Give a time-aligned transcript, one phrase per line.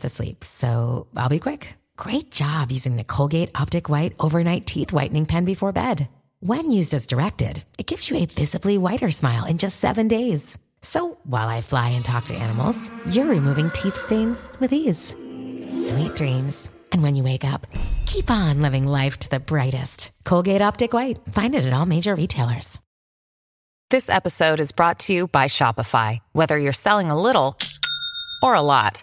[0.00, 1.74] fast asleep, so I'll be quick.
[1.96, 6.08] Great job using the Colgate Optic White Overnight Teeth Whitening Pen before bed.
[6.40, 10.58] When used as directed, it gives you a visibly whiter smile in just seven days.
[10.82, 15.14] So while I fly and talk to animals, you're removing teeth stains with ease.
[15.88, 16.68] Sweet dreams.
[16.92, 17.66] And when you wake up,
[18.06, 20.12] keep on living life to the brightest.
[20.24, 21.18] Colgate Optic White.
[21.32, 22.80] Find it at all major retailers.
[23.90, 26.20] This episode is brought to you by Shopify.
[26.32, 27.58] Whether you're selling a little
[28.42, 29.02] or a lot,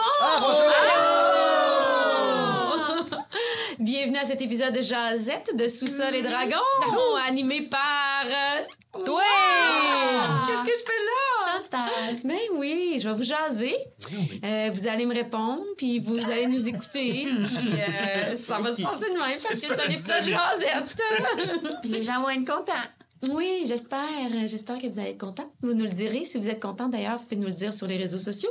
[3.81, 6.55] Bienvenue à cet épisode de Jazette de Sous-sol et Dragon,
[7.27, 8.25] animé par...
[8.25, 9.21] euh, Toi!
[10.47, 11.61] Qu'est-ce que je fais là?
[11.61, 12.19] Chantal!
[12.23, 13.75] Ben oui, je vais vous jaser.
[14.43, 17.25] Euh, vous allez me répondre, puis vous allez nous écouter.
[17.25, 21.01] puis euh, ça va se passer de même parce que c'est un épisode Jazette.
[21.81, 22.73] Puis les gens vont être contents.
[23.29, 23.99] Oui, j'espère.
[24.47, 25.49] J'espère que vous allez être contents.
[25.61, 26.25] Vous nous le direz.
[26.25, 28.49] Si vous êtes content, d'ailleurs, vous pouvez nous le dire sur les réseaux sociaux.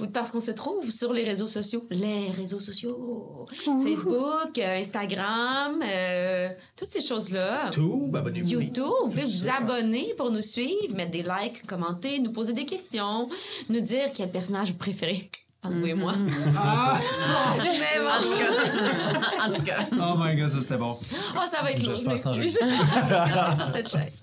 [0.00, 1.84] Ou parce qu'on se trouve sur les réseaux sociaux.
[1.90, 3.46] Les réseaux sociaux.
[3.82, 7.70] Facebook, euh, Instagram, euh, toutes ces choses-là.
[7.70, 8.48] Tout, abonnez-vous.
[8.48, 12.66] YouTube, vous pouvez vous abonner pour nous suivre, mettre des likes, commenter, nous poser des
[12.66, 13.28] questions,
[13.68, 15.30] nous dire quel personnage vous préférez.
[15.64, 16.12] Entre vous et moi.
[16.56, 17.00] Ah!
[17.58, 18.00] Mais.
[18.04, 19.46] En tout cas.
[19.46, 19.88] en tout cas.
[19.92, 20.96] Oh my god, ça c'était bon.
[21.36, 22.58] Oh, ça va être lourd, m'excuse.
[22.62, 24.22] Je suis sur cette chaise.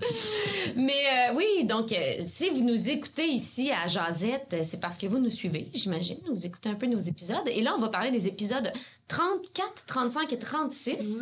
[0.76, 4.98] Mais euh, oui, donc, euh, si vous nous écoutez ici à Jazette, euh, c'est parce
[4.98, 6.18] que vous nous suivez, j'imagine.
[6.30, 7.48] Vous écoutez un peu nos épisodes.
[7.48, 8.72] Et là, on va parler des épisodes
[9.12, 11.22] 34, 35 et 36.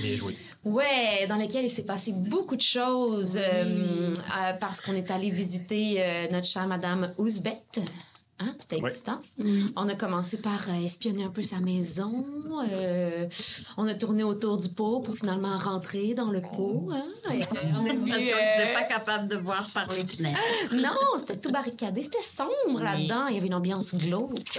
[0.00, 0.36] Bien joué.
[0.64, 5.30] Ouais, dans lesquels il s'est passé beaucoup de choses euh, euh, parce qu'on est allé
[5.30, 7.80] visiter euh, notre chère Madame Ouzbeth.
[8.40, 8.90] Hein, c'était Ouais.
[8.90, 9.20] excitant.
[9.76, 12.24] On a commencé par euh, espionner un peu sa maison.
[12.70, 13.26] euh,
[13.76, 16.90] on a tourné autour du pot pour finalement rentrer dans le pot.
[16.92, 17.04] hein?
[17.32, 17.46] Et, euh,
[17.80, 20.40] on a vu, Parce qu'on euh, n'était pas capable de voir par les fenêtres.
[20.74, 22.02] non, c'était tout barricadé.
[22.02, 23.26] C'était sombre là-dedans.
[23.28, 24.58] Il y avait une ambiance glauque.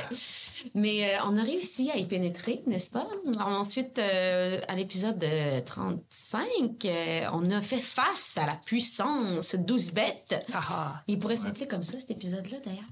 [0.74, 3.08] Mais euh, on a réussi à y pénétrer, n'est-ce pas?
[3.36, 9.56] Alors, ensuite, euh, à l'épisode euh, 35, euh, on a fait face à la puissance
[9.56, 10.36] d'Ouzbeth.
[11.08, 12.84] Il pourrait s'appeler comme ça, cet épisode-là, d'ailleurs.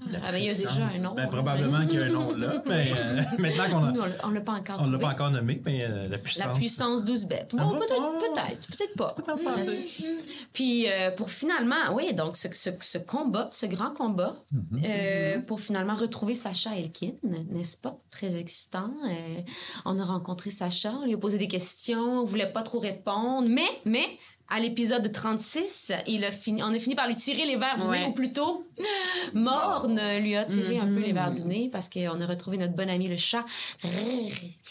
[0.80, 1.16] Ben, déjà un nom.
[1.16, 4.04] Ben, probablement qu'il y a un nom là, mais euh, maintenant qu'on Nous, a.
[4.04, 5.02] on l'a- on l'a pas encore On l'a trouvé.
[5.02, 6.46] pas encore nommé, mais euh, la puissance.
[6.48, 7.02] La puissance.
[7.04, 7.06] Ah,
[7.64, 8.20] Bon, peut-être, bon, bon.
[8.20, 9.16] peut-être, peut-être pas.
[9.44, 9.80] Pensais?
[10.54, 14.86] Puis euh, pour finalement, oui, donc ce, ce, ce combat, ce grand combat, Mm-hmm.
[14.86, 17.98] euh, pour finalement retrouver Sacha Elkin, n'est-ce pas?
[18.12, 18.92] Très excitant.
[19.08, 19.40] Euh,
[19.86, 23.48] on a rencontré Sacha, on lui a posé des questions, on voulait pas trop répondre,
[23.50, 24.06] mais, mais,
[24.50, 27.86] à l'épisode 36, il a fini, on a fini par lui tirer les verres du
[27.88, 28.02] Ouais.
[28.02, 28.68] nez, ou plutôt,
[29.34, 32.74] Morne lui a tiré un peu les verres du nez parce qu'on a retrouvé notre
[32.74, 33.46] bon ami le chat.
[33.84, 33.88] Je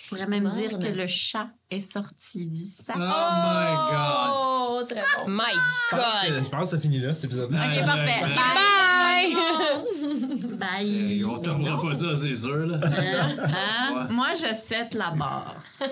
[0.08, 0.56] pourrais même Morne.
[0.56, 2.94] dire que le chat est sorti du sac.
[2.96, 4.30] Oh my god!
[4.30, 5.30] Oh, très bon.
[5.30, 6.44] My Je pense que- God!
[6.44, 7.50] Je pense que ça finit là, cet épisode.
[7.52, 8.22] Ok, parfait.
[8.22, 9.36] Bye!
[10.58, 11.24] Bye.
[11.24, 12.66] On tournera pas ça, c'est sûr.
[12.66, 12.78] Là.
[13.92, 14.08] Hein?
[14.10, 15.56] Moi, je cède la barre.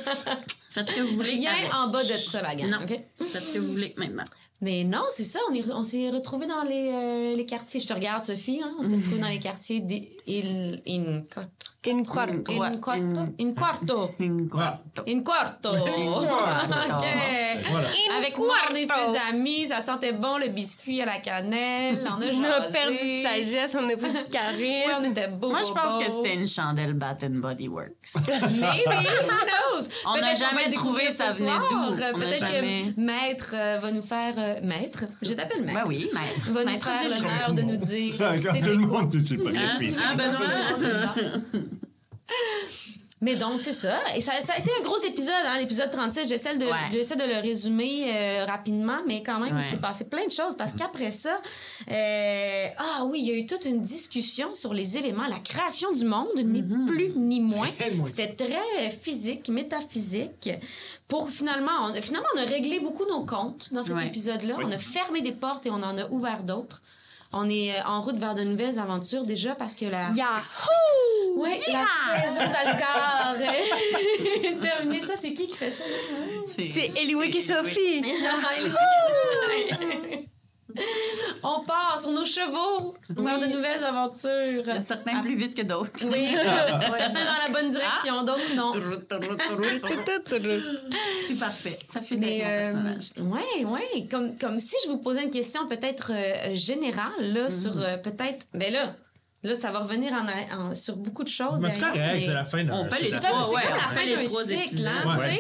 [0.71, 1.31] Faites ce que vous voulez.
[1.33, 1.75] Rien avec.
[1.75, 2.71] en bas de ça, la gang.
[2.71, 2.79] Non.
[2.83, 2.99] OK?
[3.27, 4.25] Faites ce que vous voulez maintenant.
[4.63, 5.39] Mais non, c'est ça.
[5.51, 7.81] On, est- on s'est retrouvés dans les, euh, les quartiers.
[7.81, 8.61] Je te regarde, Sophie.
[8.63, 8.75] Hein?
[8.79, 11.23] On s'est retrouvés dans les quartiers des Il, in,
[11.83, 12.53] In quarto.
[12.53, 13.33] in, quarto?
[13.39, 14.15] In quarto.
[14.19, 14.95] In quarto.
[15.25, 15.71] quarto.
[15.71, 17.07] OK.
[17.71, 17.89] Voilà.
[18.19, 22.01] Avec Morne et ses amis, ça sentait bon le biscuit à la cannelle.
[22.07, 22.73] On a, On a jasé.
[22.73, 25.05] perdu de sagesse, on a pris du Ouais, on charisme.
[25.11, 25.49] était beau.
[25.51, 28.13] Moi, je pense que c'était une chandelle Bath and Body Works.
[28.29, 29.89] Maybe, who knows?
[30.07, 31.97] On n'a Peut-être jamais trouvé ça venait d'où?
[32.19, 34.35] Peut-être jamais- que Maître euh, va nous faire...
[34.37, 35.05] euh, maître?
[35.23, 35.81] Je t'appelle Maître.
[35.81, 36.51] Ben oui, maître.
[36.53, 39.73] va nous faire de l'honneur de nous dire c'était tout le monde, c'est pas Hein?
[39.73, 40.07] spécial.
[40.13, 41.15] Hein, Benoît?
[43.23, 43.99] Mais donc, c'est ça.
[44.17, 46.27] Et ça, ça a été un gros épisode, hein, l'épisode 36.
[46.27, 46.73] J'essaie de, Ouais.
[46.91, 49.71] j'essaie de le résumer euh, rapidement, mais quand même, il Ouais.
[49.71, 51.39] s'est passé plein de choses parce qu'après ça,
[51.91, 55.27] euh, ah oui, il y a eu toute une discussion sur les éléments.
[55.27, 57.69] La création du monde, ni plus ni moins.
[58.07, 60.49] C'était très physique, métaphysique.
[61.07, 64.07] Pour finalement, on, finalement, on a réglé beaucoup nos comptes dans cet Ouais.
[64.07, 64.57] épisode-là.
[64.65, 66.81] On a fermé des portes et on en a ouvert d'autres.
[67.33, 71.37] On est euh, en route vers de nouvelles aventures déjà parce que la, Yahoo!
[71.37, 71.85] oui, la
[72.21, 75.01] saison d'Algar est terminée.
[75.01, 75.85] Ça, c'est qui qui fait ça?
[75.85, 76.41] là?
[76.59, 78.03] C'est Eliwick et Sophie.
[81.43, 84.63] On part sur nos chevaux pour faire de nouvelles aventures.
[84.67, 85.91] Il y a certains plus vite que d'autres.
[86.05, 86.29] Oui,
[86.97, 88.73] certains dans la bonne direction, d'autres non.
[91.29, 91.79] C'est parfait.
[91.93, 93.11] Ça fait Mais mon euh, personnage.
[93.19, 97.73] ouais, ouais, comme comme si je vous posais une question peut-être euh, générale là sur
[97.81, 98.95] euh, peut-être ben là
[99.43, 100.27] là ça va revenir en,
[100.71, 101.61] en- sur beaucoup de choses.
[101.61, 103.45] Mais c'est correct, mais- c'est la fin d'un On fait les C'est c'est comme, la-
[103.45, 105.37] c'est ouais, comme la on fin d'un trois cycle, hein, Ouais,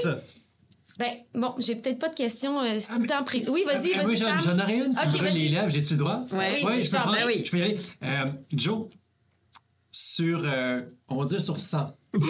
[1.00, 3.44] Ben bon, j'ai peut-être pas de questions euh, si t'en prie.
[3.48, 4.06] Oui, vas-y, Ah, vas-y.
[4.06, 5.38] oui, j'en, aurais une qui Ok, me brûle vas-y.
[5.40, 5.68] les lèvres.
[5.70, 6.24] J'ai-tu le droit?
[6.32, 6.60] Ouais.
[6.62, 7.42] Oui, je peux, prendre- ben oui.
[7.44, 7.78] je peux y aller.
[8.02, 8.86] Euh, Joe,
[9.90, 11.96] sur, euh, on va dire sur 100.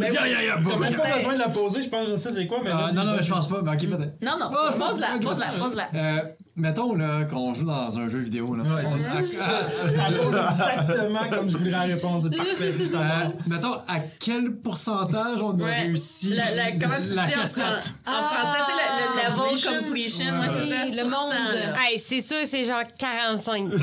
[0.00, 0.84] Yeah, yeah, yeah, boum.
[0.86, 2.88] T'as pas besoin de la poser, je pense que je sais c'est quoi, mais Ah,
[2.94, 3.24] non, non, vas-y.
[3.24, 3.60] je pense pas.
[3.62, 4.14] Ben, ok, peut-être.
[4.22, 5.88] Non, non, Oh, pose-la, ok, pose-la, pose-la.
[5.94, 6.20] Euh,
[6.56, 8.54] mettons là, qu'on joue dans un jeu vidéo.
[8.54, 8.64] Là.
[8.64, 9.18] Ouais, On- ça.
[10.80, 12.22] exactement comme je voudrais répondre.
[12.22, 12.74] C'est parfait.
[12.94, 15.82] euh, mettons, à quel pourcentage on a Ouais.
[15.82, 17.94] réussi La, la, comment tu la dis en, cassette?
[18.06, 20.24] en, en français, tu sais, le, le level Completion.
[20.24, 20.76] ouais, c'est ça.
[20.84, 21.76] Oui, le monde.
[21.90, 23.70] Hey, c'est sûr, c'est genre 45.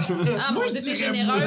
[0.48, 1.42] Ah, moi, j'étais généreuse.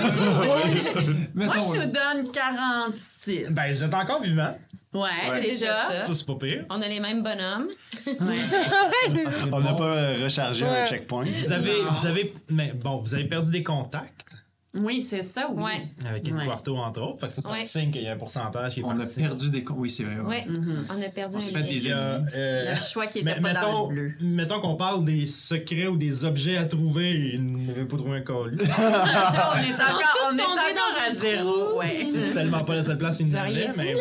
[1.35, 3.47] Moi, Mettons, je nous donne 46.
[3.51, 4.57] Ben, vous êtes encore vivant.
[4.95, 6.05] Ouais, C'est déjà ça.
[6.07, 6.65] Ça, c'est pas pire.
[6.71, 7.69] On a les mêmes bonhommes.
[8.07, 8.17] Ouais.
[9.53, 10.87] On n'a pas euh, rechargé un Ouais.
[10.87, 11.25] checkpoint.
[11.25, 14.37] Vous avez, vous avez, mais bon, vous avez perdu des contacts
[14.75, 15.63] Oui, c'est ça, oui.
[15.65, 15.89] Ouais.
[16.09, 16.43] avec Ouais.
[16.43, 17.21] Eduardo entre autres.
[17.21, 17.61] Fait que ça, c'est Ouais.
[17.63, 19.65] un signe qu'il y a un pourcentage qui est on a perdu des.
[19.71, 20.21] Oui, c'est vrai.
[20.21, 20.47] Ouais.
[20.95, 22.27] On a perdu On un s'est fait des Il y a, ennemis.
[22.35, 24.13] euh, le choix qui était pas dans mettons, le bleu.
[24.21, 28.19] mettons qu'on parle des secrets ou des objets à trouver et il n'avait pas trouvé
[28.19, 28.23] un.
[28.25, 31.79] Ça, on est encore, on est dans un zéro.
[31.79, 31.89] Ouais.
[31.89, 33.39] C'est tellement pas la seule place où il nous
[33.79, 33.95] mais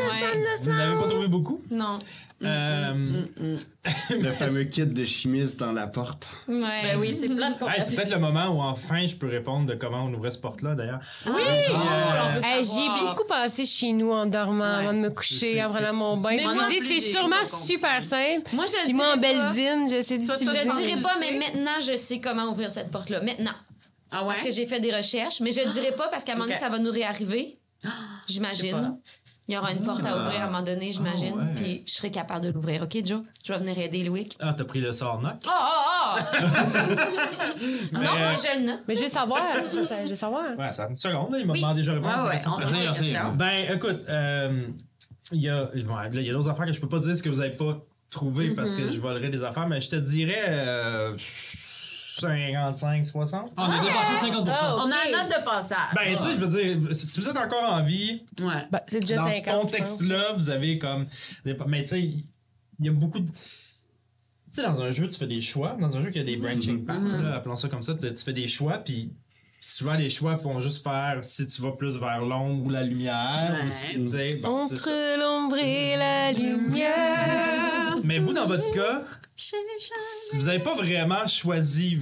[0.60, 1.62] vous n'avez pas trouvé beaucoup.
[1.72, 2.00] Non.
[2.44, 3.26] Euh,
[4.12, 6.30] Le fameux kit de chimiste dans la porte.
[6.48, 6.60] Ouais.
[6.84, 9.66] Ben oui, c'est plein de hey, c'est peut-être le moment où enfin je peux répondre
[9.66, 11.00] de comment on ouvrait cette porte-là d'ailleurs.
[11.26, 11.32] Oui!
[11.36, 13.16] euh, on veut Hey, J'y ai savoir.
[13.16, 14.84] beaucoup passé chez nous en dormant Ouais.
[14.86, 16.38] avant de me coucher, en c'est- prenant mon bain.
[16.70, 18.50] C'est j'ai sûrement super simple.
[18.54, 20.60] Moi, je le Puis moi, en beldine, j'essaie d'utiliser.
[20.64, 23.22] Je le dirais pas, mais maintenant, je sais comment ouvrir cette porte-là.
[23.22, 23.56] Maintenant.
[24.12, 24.34] Ah ouais?
[24.36, 26.46] Parce que j'ai fait des recherches, mais je le dirais pas parce qu'à un moment
[26.48, 27.58] donné, ça va nous réarriver.
[27.84, 27.90] Sais
[28.28, 28.98] J'imagine.
[29.50, 31.34] Il y aura une porte à ouvrir à un moment donné, j'imagine.
[31.38, 31.52] Ah ouais.
[31.56, 32.84] Puis je serai capable de l'ouvrir.
[32.84, 33.22] OK, Joe?
[33.46, 34.28] Je vais venir aider Louis.
[34.42, 35.36] Ah, t'as pris le sort knock.
[35.46, 36.36] Oh, oh, oh!
[37.94, 38.80] non, euh, mais je le note.
[38.88, 39.42] Mais je veux savoir.
[39.72, 40.44] je je veux savoir.
[40.58, 41.62] Ouais, ça a une seconde, là, il m'a Oui.
[41.62, 42.14] demandé déjà réponse.
[42.14, 43.14] Ouais, à ouais, on merci.
[43.36, 44.68] Ben, écoute, euh,
[45.32, 47.18] il y a, bon, là, il y a d'autres affaires que je peux pas dire
[47.18, 47.78] ce que vous avez pas
[48.10, 48.88] trouvé parce Mm-hmm.
[48.88, 51.14] que je volerais des affaires, mais je te dirais euh,
[52.22, 53.52] 55, 60.
[53.58, 54.82] Ah, on a dépassé 50 Oh.
[54.86, 55.78] On a un note de passage.
[55.96, 58.66] Ben, tu sais, je veux dire, si vous êtes encore en vie, Ouais.
[58.72, 59.34] Ben, c'est déjà dans 50.
[59.36, 61.06] ce je contexte-là, vous avez comme.
[61.68, 62.26] Mais tu sais, il
[62.80, 63.28] y a beaucoup de.
[63.30, 63.34] Tu
[64.52, 65.76] sais, dans un jeu, tu fais des choix.
[65.80, 68.24] Dans un jeu qui a des branching paths, là, appelons ça comme ça, tu, tu
[68.24, 69.12] fais des choix, puis
[69.60, 73.58] souvent les choix font juste faire si tu vas plus vers l'ombre ou la lumière.
[73.60, 73.68] Ouais.
[73.68, 74.90] Ou si, tu sais, bon, c'est ça.
[74.92, 77.98] Entre l'ombre et la lumière.
[78.04, 79.02] Mais vous, dans votre cas,
[79.38, 82.00] si vous n'avez pas vraiment choisi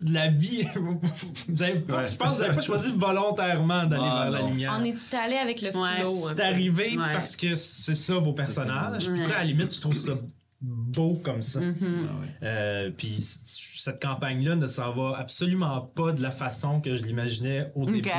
[0.00, 0.66] la vie,
[1.48, 2.10] vous avez pas, Ouais.
[2.10, 4.76] je pense que vous n'avez pas choisi volontairement d'aller Ah, vers la lumière.
[4.80, 6.00] On est allé avec le Ouais.
[6.00, 6.10] flow.
[6.10, 7.12] C'est arrivé Ouais.
[7.12, 9.08] parce que c'est ça vos personnages.
[9.08, 10.12] Puis tu à la limite, je trouve ça
[10.60, 11.60] beau comme ça.
[12.42, 17.70] Euh, puis cette campagne-là ne s'en va absolument pas de la façon que je l'imaginais
[17.74, 18.10] au début.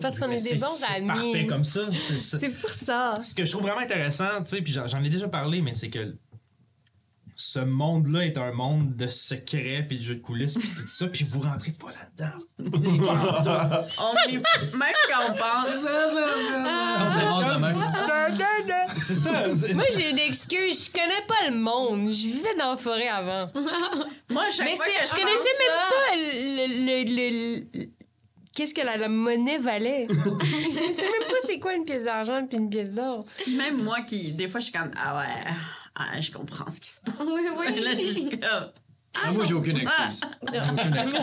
[0.00, 1.06] Parce qu'on est des bons c'est amis.
[1.06, 1.80] parfait comme ça.
[1.94, 3.18] C'est- pour ça.
[3.20, 5.88] ce que je trouve vraiment intéressant, tu sais, puis j'en ai déjà parlé, mais c'est
[5.90, 6.16] que
[7.38, 11.06] ce monde-là est un monde de secrets puis de jeux de coulisses puis tout ça,
[11.06, 12.38] puis vous rentrez pas là-dedans.
[13.98, 14.32] On est...
[14.32, 15.66] Même quand on pense...
[15.68, 17.76] On s'avance de même.
[19.02, 19.54] C'est ça.
[19.54, 20.86] c'est- Moi, j'ai une excuse.
[20.86, 22.10] Je connais pas le monde.
[22.10, 23.46] Je vivais dans la forêt avant.
[24.30, 25.64] Moi, chaque Mais fois c'est- que je connaissais ça?
[25.68, 26.86] même pas le.
[26.86, 27.86] le, le- le-
[28.54, 30.06] Qu'est-ce que la, la monnaie valait?
[30.10, 33.22] je sais même pas c'est quoi une pièce d'argent puis une pièce d'or.
[33.54, 35.52] Même moi qui, des fois, je suis comme, ah ouais,
[35.98, 37.14] ah, je comprends ce qui se passe.
[37.20, 37.80] Oui, oui.
[37.84, 38.70] Là, je suis comme,
[39.24, 40.20] Ah, moi, j'ai aucune excuse.
[40.42, 41.20] Aucune excuse.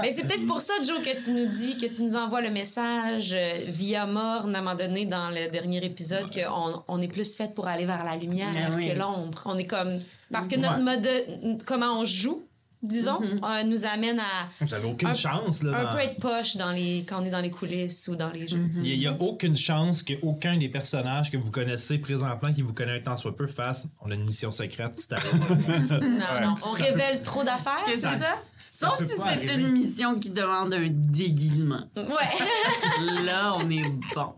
[0.00, 2.48] Mais c'est peut-être pour ça, Joe, que tu nous dis, que tu nous envoies le
[2.50, 7.08] message euh, via morne à un moment donné dans le dernier épisode qu'on on est
[7.08, 8.88] plus fait pour aller vers la lumière Ah oui.
[8.88, 9.42] que l'ombre.
[9.44, 9.98] On est comme.
[10.32, 10.82] Parce que notre Ouais.
[10.82, 11.02] mode.
[11.02, 12.47] de- comment on joue,
[12.82, 15.62] disons, euh, nous amène à Vous avez aucune Un- chance.
[15.62, 18.16] Là, un dans- peu être poche dans les, quand on est dans les coulisses ou
[18.16, 18.68] dans les jeux.
[18.84, 22.98] Il n'y a, aucune chance qu'aucun des personnages que vous connaissez présentement, qui vous connaît
[22.98, 25.18] un tant soit peu, fasse on a une mission secrète, c'est à
[26.00, 26.54] Non, non.
[26.66, 28.36] On révèle trop d'affaires, c'est ça- ça?
[28.70, 31.88] Sauf si c'est une mission qui demande un déguisement.
[31.96, 32.04] Ouais.
[33.24, 34.34] Là, on est bon.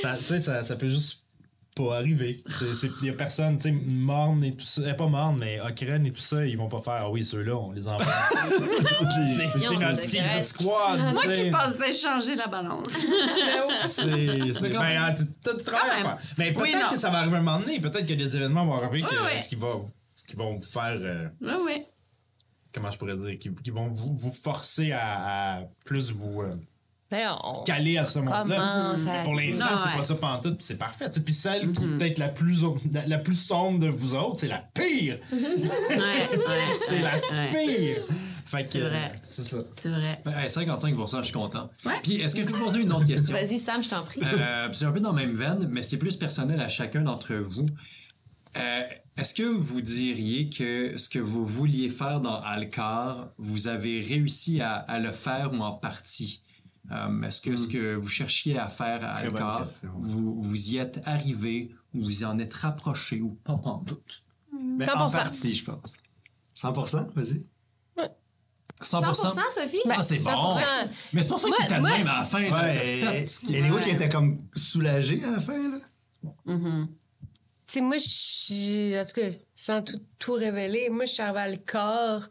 [0.00, 1.23] ça, tu sais, ça, ça peut juste
[1.74, 2.42] pas arriver.
[3.02, 6.06] Il y a personne, tu sais, Morne et tout ça, eh, pas Morne, mais Okren
[6.06, 8.04] et tout ça, ils vont pas faire, ah oui, ceux-là, on les envoie.
[9.98, 11.00] c'est notre squad.
[11.12, 12.88] Moi qui pensais changer la balance.
[13.86, 14.04] C'est.
[14.70, 16.18] Ben, ah, tu- t'as du travail à même.
[16.18, 16.18] faire.
[16.38, 17.80] Mais Oui, peut-être que ça va arriver à un moment donné.
[17.80, 19.04] Peut-être que des événements vont arriver
[19.48, 20.96] qui vont vous faire.
[21.00, 21.28] euh,
[22.72, 23.38] comment je pourrais dire?
[23.38, 26.42] Qui, vont vous, vous forcer à, à plus vous
[27.12, 28.94] Mais on- caler à ce monde-là.
[29.24, 29.96] Pour l'instant, c'est ouais.
[29.96, 31.08] pas ça pantoute, puis c'est parfait.
[31.24, 34.48] Puis celle qui est peut-être la plus, la, la plus sombre de vous autres, c'est
[34.48, 35.18] la pire!
[35.32, 36.78] Ouais, ouais.
[36.86, 37.50] C'est la ouais.
[37.52, 38.04] pire!
[38.46, 39.12] Fait que, C'est vrai.
[39.22, 39.56] C'est ça.
[39.78, 40.20] C'est vrai.
[40.24, 41.70] Ben, hey, 55 je suis content.
[41.84, 41.94] Ouais.
[42.02, 43.34] Puis, est-ce que je peux poser une autre question?
[43.36, 44.20] Vas-y, Sam, je t'en prie.
[44.22, 47.34] Euh, c'est un peu dans la même veine, mais c'est plus personnel à chacun d'entre
[47.34, 47.66] vous.
[48.56, 48.82] Euh,
[49.16, 54.60] Est-ce que vous diriez que ce que vous vouliez faire dans Alcar, vous avez réussi
[54.60, 56.42] à, à le faire ou en partie?
[56.90, 59.90] Euh, Est-ce que ce que vous cherchiez à faire à Très question.
[59.96, 64.22] vous, vous y êtes arrivé ou vous y en êtes rapproché ou pas en doute?
[64.52, 64.90] Mais 100%.
[64.98, 65.94] en partie, je pense.
[66.56, 67.44] 100%, vas-y.
[68.82, 69.14] 100%?
[69.14, 69.78] 100%, Sophie?
[69.88, 70.30] Ah, c'est bon!
[70.58, 70.88] 100%.
[71.12, 72.40] Mais c'est pour ça que t'étais même à la fin.
[72.42, 72.62] là.
[72.64, 72.86] Ouais,
[73.48, 75.78] et, et Léo qui était comme soulagé à la fin, là?
[76.44, 76.88] Mhm.
[77.66, 81.48] Tu sais, moi, en tout cas, sans tout, tout révéler, moi, je suis arrivée à
[81.48, 82.28] le corps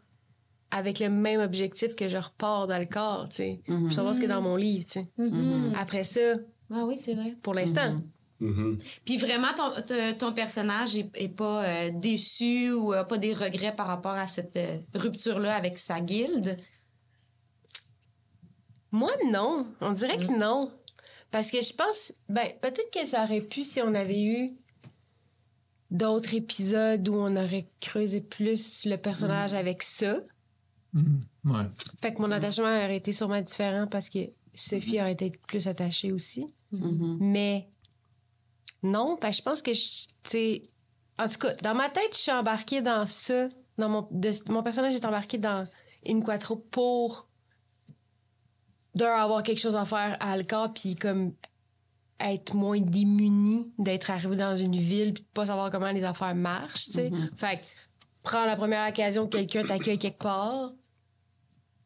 [0.74, 3.60] avec le même objectif que je repars dans le corps, tu sais.
[3.68, 3.90] Mhm.
[3.90, 5.06] Je savoir ce qu'il y a dans mon livre, tu sais.
[5.18, 5.72] Mhm.
[5.78, 6.34] Après ça,
[6.70, 7.36] Ah oui, c'est vrai.
[7.42, 8.00] pour l'instant.
[8.40, 8.78] Mhm.
[9.04, 9.70] Puis vraiment, ton,
[10.18, 14.26] ton personnage est, est pas euh, déçu ou a pas des regrets par rapport à
[14.26, 16.56] cette euh, rupture-là avec sa guilde?
[18.90, 19.66] Moi, non.
[19.80, 20.26] On dirait Mm.
[20.26, 20.72] que non.
[21.30, 24.48] Parce que je pense, ben, peut-être que ça aurait pu si on avait eu
[25.90, 29.56] d'autres épisodes où on aurait creusé plus le personnage Mm.
[29.56, 30.20] avec ça.
[30.94, 31.20] Mhm.
[31.44, 31.64] Ouais.
[32.00, 34.20] Fait que mon attachement aurait été sûrement différent parce que
[34.54, 36.46] Sophie aurait été plus attachée aussi.
[36.72, 37.18] Mhm.
[37.20, 37.68] Mais
[38.82, 40.62] non, parce que je pense que, je- tu sais,
[41.18, 43.48] en tout cas, dans ma tête, je suis embarquée dans ça.
[43.76, 45.64] Dans mon, de- mon personnage est embarqué dans
[46.06, 47.26] une quattro pour
[48.94, 51.32] d'un avoir quelque chose à faire à Alcar, puis comme
[52.20, 56.34] être moins démuni d'être arrivé dans une ville puis de pas savoir comment les affaires
[56.36, 57.10] marchent, tu sais.
[57.36, 57.62] Fait que
[58.22, 60.72] prends la première occasion que quelqu'un t'accueille quelque part.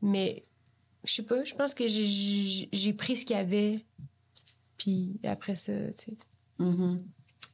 [0.03, 0.45] Mais
[1.05, 3.85] je sais pas, je pense que j'ai- pris ce qu'il y avait.
[4.77, 6.17] Puis après ça, tu sais.
[6.59, 7.03] Mhm.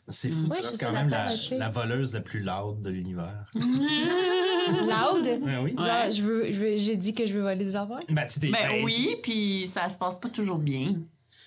[0.09, 3.51] C'est fou, Ouais, tu restes quand même la voleuse la plus loud de l'univers.
[3.55, 5.27] Loud?
[5.43, 5.75] Ouais, oui.
[5.77, 6.11] Genre, Ouais.
[6.13, 8.01] je veux, je veux- j'ai dit que je veux voler des affaires.
[8.09, 10.97] Ben, tu t'es- Ben ben, oui, puis ça se passe pas toujours bien.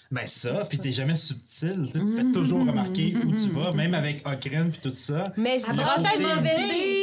[0.10, 3.50] Ben c'est ça, puis t'es jamais subtil, tu sais, tu fais toujours remarquer où tu
[3.50, 5.34] vas, même avec Okren puis tout ça.
[5.36, 6.97] Mais c'est brasse côté- le mauvais dé!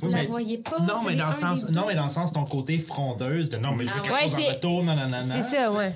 [0.00, 0.78] Vous Oui, la voyez pas?
[0.80, 3.74] Non, mais dans le sens, non, mais dans le sens ton côté frondeuse de non,
[3.74, 4.22] mais je veux Ah quelque ouais.
[4.22, 5.94] chose Ouais, en c'est- retour, non, non, non, C'est ça, ouais.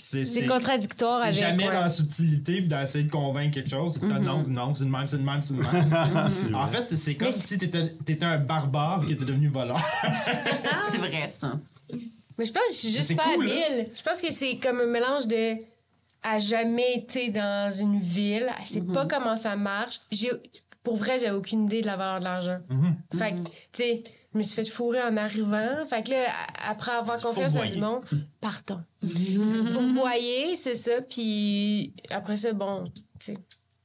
[0.00, 1.40] C'est C'est contradictoire C'est avec.
[1.40, 1.74] jamais ouais.
[1.74, 3.98] dans la subtilité puis d'essayer de convaincre quelque chose.
[3.98, 5.62] Que Non, non, c'est le même, c'est le même, c'est le
[6.48, 6.54] même.
[6.54, 9.80] en fait, c'est comme Mais si t'étais étais un barbare qui était devenu voleur.
[10.90, 11.58] C'est vrai, ça.
[12.38, 13.52] Mais je pense que je suis juste pas cool, hein?
[13.72, 13.88] habile.
[13.96, 15.54] Je pense que c'est comme un mélange de.
[16.22, 20.00] a jamais été dans une ville, elle sait pas comment ça marche.
[20.88, 22.58] J'ai, pour vrai, j'avais aucune idée de la valeur de l'argent.
[22.68, 22.96] Mhm.
[23.14, 25.84] Fait que, tu sais, je me suis fait fourrer en arrivant.
[25.86, 26.26] Fait que là,
[26.64, 28.04] après avoir confiance à du monde,
[28.40, 28.82] partons.
[29.02, 31.00] Vous voyez, c'est ça.
[31.02, 33.38] Puis après ça, bon, tu sais.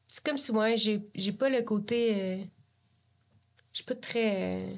[0.07, 2.15] C'est comme si moi, j'ai, j'ai pas le côté.
[2.15, 2.43] euh,
[3.71, 4.35] je suis pas très.
[4.71, 4.75] euh,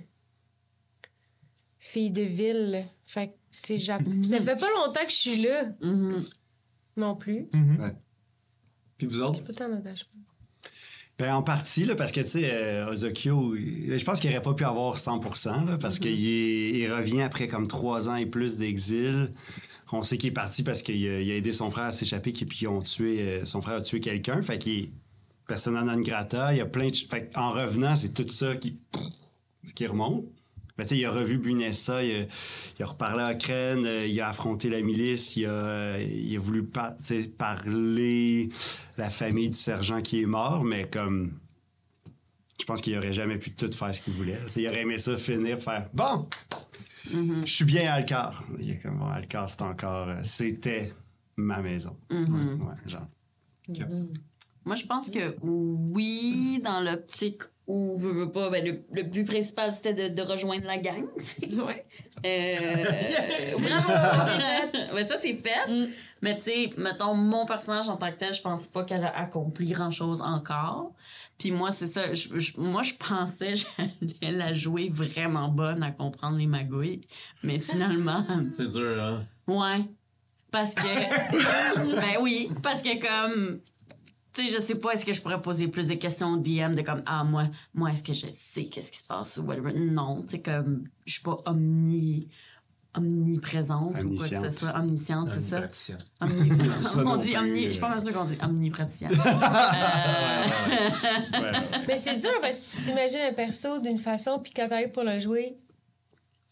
[1.79, 2.85] fille de ville.
[3.05, 3.85] Fait que, tu sais,
[4.23, 5.71] ça fait pas longtemps que je suis là
[6.97, 7.49] non plus.
[8.97, 9.43] Puis vous autres?
[9.43, 10.11] Pas tant d'attachement.
[11.17, 14.41] Ben, en partie, là, parce que, tu sais, euh, Ozokyo, il- je pense qu'il aurait
[14.41, 15.21] pas pu avoir 100
[15.65, 19.31] là, parce qu'il est- il revient après comme trois ans et plus d'exil.
[19.93, 22.59] On sait qu'il est parti parce qu'il a, aidé son frère à s'échapper, puis puis
[22.63, 24.41] ils ont tué, euh, son frère a tué quelqu'un.
[24.41, 24.89] Fait qu'il est
[25.47, 26.53] persona non grata.
[26.53, 26.95] Il y a plein de.
[26.95, 28.77] Fait en revenant, c'est tout ça qui,
[29.73, 30.25] qui remonte.
[30.77, 32.25] Ben, il a revu Bunessa, il a,
[32.79, 36.35] il a reparlé à Crène, euh, il a affronté la milice, il a, euh, il
[36.35, 38.49] a voulu pa- tu sais, parler
[38.97, 41.31] la famille du sergent qui est mort, mais comme.
[42.59, 44.39] Je pense qu'il aurait jamais pu tout faire ce qu'il voulait.
[44.55, 46.27] Il aurait aimé ça finir, faire Bon!
[47.11, 48.43] Je suis bien à Alcar.
[48.59, 50.07] Il est comme, bon, Alcar, c'est encore.
[50.09, 50.91] euh, C'était
[51.35, 51.95] ma maison.
[52.09, 53.07] Ouais, genre.
[54.65, 59.23] Moi, je pense que oui, dans l'optique où, veux, veux pas, ben, le, le plus
[59.23, 61.05] principal, c'était de, de rejoindre la gang.
[61.17, 61.49] tu sais.
[61.53, 61.85] Ouais.
[62.25, 64.95] Euh, bravo!
[64.95, 65.89] Ouais, ça, c'est fait.
[66.21, 69.15] Mais tu sais, mettons, mon personnage en tant que tel, je pense pas qu'elle a
[69.17, 70.93] accompli grand-chose encore.
[71.37, 72.13] Puis moi, c'est ça.
[72.13, 73.83] je- je- moi, je pensais que
[74.21, 77.01] j'allais la jouer vraiment bonne à comprendre les magouilles.
[77.43, 79.25] Mais finalement, C'est dur, hein?
[79.47, 79.85] Ouais.
[80.51, 80.81] Parce que.
[81.99, 82.49] ben oui.
[82.63, 83.59] Parce que comme.
[84.35, 86.75] Tu sais, je sais pas, est-ce que je pourrais poser plus de questions au DM
[86.75, 89.71] de comme, ah, moi, moi est-ce que je sais qu'est-ce qui se passe ou whatever?
[89.73, 92.27] Non, tu sais, comme, je suis pas omni.
[92.97, 94.77] omniprésente ou quoi que ce soit.
[94.77, 95.61] Omnisciente, c'est ça?
[97.05, 97.63] On dit omni...
[97.63, 97.67] euh.
[97.67, 99.09] Je suis pas mal sûre qu'on dit omnipraticien.
[101.35, 101.51] Ouais, ouais.
[101.87, 105.03] Mais c'est dur parce que tu t'imagines un perso d'une façon, puis quand t'arrives pour
[105.03, 105.55] le jouer,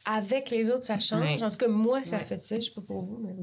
[0.05, 1.21] avec les autres, ça change.
[1.21, 1.43] Ouais.
[1.43, 2.55] En tout cas, moi, ça a fait ça.
[2.55, 3.33] Je sais pas pour vous, mais...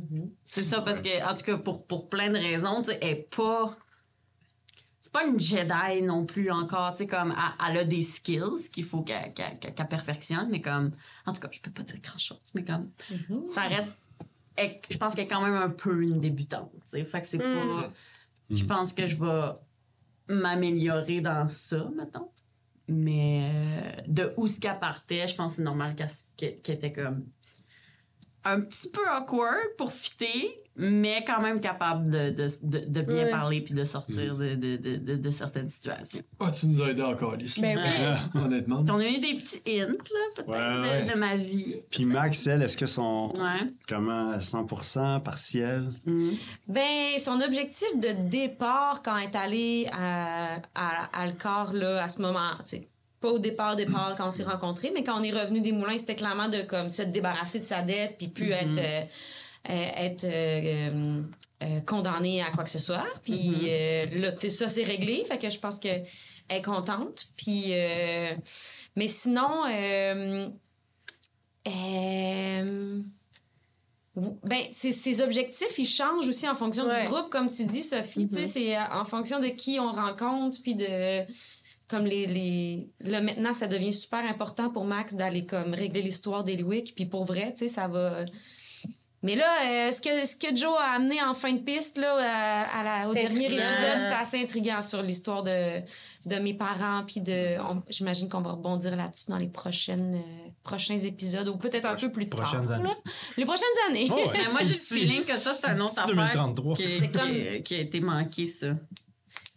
[0.44, 3.09] C'est ça, parce que, en tout cas, pour, pour plein de raisons, tu sais, elle
[3.09, 3.76] est pas.
[5.12, 8.69] C'est pas une Jedi non plus encore, tu sais, comme, elle, elle a des skills
[8.73, 10.93] qu'il faut qu'elle qu'elle- qu'elle- qu'elle perfectionne, mais comme,
[11.26, 12.90] en tout cas, je peux pas dire grand chose, mais comme,
[13.49, 13.97] ça reste.
[14.55, 17.26] elle- je pense qu'elle est quand même un peu une débutante, tu sais, fait que
[17.26, 17.93] c'est pas.
[18.50, 19.52] Je pense que je vais
[20.29, 22.31] m'améliorer dans ça, mettons.
[22.87, 25.97] Mais euh, de où ce qu'elle partait, je pense que c'est normal
[26.37, 27.26] qu'elle était comme
[28.45, 33.24] un petit peu awkward pour fitter, mais quand même capable de, de, de, de bien
[33.24, 33.30] Ouais.
[33.30, 36.22] parler puis de sortir de, de, de, de, de certaines situations.
[36.38, 37.60] Ah, tu nous as aidé encore, Alice.
[37.60, 38.40] Ben oui.
[38.40, 38.82] Honnêtement.
[38.82, 41.12] Puis on a eu des petits hints, là, peut-être, Ouais, de, ouais.
[41.12, 41.76] de ma vie.
[41.90, 43.32] Puis Max, elle, est-ce que son.
[43.36, 43.66] Ouais.
[43.88, 45.88] Comment 100% partiel?
[46.06, 46.30] Mm.
[46.68, 52.08] Ben, son objectif de départ quand elle est allée à, à, à Alcor, là, à
[52.08, 52.88] ce moment, tu sais,
[53.20, 55.98] pas au départ, départ, quand on s'est rencontrés, mais quand on est revenu des moulins,
[55.98, 59.04] c'était clairement de comme se débarrasser de sa dette, puis plus être, euh, être euh,
[59.69, 61.23] euh,
[61.62, 63.07] euh, condamné à quoi que ce soit.
[63.23, 67.26] Puis euh, là, ça, c'est réglé, fait que je pense que elle est contente.
[67.37, 68.35] Puis, euh,
[68.97, 70.49] mais sinon, euh,
[71.69, 73.00] euh,
[74.17, 77.02] ben, ses, ses objectifs, ils changent aussi en fonction Ouais.
[77.02, 78.26] du groupe, comme tu dis, Sophie.
[78.26, 81.23] Tu sais, c'est euh, en fonction de qui on rencontre, puis de...
[81.88, 82.88] Comme les, les...
[83.00, 86.95] Là, maintenant, ça devient super important pour Max d'aller comme régler l'histoire d'Eliwick.
[86.95, 88.25] Puis pour vrai, tu sais, ça va...
[89.22, 92.14] Mais là, euh, ce, que, ce que Joe a amené en fin de piste, là,
[92.18, 93.64] à, à la- au dernier intriguant.
[93.64, 95.80] épisode, c'était assez intriguant sur l'histoire de,
[96.24, 97.04] de mes parents.
[97.06, 97.58] Puis de...
[97.60, 101.96] on- J'imagine qu'on va rebondir là-dessus dans les prochaines, euh, prochains épisodes, ou peut-être un
[101.96, 102.40] peu plus tard.
[102.40, 102.84] prochaines années.
[102.84, 102.94] là.
[103.36, 104.08] Les prochaines années.
[104.10, 104.24] Oh, ouais.
[104.32, 106.76] Mais moi, j'ai le feeling que ça, c'est un autre affaire 2033.
[106.76, 108.68] qui, C'est qui- qui a été manqué, ça.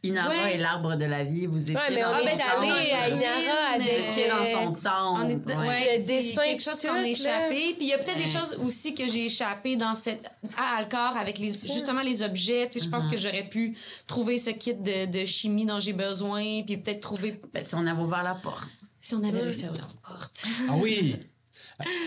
[0.04, 0.56] Inara Ouais.
[0.56, 2.32] et l'arbre de la vie, vous étiez Ouais, mais dans on son est
[2.72, 4.10] allé à Inara avec...
[4.10, 5.22] Vous dans euh, son temple.
[5.24, 5.68] On est, ouais.
[5.68, 7.74] ouais, Il y a des dessins quelque chose qu'on a échappé.
[7.78, 11.16] Puis il y a peut-être des choses aussi que j'ai échappé dans cette à Alcor
[11.18, 12.68] avec les justement les objets.
[12.70, 13.12] Tu sais, je pense Uh-huh.
[13.12, 13.76] que j'aurais pu
[14.08, 17.86] trouver ce kit de, de chimie dont j'ai besoin, puis peut-être trouver Ben, si on
[17.88, 18.68] avait ouvert la porte.
[19.02, 20.46] si on avait réussi à ouvrir la porte.
[20.70, 21.16] Ah oui!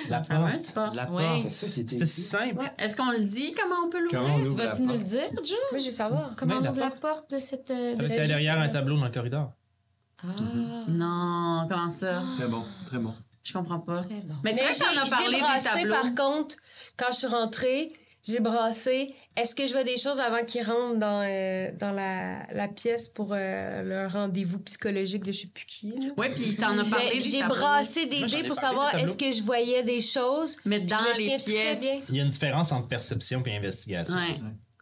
[0.09, 0.61] La Ah ouais, porte.
[0.61, 1.43] c'est pas- La Ouais.
[1.43, 1.51] porte.
[1.53, 2.65] ça qui était C'était si simple.
[2.79, 4.37] Est-ce qu'on le dit comment on peut l'ouvrir?
[4.53, 5.57] Tu la vas-tu nous le dire, Joe?
[5.73, 6.35] Moi, je veux savoir.
[6.37, 8.97] Comment on la ouvre la porte de cette euh, de cette- C'est derrière un tableau
[8.97, 9.53] dans le corridor.
[10.23, 10.27] Ah,
[10.89, 12.23] Non, comment ça?
[12.39, 13.15] Très bon, très bon.
[13.43, 14.03] Je comprends pas.
[14.03, 14.35] bon.
[14.43, 15.95] Mais tu Mais j'ai t'en as j'ai parlé des brassé, tableaux.
[15.95, 16.57] par contre,
[16.97, 17.93] quand je suis rentrée,
[18.25, 19.15] j'ai brassé.
[19.37, 23.09] Est-ce que je vois des choses avant qu'ils rentrent dans, euh, dans la, la pièce
[23.09, 25.91] pour euh, leur rendez-vous psychologique de je sais plus qui?
[25.91, 26.09] là?
[26.17, 29.43] Ouais, puis t'en as parlé des J'ai brassé des dés pour savoir est-ce que je
[29.43, 30.57] voyais des choses.
[30.65, 31.81] Mais dans les pièces.
[31.81, 31.99] bien.
[32.09, 34.17] Il y a une différence entre perception et investigation.
[34.17, 34.39] Ouais.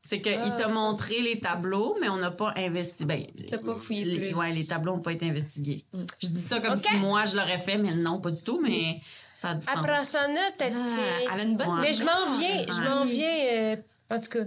[0.06, 0.50] C'est qu'il Ah.
[0.50, 3.06] t'a montré les tableaux, mais on n'a pas investi.
[3.06, 4.34] Ben, T'as pas fouillé les, plus.
[4.38, 5.82] Ouais, les tableaux n'ont pas été investigués.
[6.20, 9.00] Je dis ça comme si moi je l'aurais fait, mais non, pas du tout, mais
[9.34, 9.74] ça a du sens.
[9.74, 11.80] Apprends ça note, ta petite Ah, elle a une bonne Ouais.
[11.80, 13.46] Mais je m'en viens, je m'en viens.
[13.54, 13.76] euh,
[14.10, 14.44] en tout cas,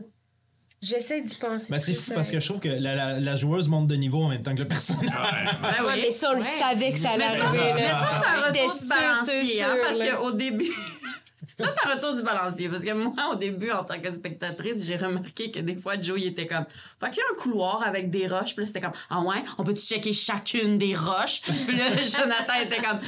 [0.82, 1.68] j'essaie d'y penser.
[1.72, 4.24] Ben, c'est fou parce que je trouve que la, la- la joueuse monte de niveau
[4.24, 5.10] en même temps que le personnage.
[5.62, 6.60] Ben Ouais, mais ça, on le Ouais.
[6.60, 7.74] savait que ça allait Mais ça, arriver.
[7.76, 10.16] mais ça, c'est un retour du balancier, sûre, hein, sûre, parce là.
[10.16, 10.72] qu'au début...
[11.60, 14.86] ça, c'est un retour du balancier, parce que moi, au début, en tant que spectatrice,
[14.86, 16.66] j'ai remarqué que des fois, Joe, il était comme...
[17.00, 18.94] Fait qu'il y a un couloir avec des roches, puis là, c'était comme...
[19.10, 21.42] Ah ouais, on peut-tu checker chacune des roches?
[21.42, 23.00] Puis là, Jonathan était comme...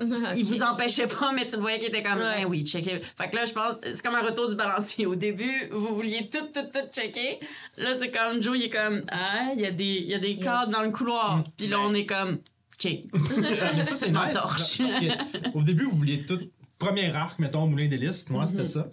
[0.36, 2.42] Il vous empêchait pas, mais tu le voyais qu'il était comme, Ouais.
[2.42, 3.00] Ben oui, checker.
[3.18, 5.06] Fait que là, je pense, c'est comme un retour du balancier.
[5.06, 7.38] Au début, vous vouliez tout, tout, tout checker.
[7.76, 10.18] Là, c'est comme, Joe, il est comme, ah, il y a des, il y a
[10.18, 11.44] des cadres dans le couloir.
[11.56, 12.38] Puis là, on est comme,
[12.82, 12.92] OK.
[13.76, 14.32] Mais ça, c'est nice.
[14.32, 16.40] Parce que, au début, vous vouliez tout.
[16.78, 18.30] Premier arc, mettons, moulin d'hélice.
[18.30, 18.86] Moi, c'était ça.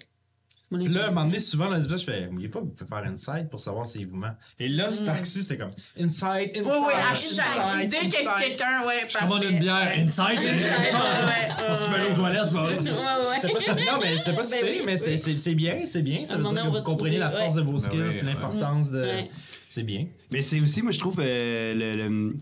[0.69, 2.89] Puis là, à un moment donné, souvent dans l'épisode, je fais, n'oubliez pas, vous pouvez
[2.89, 4.36] faire inside pour savoir si vous ment.
[4.60, 6.63] Et là, cet arc-ci, c'était comme inside, inside.
[6.65, 7.89] Oui, oui, à inside, chaque.
[7.89, 8.30] Dès que inside.
[8.38, 9.03] quelqu'un, ouais.
[9.08, 12.77] Je commande une bière, inside, ouais, parce qu'il aller aux toilettes, vrai.
[12.80, 13.36] Ouais, ouais.
[13.41, 16.25] C'était pas si- non, mais c'était pas si Ben pire, mais c'est- bien, c'est bien.
[16.25, 18.91] Ça veut dire que vous comprenez la force de vos Ben skills oui, puis l'importance
[18.91, 19.21] de.
[19.69, 20.08] C'est bien.
[20.34, 22.36] Mais c'est aussi, moi, je trouve, euh, le, le-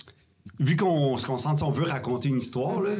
[0.60, 2.92] vu qu'on se concentre, on veut raconter une histoire, là,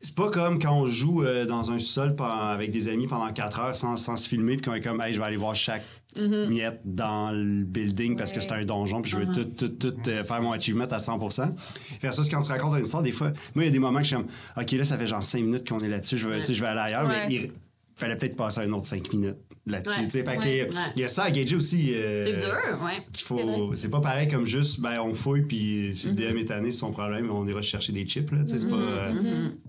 [0.00, 3.58] c'est pas comme quand on joue euh, dans un sol avec des amis pendant 4
[3.60, 5.82] heures sans, sans se filmer, puis qu'on est comme, hey, je vais aller voir chaque
[6.14, 9.68] petite miette dans le building parce que c'est un donjon, puis je veux tout, tout,
[9.68, 11.54] tout euh, faire mon achievement à 100%.
[12.00, 14.04] Versus quand tu racontes une histoire, des fois, moi, il y a des moments que
[14.04, 16.36] je suis comme, OK, là, ça fait genre 5 minutes qu'on est là-dessus, je, veux-
[16.40, 17.28] vais aller ailleurs, Ouais.
[17.28, 17.52] mais il
[17.94, 19.98] fallait peut-être passer un autre 5 minutes là-dessus.
[19.98, 20.04] Ouais.
[20.04, 20.22] tu sais.
[20.22, 20.68] Fait que, Ouais.
[20.96, 21.92] il y a ça à gager aussi.
[21.94, 23.04] euh, C'est dur, ouais.
[23.12, 26.44] qu'il faut c'est pas pareil comme juste ben on fouille puis si le DM est
[26.46, 29.12] tanné c'est son problème on ira chercher des chips là tu sais c'est pas euh,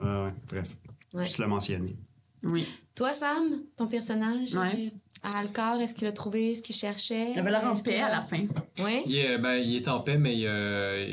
[0.02, 0.68] ouais, ouais, bref
[1.14, 1.24] Ouais.
[1.24, 1.96] juste le mentionner
[2.44, 2.68] Oui.
[2.96, 4.92] Toi, Sam, ton personnage, Ouais.
[4.94, 7.32] euh, à Alcor, est-ce qu'il a trouvé ce qu'il cherchait?
[7.34, 8.46] Il avait l'air en paix à la fin.
[8.80, 9.02] Oui?
[9.08, 11.08] Il est, ben, il est en paix, mais euh,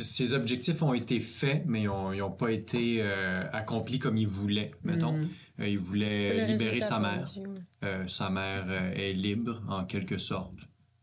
[0.00, 4.72] ses objectifs ont été faits, mais ils n'ont pas été euh, accomplis comme il voulait,
[4.82, 5.12] mettons.
[5.12, 5.22] Mm.
[5.22, 5.26] Euh,
[5.58, 7.26] il voulait libérer sa mère.
[7.84, 10.54] Euh, sa mère euh, est libre, en quelque sorte,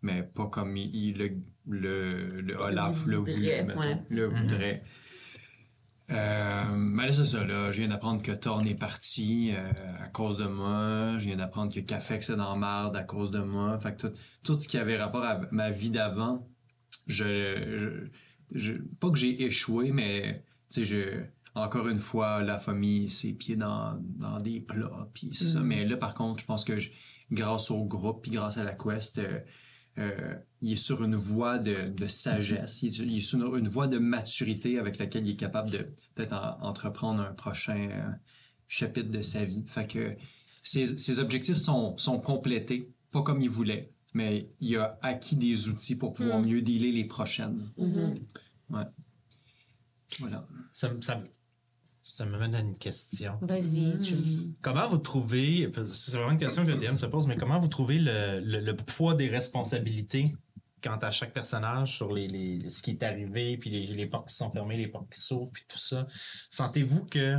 [0.01, 1.37] mais pas comme il, il le,
[1.67, 3.79] le, le Olaf le voudrait, voulait, mettons.
[3.79, 4.01] ouais.
[4.09, 4.83] Le voudrait.
[6.09, 7.71] Euh, mais c'est ça, là.
[7.71, 9.71] Je viens d'apprendre que Thorn est parti euh,
[10.03, 11.13] à cause de moi.
[11.17, 13.77] Je viens d'apprendre que Cafex est dans la marde à cause de moi.
[13.79, 16.45] Fait que tout, tout ce qui avait rapport à ma vie d'avant,
[17.07, 18.09] je,
[18.51, 21.23] je, je- Pas que j'ai échoué, mais, tu sais, je...
[21.53, 25.59] Encore une fois, la famille, ses pieds dans, dans des plats, puis c'est ça.
[25.59, 26.91] Mais là, par contre, je pense que je-
[27.29, 29.39] grâce au groupe, puis grâce à la quest, euh,
[29.97, 33.65] euh, il est sur une voie de, de sagesse, il est, il est sur une,
[33.65, 37.89] une voie de maturité avec laquelle il est capable de peut-être en- entreprendre un prochain
[37.91, 38.09] euh,
[38.69, 39.65] chapitre de sa vie.
[39.67, 40.15] Fait que
[40.63, 45.67] ses, ses objectifs sont, sont complétés, pas comme il voulait, mais il a acquis des
[45.67, 47.69] outils pour pouvoir mieux dealer les prochaines.
[47.77, 48.19] Mhm.
[48.69, 48.83] Ouais.
[50.19, 50.47] Voilà.
[50.71, 51.27] Ça, me- ça, me-
[52.13, 53.37] ça me mène à une question.
[53.41, 54.05] Vas-y.
[54.05, 54.15] je-
[54.61, 57.67] Comment vous trouvez, c'est vraiment une question que le DM se pose, mais comment vous
[57.69, 60.35] trouvez le, le- le poids des responsabilités
[60.83, 64.27] quant à chaque personnage sur les, les- ce qui est arrivé, puis les, les portes
[64.29, 66.07] qui sont fermées, les portes qui s'ouvrent, puis tout ça?
[66.49, 67.37] Sentez-vous que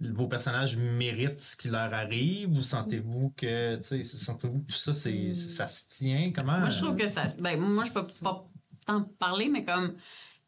[0.00, 4.78] vos personnages méritent ce qui leur arrive ou sentez-vous que, tu sais, sentez-vous que tout
[4.78, 6.32] ça, c'est, ça se tient?
[6.34, 6.58] Comment?
[6.58, 7.26] Moi, je trouve que ça.
[7.38, 8.44] Ben, moi, je peux pas
[8.86, 9.94] tant parler, mais comme.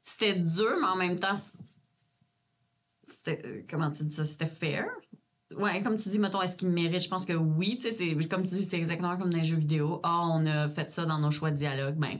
[0.03, 1.39] C'était dur, mais en même temps.
[3.07, 3.43] C'était.
[3.45, 4.25] euh, Comment tu dis ça?
[4.25, 4.87] C'était fair?
[5.57, 7.03] Ouais, comme tu dis, mettons, est-ce qu'il mérite?
[7.03, 7.77] Je pense que oui.
[7.81, 10.01] Tu sais, c'est- comme tu dis, c'est exactement comme dans les jeux vidéo.
[10.03, 11.95] Ah, on a fait ça dans nos choix de dialogue.
[11.97, 12.19] Ben,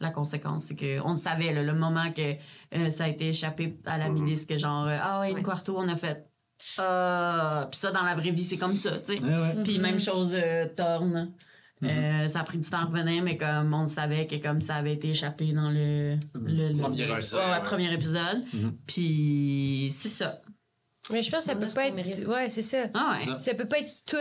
[0.00, 2.34] la conséquence, c'est qu'on le savait, là, le moment que
[2.76, 5.42] euh, ça a été échappé à la milice, que genre, euh, ah Ouais.
[5.42, 6.26] quarto, on a fait.
[6.78, 9.22] Euh, puis ça, dans la vraie vie, c'est comme ça, tu sais.
[9.24, 9.62] Ouais, ouais.
[9.62, 10.66] Puis même chose, euh,
[11.80, 11.90] Thorn.
[11.92, 14.60] Euh, ça a pris du temps à revenir, mais comme on le savait que comme
[14.62, 17.62] ça avait été échappé dans le, le, le- Premier épisode, ouais, ouais.
[17.62, 18.44] premier épisode.
[18.52, 18.76] Mhm.
[18.86, 20.40] Puis c'est ça.
[21.10, 22.26] Mais je pense que ça peut pas être.
[22.26, 22.84] Ouais, c'est ça.
[22.94, 23.24] Ah ouais.
[23.26, 23.38] Ça.
[23.38, 24.16] Ça peut pas être tout.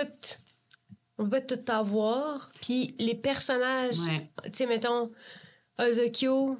[1.17, 2.51] On peut pas tout avoir.
[2.61, 4.29] Puis les personnages, Ouais.
[4.45, 5.09] tu sais, mettons,
[5.79, 6.57] Ozokyo,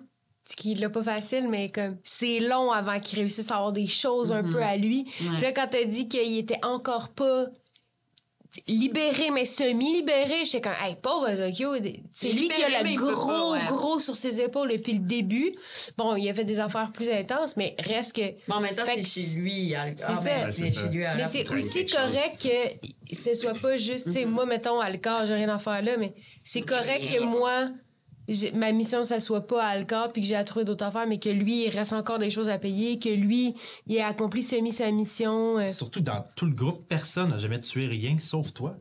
[0.55, 4.31] qui l'a pas facile, mais comme c'est long avant qu'il réussisse à avoir des choses
[4.31, 5.05] un peu à lui.
[5.41, 7.47] Là, quand t'as dit qu'il était encore pas
[8.67, 11.76] libéré, mais semi-libéré, j'étais comme, hey, pauvre Ozokyo,
[12.13, 13.60] c'est lui qui a le gros, pas, ouais.
[13.70, 15.54] gros sur ses épaules depuis le début.
[15.98, 18.22] Bon, il a fait des affaires plus intenses, mais reste que.
[18.22, 19.76] Mais en même temps, c'est chez lui.
[19.96, 20.22] c'est ah, ça.
[20.24, 21.06] ben, c'est chez lui.
[21.06, 21.98] à Mais c'est aussi chose.
[21.98, 25.82] correct que ce soit pas juste, tu sais, moi, mettons, Alcor, j'ai rien à faire
[25.82, 27.70] là, mais c'est correct que moi,
[28.53, 31.19] ma mission, ça soit pas à Alcor, puis que j'ai à trouver d'autres affaires, mais
[31.19, 33.53] que lui, il reste encore des choses à payer, que lui,
[33.87, 35.59] il a accompli semi sa mission.
[35.59, 35.67] euh.
[35.67, 38.77] Surtout dans tout le groupe, personne n'a jamais tué rien sauf toi.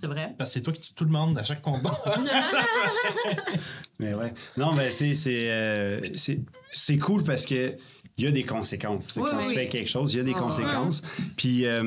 [0.00, 0.34] C'est vrai.
[0.36, 1.98] Parce que c'est toi qui tues tout le monde à chaque combat.
[3.98, 4.32] Mais ouais.
[4.56, 6.40] Non, mais c'est c'est euh, c'est
[6.72, 7.76] c'est cool parce que
[8.18, 9.08] il y a des conséquences.
[9.16, 9.44] Oui, quand oui.
[9.48, 11.02] tu fais quelque chose, il y a des Ah, conséquences.
[11.36, 11.82] Puis euh,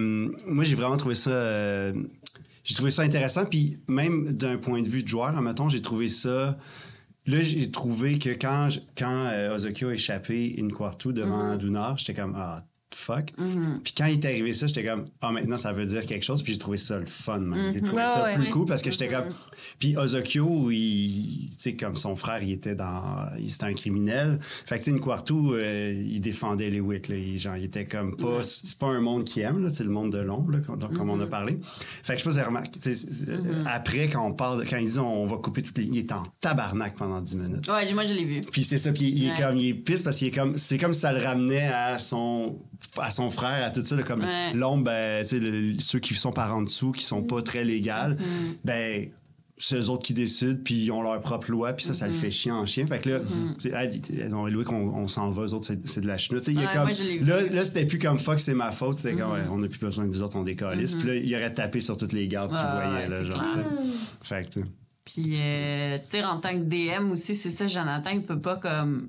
[0.46, 1.30] moi, j'ai vraiment trouvé ça.
[1.30, 1.94] euh,
[2.64, 3.46] j'ai trouvé ça intéressant.
[3.46, 6.58] Puis même d'un point de vue de joueur, mettons, j'ai trouvé ça.
[7.28, 11.58] Là, j'ai trouvé que quand, je- quand euh, Ozokyo a échappé une quartou devant Mm-hmm.
[11.58, 12.66] Dunar, j'étais comme ah
[12.98, 13.34] fuck.
[13.84, 16.42] Puis quand il est arrivé ça, j'étais comme ah maintenant ça veut dire quelque chose.
[16.44, 17.40] Puis j'ai trouvé ça le fun.
[17.40, 17.72] man.
[17.74, 18.36] J'ai trouvé Ouais, ça ouais.
[18.36, 19.26] plus cool parce que j'étais comme.
[19.80, 24.40] Puis Ozokyo, il, tu sais comme son frère, il était dans, il c'était un criminel.
[24.66, 27.08] Fait que tu sais, quartou, euh, il défendait les Wick.
[27.08, 27.16] Là.
[27.16, 29.84] Il, genre, il était comme pas, c'est pas un monde qu'il aime là, tu sais,
[29.84, 31.60] le monde de l'ombre, comme, on a parlé.
[32.04, 32.80] Fait que je sais pas si remarqué,
[33.30, 36.12] euh, après quand on parle, quand il dit on va couper toutes les, il est
[36.12, 37.68] en tabarnak pendant 10 minutes.
[37.68, 38.42] Ouais, moi, je l'ai vu.
[38.52, 40.78] Puis c'est ça, puis il, est comme, il est pisse parce qu'il est comme, c'est
[40.78, 42.60] comme ça le ramenait à son,
[42.98, 44.54] à son frère, à tout ça, comme Ouais.
[44.54, 48.56] l'ombre, ben, le- ceux qui sont par en dessous, qui sont pas très légales, Mm-hmm.
[48.66, 49.10] ben,
[49.60, 52.14] c'est eux autres qui décident, puis ils ont leur propre loi, puis ça, ça le
[52.14, 52.16] Mm-hmm.
[52.20, 52.86] fait chier en chien.
[52.86, 53.20] Fait que là,
[54.36, 56.48] ont loué qu'on on s'en va, eux autres, c'est de la chenoute.
[56.48, 56.90] Y a comme,
[57.28, 59.20] là, là c'était plus comme fuck, c'est ma faute, c'était Mm-hmm.
[59.20, 60.94] comme, ouais, on n'a plus besoin de vous autres, on décalisse.
[60.94, 63.32] Puis là, il aurait tapé sur toutes les gardes qu'il Ouais, voyait, ouais, là, c'est
[63.32, 63.44] genre.
[64.22, 64.60] Fait que.
[65.06, 68.58] Puis, euh, tu sais, en tant que DM aussi, c'est ça, Jonathan, il peut pas
[68.58, 69.08] comme.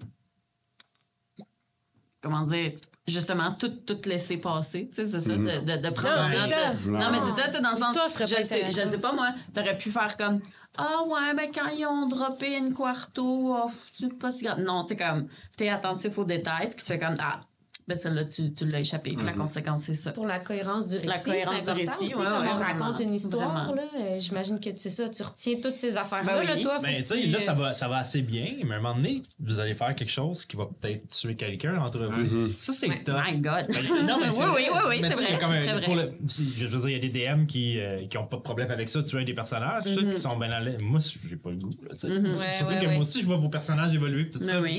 [2.22, 2.72] Comment dire?
[3.06, 6.40] Justement, tout, tout laisser passer, tu sais, c'est ça, de, de, de prendre Non, note
[6.48, 6.74] c'est ça.
[6.74, 7.94] de- Non, mais c'est ça, tu dans le sens.
[8.12, 10.40] Serait Je sais, je sais pas, moi, t'aurais pu faire comme.
[10.76, 14.60] Ah, ouais, ben, quand ils ont droppé une quarto, oh, c'est pas si grave.
[14.60, 15.26] Non, tu sais, comme,
[15.56, 17.14] t'es attentif aux détails, puis tu fais comme.
[17.18, 17.40] Ah,
[17.88, 19.16] Ben, celle-là, tu, tu l'as échappé.
[19.24, 20.12] La conséquence, c'est ça.
[20.12, 22.56] Pour la cohérence du récit, La cohérence c'est du récit, aussi, ouais, quand ouais, on
[22.56, 22.84] vraiment.
[22.84, 23.52] raconte une histoire.
[23.66, 23.74] Vraiment.
[23.74, 26.34] Là, euh, j'imagine que c'est ça, tu retiens toutes ces affaires-là.
[26.34, 26.46] Ben oui.
[26.46, 28.74] là, toi, Ben, tu sais, tu, là, euh, ça va, ça va assez bien, mais
[28.74, 32.04] à un moment donné, vous allez faire quelque chose qui va peut-être tuer quelqu'un entre
[32.06, 32.48] vous.
[32.50, 33.14] Ça, c'est tough.
[33.26, 33.66] My God.
[33.68, 34.68] Ben, tu sais, non, mais c'est Oui, vrai.
[34.68, 36.04] oui, oui, oui, c'est tu sais, il y a vrai, comme très pour vrai.
[36.06, 38.42] le- je veux dire, il y a des DM qui, euh, qui ont pas de
[38.42, 40.14] problème avec ça, tuer un des personnages, tu sais, Mm-hmm.
[40.14, 40.76] qui sont bien à l'aise.
[40.78, 42.06] Moi, j'ai pas le goût, là, tu.
[42.06, 44.60] Ouais, Surtout que moi aussi, je vois vos personnages évoluer, pis tout ça.
[44.60, 44.72] Ben.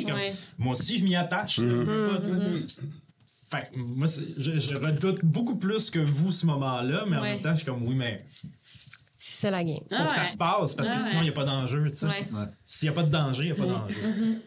[0.60, 1.60] Moi aussi, je m'y attache.
[3.52, 7.34] Fait que moi, je, je redoute beaucoup plus que vous ce moment-là, mais en Ouais.
[7.34, 8.18] même temps, je suis comme, oui, mais
[9.18, 9.78] C'est ça la game.
[9.78, 10.28] faut Ah que ça ouais.
[10.28, 11.24] se passe, parce que Ah sinon, il ouais.
[11.24, 12.06] n'y a pas d'enjeu, tu sais.
[12.08, 12.28] Ouais.
[12.66, 14.42] S'il n'y a pas de danger, il n'y a pas d'enjeu.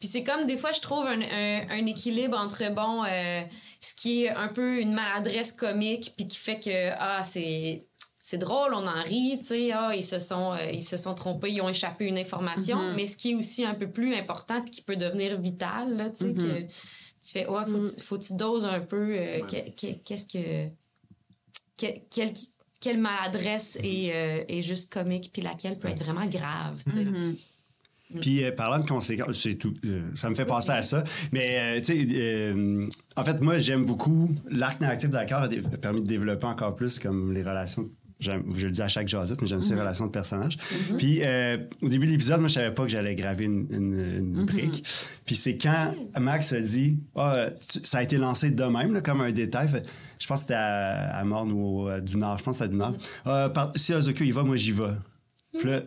[0.00, 3.42] Puis c'est comme des fois, je trouve un, un- un équilibre entre, bon, euh,
[3.80, 7.86] ce qui est un peu une maladresse comique, puis qui fait que, ah, c'est.
[8.22, 11.14] C'est drôle, on en rit, tu sais, ah, ils se sont euh, ils se sont
[11.14, 14.60] trompés, ils ont échappé une information, mais ce qui est aussi un peu plus important
[14.60, 16.66] puis qui peut devenir vital là, tu sais que
[17.22, 19.94] tu fais ouais, faut que tu- faut que tu doses un peu euh, que- que-
[20.04, 20.68] qu'est-ce que
[21.76, 22.32] que- quelle
[22.80, 27.04] quelle maladresse est, euh, est juste comique puis laquelle peut être vraiment grave, tu sais.
[28.20, 29.74] Puis euh, parlant de conséquences, c'est tout.
[29.84, 31.04] euh, ça me fait penser à ça.
[31.30, 35.60] Mais euh, tu sais, euh, en fait, moi, j'aime beaucoup l'arc narratif d'accord a dé-
[35.60, 37.88] permis de développer encore plus comme les relations.
[38.20, 40.58] Je le dis à chaque jasette, mais j'aime ces relations de personnages.
[40.98, 44.16] Puis euh, au début de l'épisode, moi, je savais pas que j'allais graver une, une-
[44.38, 44.84] une brique.
[45.24, 49.00] Puis c'est quand Max a dit, ah, tu- ça a été lancé de même, là,
[49.00, 49.68] comme un détail.
[49.68, 49.86] Fait-
[50.18, 52.36] je pense que c'était à, à Morne ou au- du Nord.
[52.38, 52.94] Je pense que c'était du Nord.
[53.24, 54.84] Ah, par- si Ozokyo il va, moi j'y vais.
[55.58, 55.82] Puis là,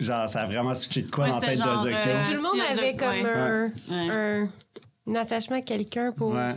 [0.00, 1.96] genre, ça a vraiment switché de quoi Ouais, dans la tête d'Ozokyo.
[2.06, 4.10] euh, Tout le monde si, avait comme autres, un, Ouais.
[4.10, 4.48] un,
[5.06, 6.32] un attachement à quelqu'un pour.
[6.32, 6.54] Ouais.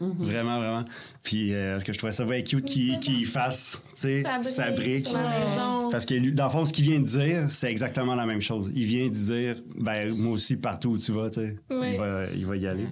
[0.00, 0.84] Vraiment, vraiment.
[1.22, 4.70] Puis, euh, parce que je trouvais ça bien cute qu'il qu'il fasse, tu sais, sa
[4.72, 5.06] brique.
[5.06, 5.88] sur la maison.
[5.90, 8.40] Parce que lui, dans le fond, ce qu'il vient de dire, c'est exactement la même
[8.40, 8.72] chose.
[8.74, 11.94] Il vient de dire, ben, moi aussi, partout où tu vas, tu sais, Ouais.
[11.94, 12.86] il, va, il va y aller.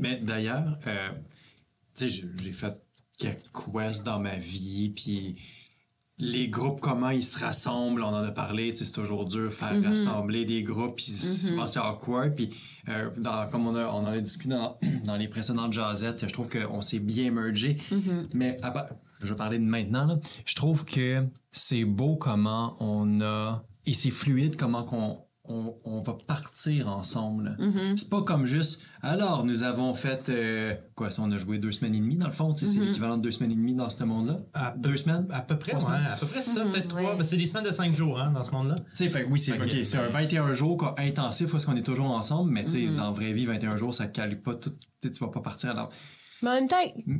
[0.00, 1.14] Mais d'ailleurs, euh, tu
[1.94, 2.74] sais, j'ai- j'ai fait
[3.18, 5.36] quelques quests dans ma vie, puis
[6.18, 9.72] les groupes, comment ils se rassemblent, on en a parlé, c'est toujours dur de faire
[9.82, 11.06] rassembler des groupes, puis
[11.48, 12.50] souvent c'est awkward, puis
[12.88, 16.32] euh, dans- comme on, a, on en a discuté dans, dans les précédentes jazettes, je
[16.32, 17.78] trouve qu'on s'est bien mergé,
[18.32, 18.88] mais à part-
[19.20, 23.94] je vais parler de maintenant, là, je trouve que c'est beau comment on a, et
[23.94, 27.56] c'est fluide comment qu'on on, on va partir ensemble.
[27.96, 31.70] C'est pas comme juste, alors nous avons fait, euh, quoi, ça, on a joué deux
[31.72, 34.02] semaines et demie dans le fond, c'est l'équivalent de deux semaines et demie dans ce
[34.04, 34.40] monde-là.
[34.54, 35.26] À peu- Deux semaines?
[35.30, 35.96] À peu près, Trois ouais.
[35.98, 36.12] semaines.
[36.12, 37.00] À peu près ça, peut-être trois.
[37.02, 37.16] ouais.
[37.16, 38.76] Ben, c'est des semaines de cinq jours, hein, dans ce monde-là.
[38.96, 41.76] Tu sais, oui, c'est Ok, ok, c'est un ben- 21 jours quoi, intensif est-ce qu'on
[41.76, 44.54] est toujours ensemble, mais tu sais, dans la vraie vie, 21 jours, ça calcule pas
[44.54, 44.72] tout.
[45.02, 45.90] Tu vas pas partir alors.
[46.42, 46.76] Mais en même temps,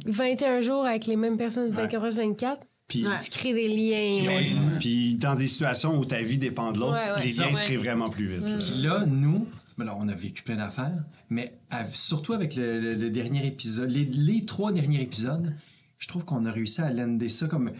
[0.07, 3.17] 21 jours avec les mêmes personnes 24 heures 24, Puis, Ouais.
[3.23, 4.31] tu crées des liens.
[4.31, 4.39] là.
[4.69, 7.27] puis, puis dans des situations où ta vie dépend de l'autre, Ouais, ouais.
[7.27, 8.49] les liens se créent vraiment plus vite.
[8.49, 8.59] là.
[8.59, 9.47] Puis là, nous,
[9.79, 11.59] là, on a vécu plein d'affaires, mais
[11.93, 15.55] surtout avec le, le- le dernier épisode, les, les trois derniers épisodes,
[15.99, 17.73] je trouve qu'on a réussi à lender ça comme.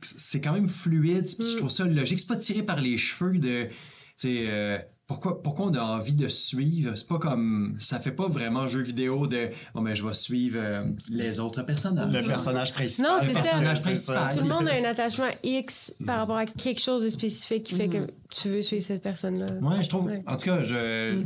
[0.00, 2.20] C'est quand même fluide, puis je trouve ça logique.
[2.20, 3.66] C'est pas tiré par les cheveux de.
[3.66, 3.74] Tu
[4.16, 4.44] sais.
[4.48, 4.78] euh,
[5.10, 6.92] pourquoi, pourquoi on a envie de suivre?
[6.94, 7.74] C'est pas comme.
[7.80, 9.50] Ça fait pas vraiment jeu vidéo de.
[9.74, 12.12] Bon, ben, je vais suivre euh, les autres personnages.
[12.12, 13.10] Le personnage principal.
[13.10, 14.14] Non, c'est le ça.
[14.14, 14.36] principal.
[14.36, 17.74] Tout le monde a un attachement X par rapport à quelque chose de spécifique qui
[17.74, 19.54] fait que tu veux suivre cette personne-là.
[19.60, 20.06] Ouais, je trouve.
[20.06, 20.22] Ouais.
[20.28, 21.16] En tout cas, je,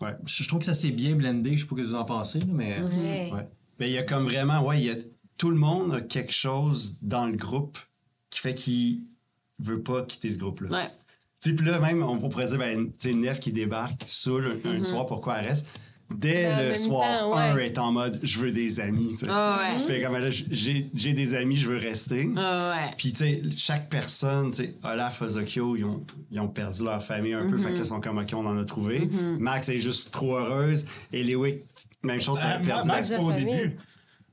[0.00, 1.54] ouais, je, je trouve que ça s'est bien blendé.
[1.58, 2.80] Je sais pas ce que vous en pensez, mais.
[2.80, 3.30] Ouais.
[3.30, 3.48] ouais.
[3.78, 4.96] Mais il y a comme vraiment, ouais, il y a
[5.36, 7.76] tout le monde a quelque chose dans le groupe
[8.30, 9.02] qui fait qu'il
[9.58, 10.70] veut pas quitter ce groupe-là.
[10.70, 10.90] Ouais.
[11.52, 14.80] Puis là, même, on pourrait dire, ben, tu sais, Nef qui débarque saoul un, un
[14.80, 15.66] soir, pourquoi elle reste?
[16.14, 17.66] Dès Ben, en le soir temps, 1 ouais.
[17.66, 19.26] est en mode, je veux des amis, tu sais.
[19.30, 19.86] Ah ouais.
[19.86, 22.28] Fait comme là, j'ai j'ai des amis, je veux rester.
[22.36, 22.94] Ah ouais.
[22.98, 27.02] Puis, tu sais, chaque personne, tu sais, Olaf, Ozokyo, ils ont, ils ont perdu leur
[27.02, 29.08] famille un peu, fait qu'ils sont comme, OK, on en a trouvé.
[29.38, 30.84] Max est juste trop heureuse.
[31.12, 31.64] Et Lewick,
[32.02, 32.88] même chose, Euh, t'as perdu.
[32.88, 33.44] Max, pas au famille.
[33.46, 33.76] début.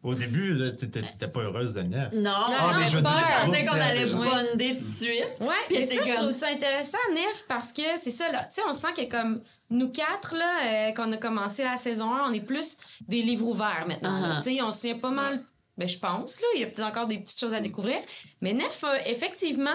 [0.03, 1.83] Au début, là, t'étais t'étais pas heureuse de.
[1.83, 1.99] Non,
[2.33, 5.37] Ah, mais je je pensais qu'on allait bonder tout de suite.
[5.39, 8.39] Ouais, c'est ça, je comme- trouve ça intéressant, Nef, parce que c'est ça, là.
[8.45, 12.11] Tu sais, on sent que comme nous quatre, là, euh, qu'on a commencé la saison
[12.15, 14.21] 1, on est plus des livres ouverts maintenant.
[14.21, 14.43] Uh-huh.
[14.43, 15.43] Tu sais, on se tient pas mal.
[15.77, 16.47] Ben, je pense, là.
[16.55, 17.97] Il y a peut-être encore des petites choses à découvrir.
[18.41, 19.69] Mais Nef, euh, effectivement,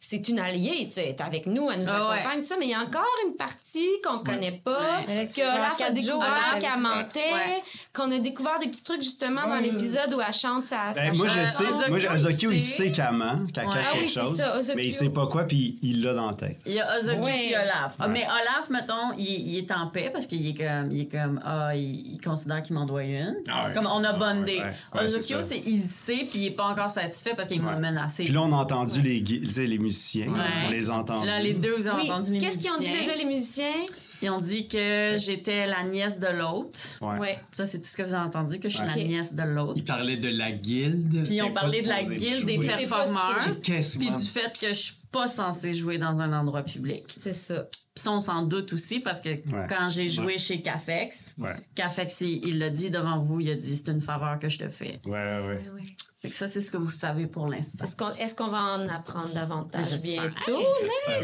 [0.00, 2.18] c'est une alliée, tu sais, elle est avec nous, elle nous Ah ouais.
[2.18, 5.24] accompagne, tout ça, mais il y a encore une partie qu'on connaît pas, Ouais.
[5.24, 7.62] que Olaf a découvert qu'elle mentait, Ouais.
[7.92, 11.16] qu'on a découvert des petits trucs justement dans l'épisode où elle chante sa, sa Ben,
[11.16, 11.64] moi, je sais.
[11.66, 12.92] Ozokyo, Moi, Ozokyo, il sait.
[12.92, 13.74] qu'elle ment, qu'elle Ouais.
[13.74, 14.36] cache Ah quelque oui, chose.
[14.36, 16.60] ça, mais il sait pas quoi, puis il l'a dans la tête.
[16.64, 17.48] Il y a Ozokyo Ouais.
[17.50, 17.94] et Olaf.
[17.98, 21.06] Ah, Mais Olaf, mettons, il, il est en paix parce qu'il est comme, il est
[21.10, 23.36] comme, ah, il, il considère qu'il m'en doit une.
[23.50, 23.74] Ah ouais.
[23.74, 24.62] Comme on a Ah bondé.
[24.94, 28.24] Ozokyo, c'est il sait, puis il est pas encore satisfait parce qu'il m'a menacé.
[28.24, 30.28] Puis là, on a entendu les, les musiciens.
[30.32, 30.66] Ouais.
[30.66, 31.26] On les a entendus.
[31.26, 33.74] Là, les deux, vous avez Oui, entendu les qu'est-ce qu'ils ont dit déjà, les musiciens?
[34.20, 36.80] Ils ont dit que j'étais la nièce de l'autre.
[37.00, 37.18] Ouais.
[37.18, 37.38] Ouais.
[37.52, 38.96] Ça, c'est tout ce que vous avez entendu, que je suis Ouais.
[38.96, 39.74] la nièce de l'autre.
[39.76, 41.22] Il parlait de la guilde.
[41.24, 43.60] Puis ils ont parlé de la guilde des performeurs.
[43.62, 47.04] Qu'est-ce Puis du fait que je suis pas censée jouer dans un endroit public.
[47.20, 47.66] C'est ça.
[47.98, 49.30] Puis ça, on s'en doute aussi parce que
[49.68, 51.56] quand j'ai joué chez Cafex, Ouais.
[51.74, 54.68] Cafex, il l'a dit devant vous, il a dit c'est une faveur que je te
[54.68, 55.00] fais.
[55.04, 55.82] Ouais, ouais, ouais.
[56.22, 57.84] Fait que ça, c'est ce que vous savez pour l'instant.
[57.84, 57.96] Est-ce
[58.34, 60.58] qu'on est va en apprendre davantage bientôt?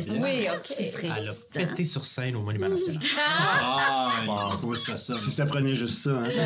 [0.08, 0.22] Bien.
[0.22, 0.66] Oui, OK.
[0.66, 3.02] Ce serait Elle a pété sur scène au Monument National.
[3.16, 5.14] Ah, tu fasses ça.
[5.16, 6.42] Si ça prenait juste ça, hein, ça-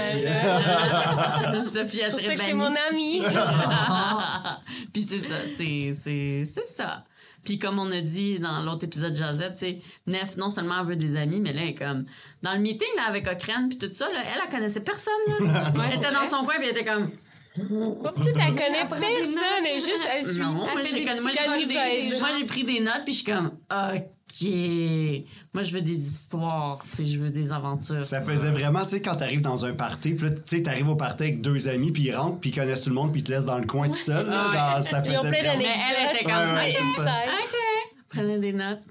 [1.64, 3.23] Sophie, ça que c'est mon ami.
[4.93, 7.05] Puis c'est ça, c'est, c'est, c'est ça.
[7.49, 10.81] Puis comme on a dit dans l'autre épisode de Josette, tu sais, Nef, non seulement
[10.81, 12.05] elle veut des amis, mais là, elle est comme...
[12.43, 15.15] Dans le meeting là, avec Ockrent puis tout ça, là, elle, elle connaissait personne.
[15.27, 15.73] Là.
[15.91, 17.09] elle était dans son coin, puis elle était comme...
[17.57, 20.43] Tu elle connais personne, elle est juste elle suit.
[20.43, 23.47] Non, moi, Elle j'ai, moi, pris des, pris notes, puis je suis comme...
[23.71, 24.03] OK.
[24.46, 28.05] Moi, je veux des histoires, tu sais, je veux des aventures.
[28.05, 30.96] Ça faisait vraiment, tu sais, quand t'arrives dans un party, puis tu sais, t'arrives au
[30.96, 33.24] party avec deux amis, puis ils rentrent, puis ils connaissent tout le monde, puis ils
[33.24, 34.27] te laissent dans le coin tout seul.
[34.29, 36.55] là, genre, ça faisait plein vraiment- Mais elle était comme...
[36.55, 37.96] Ouais, ouais, OK.
[38.11, 38.83] Prenez des notes.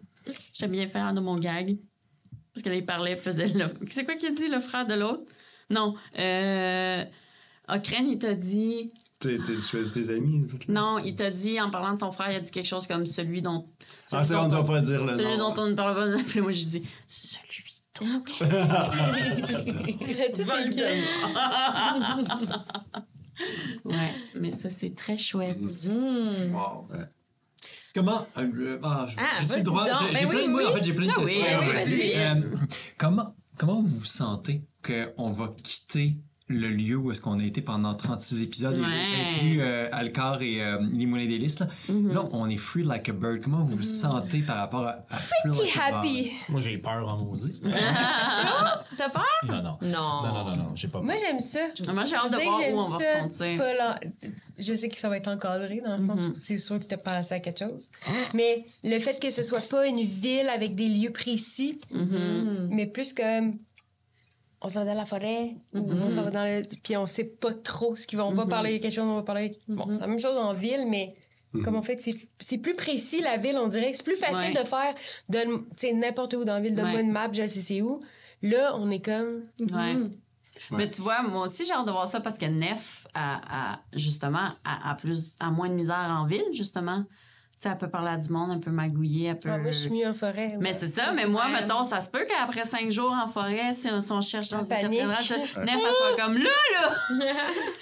[0.54, 1.78] J'aime bien faire de mon gag.
[2.54, 3.68] Parce que là, il parlait, faisait le...
[3.90, 5.24] C'est quoi qu'il a dit, le frère de l'autre?
[5.70, 5.96] Non.
[6.20, 7.04] Euh...
[7.74, 8.92] Il t'a dit...
[9.20, 10.48] Tu choisis tes amis.
[10.68, 13.06] Non, il t'a dit, en parlant de ton frère, il a dit quelque chose comme
[13.08, 13.68] celui dont...
[14.12, 15.54] Ah, ça, on ne doit pas dire le Celui nom.
[15.54, 16.24] dont on ne parle pas.
[16.28, 18.06] Puis moi, je dis, celui dont...
[18.06, 18.32] Good.
[23.86, 25.60] Ouais, mais ça, c'est très chouette.
[25.60, 26.54] Hmm.
[26.54, 26.88] Wow.
[27.94, 28.28] Comment.
[28.38, 29.86] euh, ah, je- Ah, j'ai-tu le droit?
[29.86, 30.66] J'ai Ben plein oui, de mots, oui.
[30.66, 31.96] en fait, j'ai plein de Ah oui, questions.
[31.98, 32.12] oui.
[32.16, 32.36] Euh,
[32.98, 36.16] comment, comment vous vous sentez qu'on va quitter
[36.50, 38.86] le lieu où est-ce qu'on a été pendant 36 épisodes, Ouais.
[39.36, 41.68] inclus euh, Alcar et euh, les Moulins des Listes, là.
[41.90, 42.14] Mm-hmm.
[42.14, 43.42] Là, on est free like a bird.
[43.44, 45.96] Comment vous vous sentez par rapport à, à free Pretty like a bird?
[46.06, 46.32] happy.
[46.50, 47.62] Moi, j'ai peur en maudit.
[48.98, 49.24] T'as peur?
[49.48, 49.78] Non, non.
[49.82, 49.90] Non.
[50.24, 51.04] Non, non, non, non, j'ai pas peur.
[51.04, 51.60] Moi, j'aime ça.
[51.94, 54.32] Moi, j'ai hâte de voir que j'aime où on va retomber.
[54.60, 56.32] Je sais que ça va être encadré dans le sens Mm-hmm.
[56.32, 57.90] où c'est sûr que tu passé à quelque chose.
[58.34, 62.68] Mais le fait que ce soit pas une ville avec des lieux précis, Mm-hmm.
[62.72, 63.58] mais plus comme
[64.62, 66.02] on s'en va dans la forêt, ou Mm-hmm.
[66.02, 66.64] on s'en va dans le...
[66.84, 68.26] puis on sait pas trop ce qu'ils vont.
[68.28, 69.58] On va parler de quelque chose, on va parler.
[69.70, 69.76] Mm-hmm.
[69.76, 71.16] Bon, c'est la même chose en ville, mais.
[71.64, 74.16] Comme on fait que c'est- c'est plus précis la ville, on dirait que c'est plus
[74.18, 74.62] facile Ouais.
[74.62, 74.94] de faire
[75.76, 77.02] sais n'importe où dans la ville donne-moi Ouais.
[77.02, 78.00] une map, je sais c'est où.
[78.44, 79.96] Là, on est comme Ouais.
[80.72, 83.80] Mais tu vois, moi aussi, j'ai hâte de voir ça parce que Nef, a, a-
[83.94, 87.06] justement, a, a plus, a moins de misère en ville, justement.
[87.60, 89.50] Sais, elle peut parler à du monde, un peu magouiller, elle peut...
[89.52, 90.58] Ah, moi je suis mieux en forêt.
[90.60, 90.74] Mais ouais.
[90.76, 94.00] c'est ça, mais moi, mettons, ça se peut qu'après cinq jours en forêt, si on,
[94.00, 96.94] si on cherche dans une cathédrale, ça- Nef, elle soit comme là, là!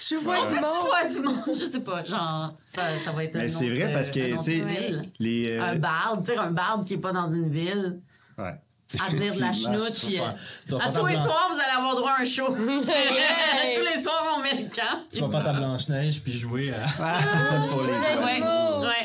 [0.08, 0.62] je vois On du monde.
[1.10, 1.42] du monde?
[1.48, 4.20] Je sais pas, genre, ça, ça va être un Mais c'est vrai parce euh, que,
[4.32, 5.58] un autre tu sais, les.
[5.58, 8.00] euh, Un tu sais, un barde qui est pas dans une ville,
[8.38, 8.54] ouais.
[8.98, 10.18] à dire de la chenoute, puis...
[10.18, 12.46] euh, À tous les blanche- soirs, vous allez avoir droit à un show.
[12.56, 15.00] tous les soirs, on met le camp.
[15.12, 17.66] Tu vas faire ta Blanche-Neige puis jouer à.
[17.68, 18.40] Pour les Ouais,
[18.80, 18.95] ouais.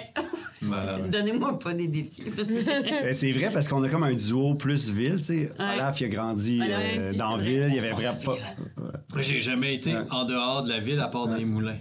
[0.72, 1.10] Malade.
[1.10, 2.22] Donnez-moi pas des défis.
[2.24, 2.32] que-
[3.06, 5.52] Ben, c'est vrai parce qu'on a comme un duo plus ville, tu sais.
[5.60, 8.38] Olaf, il a grandi euh, dans la ville, il y avait vraiment pas.
[9.14, 10.02] Moi, j'ai jamais été Ouais.
[10.10, 11.78] en dehors de la ville à part dans les moulins.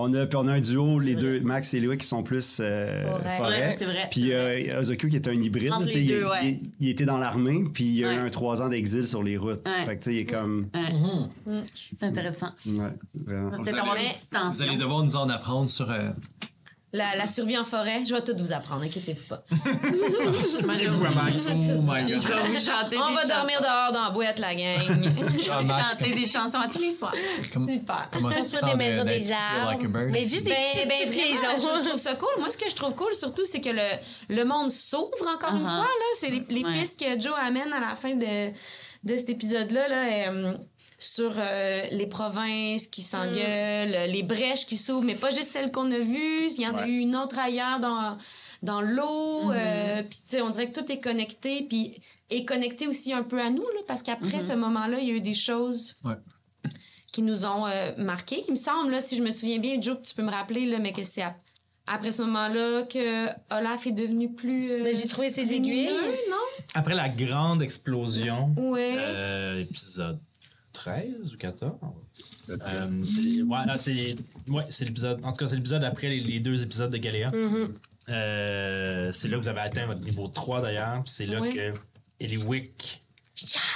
[0.00, 2.58] On a, puis on a un duo, les deux, Max et Louis, qui sont plus
[2.60, 3.36] euh, Forêt.
[3.36, 3.68] forêt.
[3.70, 5.72] Ouais, c'est vrai, Puis euh, qui est un hybride.
[5.92, 6.44] Il, deux, ouais.
[6.44, 8.22] il- il était dans l'armée, puis il a eu Ouais.
[8.22, 9.66] un trois ans d'exil sur les routes.
[9.66, 9.86] Ouais.
[9.86, 10.68] Fait que tu sais, il est comme.
[10.72, 11.62] Ouais.
[11.74, 12.50] C'est intéressant.
[12.64, 12.84] Ouais,
[13.26, 15.90] allez- Vous allez devoir nous en apprendre sur.
[15.90, 16.10] euh,
[16.92, 19.42] La, la survie en forêt, je vais tout vous apprendre, inquiétez-vous pas.
[19.52, 21.02] Oh my Je god.
[21.12, 23.28] vais vous chanter On des va chansons.
[23.28, 24.80] dormir dehors dans la boîte, la gang.
[24.88, 27.14] Je vais Ah, chanter des chansons à tous les soirs.
[27.52, 28.08] Comme- Super.
[28.12, 29.70] Comment tu sens des de- maisons, des arbres.
[29.70, 30.12] like?
[30.12, 32.28] Mais juste des Ben, petites, ben, petites vraiment, je, je trouve ça cool.
[32.38, 35.58] Moi, ce que je trouve cool, surtout, c'est que le, le monde s'ouvre encore une
[35.62, 35.76] Uh-huh.
[35.76, 35.84] fois.
[35.84, 36.14] Là.
[36.14, 36.72] C'est les, les Ouais.
[36.80, 38.48] pistes que Joe amène à la fin de,
[39.04, 39.88] de cet épisode-là.
[39.88, 40.54] Là, euh,
[40.98, 45.90] sur euh, les provinces qui s'engueulent, les brèches qui s'ouvrent, mais pas juste celles qu'on
[45.92, 46.46] a vues.
[46.56, 46.88] Il y en a Ouais.
[46.90, 48.18] eu une autre ailleurs dans,
[48.62, 49.52] dans l'eau.
[49.52, 51.62] euh, Puis, tu sais, on dirait que tout est connecté.
[51.68, 55.10] Puis, est connecté aussi un peu à nous, là, parce qu'après ce moment-là, il y
[55.12, 56.16] a eu des choses Ouais.
[57.12, 58.42] qui nous ont euh, marqués.
[58.48, 60.78] Il me semble, là, si je me souviens bien, Joe, tu peux me rappeler, là,
[60.78, 61.38] mais que c'est ap-
[61.86, 64.70] après ce moment-là que Olaf est devenu plus.
[64.72, 65.88] euh, Mais j'ai trouvé ses aiguilles.
[66.28, 66.36] non?
[66.74, 68.94] Après la grande explosion, Ouais.
[68.98, 70.18] euh, épisode
[70.82, 71.74] 13 ou 14.
[72.50, 75.24] Euh, c'est- ouais, l'épisode.
[75.24, 77.30] En tout cas, c'est l'épisode après les, les deux épisodes de Galéa.
[77.30, 77.68] Mm-hmm.
[78.10, 81.02] Euh, c'est là que vous avez atteint votre niveau 3 d'ailleurs.
[81.04, 81.74] puis C'est là que
[82.20, 83.02] Eliwick,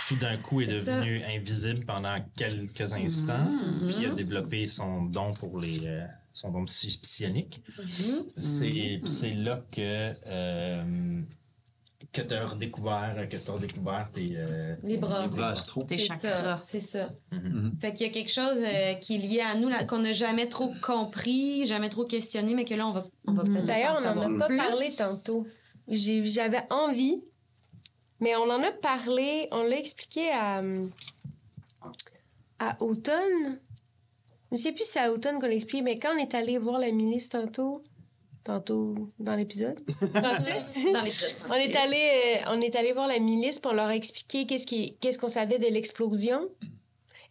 [0.08, 3.46] tout d'un coup, est, C'est devenu invisible pendant quelques instants.
[3.50, 3.86] Mm-hmm.
[3.86, 5.80] Puis il a développé son don pour les.
[5.84, 7.62] euh, son don psy- psionique.
[7.78, 8.22] Mm-hmm.
[8.38, 10.14] C'est puis c'est là que.
[12.12, 14.26] Que t'as redécouvert, que t'as redécouvert tes.
[14.36, 15.22] euh, Les bras.
[15.22, 15.54] Les bras.
[15.88, 16.18] Tes C'est chakras.
[16.18, 17.10] ça, c'est ça.
[17.30, 17.72] Mhm.
[17.80, 20.46] Fait qu'il y a quelque chose euh, qui est lié à nous, qu'on n'a jamais
[20.48, 24.14] trop compris, jamais trop questionné, mais que là, on va, on va peut-être D'ailleurs, on
[24.14, 24.56] n'en a pas plus.
[24.58, 25.46] parlé tantôt.
[25.88, 27.22] J'avais envie,
[28.20, 30.62] mais on en a parlé, on l'a expliqué à,
[32.58, 33.58] à Automne.
[34.50, 36.34] Je ne sais plus si c'est à Automne qu'on l'a expliqué, mais quand on est
[36.34, 37.82] allé voir la milice tantôt,
[38.44, 39.80] tantôt dans l'épisode,
[40.14, 41.34] Dans l'épisode.
[41.48, 44.96] on est allé, euh, on est allé voir la milice pour leur expliquer qu'est-ce qui,
[45.00, 46.48] qu'est-ce qu'on savait de l'explosion.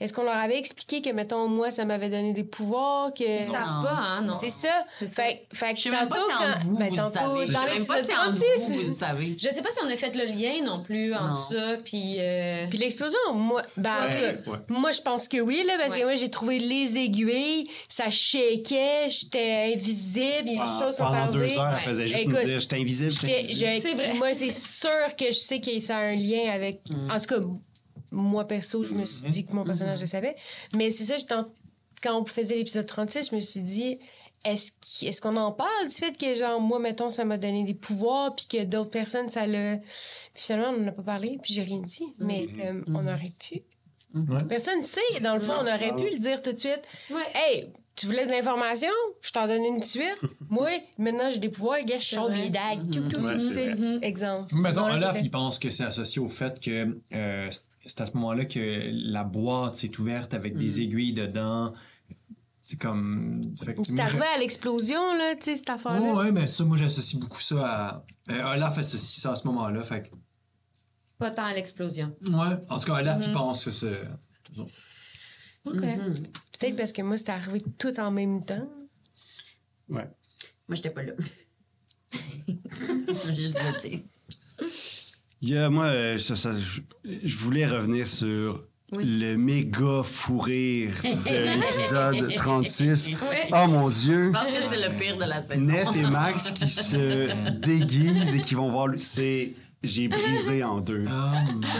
[0.01, 3.23] Est-ce qu'on leur avait expliqué que, mettons, moi, ça m'avait donné des pouvoirs, que...
[3.23, 4.33] Ils savent pas, hein, non.
[4.39, 4.85] C'est ça.
[4.97, 5.21] C'est ça.
[5.23, 7.09] Fait, fait que Je sais même pas tantôt, si en quand- vous, ben, vous tantôt,
[7.13, 7.45] savez.
[7.45, 9.35] Je dans sais même pas l'épisode si en 36, vous, vous le savez.
[9.39, 11.33] Je sais pas si on a fait le lien non plus entre Non.
[11.35, 12.15] ça, puis...
[12.19, 14.57] euh, Puis l'explosion, moi, ben, en tout Ouais, cas, ouais.
[14.69, 15.99] moi, je pense que oui, là, parce Ouais.
[15.99, 20.95] que moi, j'ai trouvé les aiguilles, ça shakeait, j'étais invisible, il y a des choses
[20.95, 23.71] qui sont Pendant deux heures, elle faisait juste Écoute, nous dire J'étais invisible, j'étais invisible.
[23.75, 24.13] je- C'est vrai.
[24.13, 26.81] Moi, c'est sûr que je sais que ça a un lien avec.
[27.09, 27.39] En tout cas,
[28.11, 30.35] moi, perso, je me suis dit que mon personnage le savait.
[30.75, 31.47] Mais c'est ça, j'étais en-
[32.03, 33.99] quand on faisait l'épisode 36, je me suis dit.
[34.43, 37.63] Est-ce qu'- est-ce qu'on en parle du fait que, genre, moi, mettons, ça m'a donné
[37.63, 39.77] des pouvoirs, puis que d'autres personnes, ça l'a.
[39.77, 42.05] Puis finalement, on n'en a pas parlé, puis j'ai rien dit.
[42.17, 43.61] Mais euh, on aurait pu.
[44.49, 45.19] Personne ne sait.
[45.21, 46.81] Dans le fond, on aurait pu le dire tout de suite.
[47.11, 47.21] Ouais.
[47.35, 48.89] Hey, tu voulais de l'information?
[49.21, 50.17] Je t'en donne une tout de suite.
[50.49, 52.91] Moi, maintenant, j'ai des pouvoirs, gars, je sors des dagues.
[52.91, 53.69] Tout, tout, Ouais, sais.
[53.75, 53.99] vrai.
[54.01, 54.55] Exemple.
[54.55, 57.49] Mettons, Ouais, Olaf, il pense que c'est associé au fait que euh,
[57.85, 61.73] c'est à ce moment-là que la boîte s'est ouverte avec des aiguilles dedans.
[62.61, 63.41] C'est comme.
[63.55, 65.99] C'est arrivé à l'explosion, là, tu sais, cette affaire-là.
[65.99, 68.05] Ouais, ouais, mais ça, moi, j'associe beaucoup ça à.
[68.29, 69.81] euh, Olaf associe ça à ce moment-là.
[69.81, 70.15] Fait que-
[71.17, 72.15] Pas tant à l'explosion.
[72.27, 72.55] Ouais.
[72.69, 73.27] En tout cas, Olaf, Mm-hmm.
[73.27, 74.01] il pense que c'est.
[75.65, 75.73] OK.
[75.73, 78.69] Peut-être parce que moi, c'était arrivé tout en même temps.
[79.89, 80.07] Ouais.
[80.67, 81.13] Moi, j'étais pas là.
[83.33, 83.99] Juste le dire.
[84.59, 84.67] Il
[85.41, 86.81] y a, moi, euh, ça- ça- je,
[87.23, 88.63] je voulais revenir sur
[88.93, 91.09] le méga fou rire de
[92.19, 93.09] l'épisode 36.
[93.51, 94.25] Oh mon Dieu!
[94.27, 95.65] Je pense que c'est le pire de la scène.
[95.65, 98.89] Nef et Max qui se déguisent et qui vont voir.
[98.97, 99.53] C'est.
[99.83, 101.05] J'ai brisé en deux.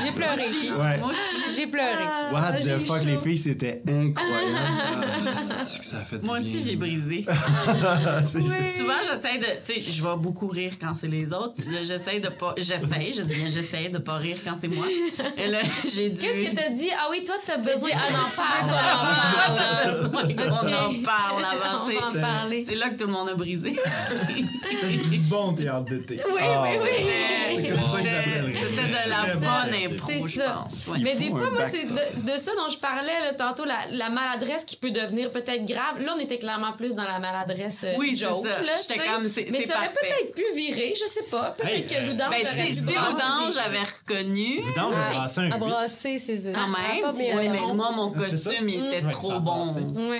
[0.04, 0.36] J'ai pleuré.
[0.72, 0.98] Ouais.
[0.98, 1.56] Moi aussi.
[1.56, 2.04] J'ai pleuré.
[2.32, 5.38] What the fuck, les filles, c'était incroyable.
[5.64, 7.26] C'est que ça a fait du Moi aussi, j'ai brisé.
[8.24, 9.46] C'est- Souvent, j'essaie de.
[9.66, 11.54] Tu sais, je vais beaucoup rire quand c'est les autres.
[11.84, 12.56] J'essaie de pas.
[12.58, 14.86] J'essaie, je dis bien, j'essaie de pas rire quand c'est moi.
[15.38, 15.60] Et là,
[15.94, 16.22] j'ai dû.
[16.22, 16.90] Qu'est-ce que t'as dit?
[16.98, 19.86] Ah oui, toi, t'as besoin Ah, d'en parler.
[19.86, 21.86] T'as besoin qu'on en parle avant.
[21.86, 22.64] C'est- en.
[22.66, 23.78] C'est là que tout le monde a brisé.
[25.12, 26.20] du bon théâtre d'été.
[26.34, 27.70] Oui, Ah, oui, oui.
[27.92, 28.54] C'est comme ça que j'appellerais.
[28.70, 29.94] C'était de la bonne bon.
[29.94, 30.50] impro, C'est je ça.
[30.70, 30.88] pense.
[30.88, 30.98] ouais.
[31.02, 34.10] Mais des fois, moi, c'est de, de ça dont je parlais là, tantôt, la, la
[34.10, 36.00] maladresse qui peut devenir peut-être grave.
[36.04, 38.44] Là, on était clairement plus dans la maladresse euh, Oui, joke.
[38.44, 38.62] ça.
[38.62, 39.08] là, J'étais tu sais.
[39.08, 41.56] comme, c'est- Mais ça aurait peut-être pu virer, je sais pas.
[41.58, 42.94] Peut-être Hey, que euh, Loudange Ben, aurait pu si.
[42.94, 45.60] Loudange avait reconnu, Vidange a brassé un À 8.
[45.60, 47.02] brasser, c'est quand même,
[47.52, 48.20] mais moi, mon ça?
[48.20, 49.66] costume, il était trop a bon.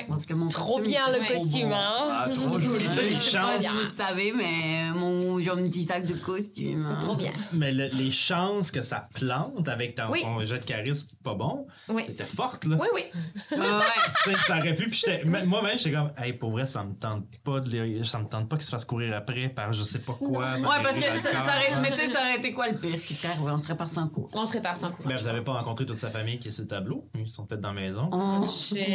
[0.10, 2.08] Parce que mon Trop bien le costume, hein?
[2.12, 2.86] Ah, trop joli.
[2.90, 3.62] Tu sais, Je sais pas chances.
[3.64, 6.86] si vous le savez, mais mon j'ai un petit sac de costume.
[6.90, 6.98] hein.
[7.02, 7.32] Trop bien.
[7.62, 10.24] Mais le- les chances que ça plante avec ton, Oui.
[10.24, 12.06] ton jet de charisme pas bon, Oui.
[12.08, 12.76] c'était forte, là.
[12.80, 13.04] Oui, oui.
[13.52, 14.34] Ouais.
[14.48, 14.88] Ça aurait pu.
[14.88, 18.04] Puis j'étais- m- moi-même, j'étais comme, hey, pour vrai, ça me tente pas de les-
[18.04, 20.54] ça me tente pas qu'il se fasse courir après par je sais pas quoi.
[20.56, 21.42] Ouais, parce que dans ça, corps.
[21.42, 23.34] ça aurait, mais tu sais, ça aurait été quoi le pire qui serait?
[23.40, 24.28] On serait parti en cours.
[24.34, 25.10] On se répare sans courant.
[25.10, 27.08] Ben, vous avez pas rencontré toute sa famille qui est sur le tableau?
[27.14, 28.10] Ils sont peut-être dans la maison.
[28.12, 28.88] Oh, 18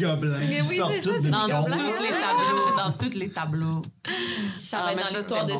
[0.00, 0.38] gobelins.
[0.38, 1.76] Mais Ils oui, sortent ça, tous c'est des Dans gobelins.
[1.76, 3.82] tous les tableaux, dans tous les tableaux.
[4.62, 5.58] Ça Ah, va être mais dans l'histoire de bon.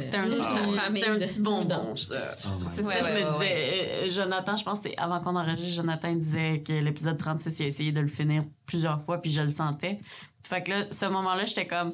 [0.00, 2.16] C'était un, Famille c'était un de petit bonbon, ça.
[2.46, 3.90] Oh C'est Ouais, ça, je ouais, me ouais, disais.
[4.06, 7.62] euh, Jonathan, je pense que c'est avant qu'on enregistre, Jonathan disait que l'épisode 36, il
[7.62, 9.98] a essayé de le finir plusieurs fois, puis je le sentais.
[10.44, 11.90] Fait que là, ce moment-là, j'étais comme.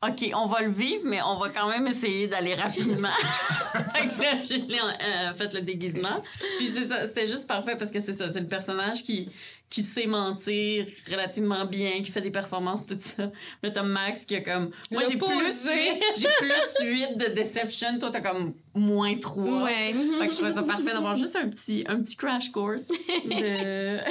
[0.00, 3.08] OK, on va le vivre, mais on va quand même essayer d'aller rapidement.
[3.96, 6.22] fait que là, j'ai euh, fait le déguisement.
[6.58, 9.28] Puis c'est ça, c'était juste parfait parce que c'est ça, c'est le personnage qui,
[9.68, 13.32] qui sait mentir relativement bien, qui fait des performances, tout ça.
[13.60, 14.70] Mais t'as Max qui a comme.
[14.92, 15.72] Moi, j'ai plus, L'opposé.
[15.74, 17.98] huit- j'ai plus 8 de Deception.
[17.98, 19.64] Toi, t'as comme moins 3.
[19.64, 19.92] Ouais.
[20.20, 22.86] Fait que je trouvais ça parfait d'avoir juste un petit, un petit crash course
[23.24, 23.98] de.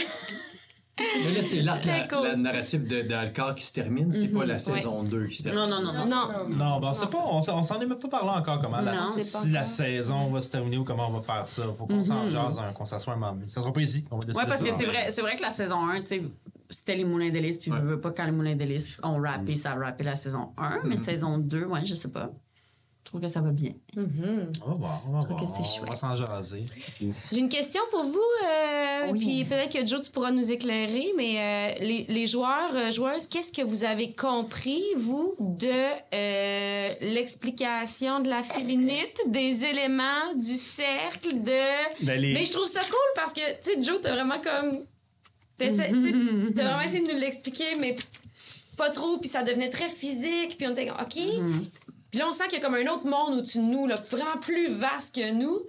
[1.00, 2.28] Mais là, c'est l'arc, la, Très cool.
[2.28, 5.62] la narrative de qui se termine, c'est pas la saison 2 qui se termine.
[5.62, 6.06] Non, non, non, non.
[6.06, 6.50] Non.
[6.50, 8.82] Non, ben on sait pas, on, s'en- on s'en est même pas parlé encore comment
[8.82, 11.64] la, si la saison va se terminer ou comment on va faire ça.
[11.78, 13.38] Faut qu'on s'en jase, hein, qu'on s'assoie un moment.
[13.48, 14.06] Ça sera pas ici.
[14.12, 16.06] On va décider Ouais, parce que c'est vrai, c'est vrai que la saison 1, tu
[16.08, 16.22] sais,
[16.70, 19.72] c'était les Moulins d'Hélice, puis je veux pas quand les Moulins d'Hélice ont rappé, ça
[19.72, 22.32] a rappé la saison 1, mais saison 2, ouais, je sais pas.
[23.08, 23.72] Je trouve que ça va bien.
[23.96, 24.52] Mhm.
[24.66, 25.40] On va voir, on va voir.
[25.40, 25.46] que
[25.82, 26.66] On va s'en jaser.
[27.32, 29.20] J'ai une question pour vous, euh, Oui.
[29.20, 31.38] puis peut-être que Joe, tu pourras nous éclairer, mais
[31.80, 35.72] euh, les, les joueurs, euh, joueuses, qu'est-ce que vous avez compris, vous, de
[36.14, 42.04] euh, l'explication de la félinite, des éléments, du cercle, de...
[42.06, 44.84] Ben, les- Mais je trouve ça cool parce que, tu sais, Joe, t'as vraiment comme...
[45.58, 47.96] T'as vraiment essayé de nous l'expliquer, mais
[48.76, 51.18] pas trop, puis ça devenait très physique, puis on était comme, OK.
[52.18, 54.02] Puis là, on sent qu'il y a comme un autre monde au-dessus de nous, là,
[54.10, 55.60] vraiment plus vaste que nous.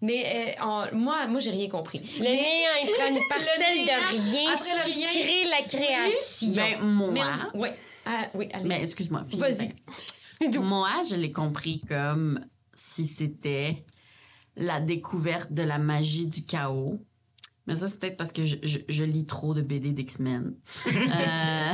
[0.00, 1.98] Mais euh, on- moi, moi j'ai rien compris.
[2.18, 5.08] Le Mais- néant, il prend une Le parcelle néant, de rien, ce qui rien.
[5.08, 6.52] crée la création.
[6.54, 7.76] Ben, moi, mais-.
[8.06, 8.68] Ah, oui, allez.
[8.68, 9.24] mais excuse-moi.
[9.28, 9.40] finis.
[9.42, 9.74] Vas-y.
[10.40, 13.82] Ben, Moi, je l'ai compris comme si c'était
[14.54, 17.00] la découverte de la magie du chaos.
[17.66, 20.54] Mais ça, c'est peut-être parce que je, je- je lis trop de BD d'X-Men.
[20.86, 21.72] Euh,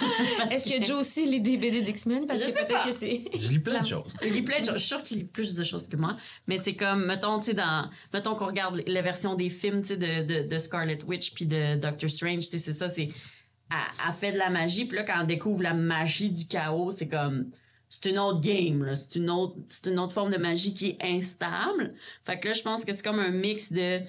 [0.50, 2.26] Est-ce que Joe aussi lit des BD d'X-Men?
[2.26, 3.24] Parce Je que peut-être que c'est.
[3.36, 4.12] Je lis plein de choses.
[4.24, 4.74] Il lit plein de choses.
[4.74, 6.16] Je suis sûre qu'il lit plus de choses que moi.
[6.46, 9.88] Mais c'est comme, mettons, tu sais, dans, mettons qu'on regarde la version des films, tu
[9.88, 13.10] sais, de, de, de Scarlet Witch puis de Doctor Strange, tu sais, c'est ça, c'est,
[13.70, 13.76] elle,
[14.06, 14.84] elle fait de la magie.
[14.84, 17.50] Puis là, quand on découvre la magie du chaos, c'est comme,
[17.90, 18.96] c'est une autre game, là.
[18.96, 21.94] C'est une autre, c'est une autre forme de magie qui est instable.
[22.24, 24.00] Fait que là, je pense que c'est comme un mix de,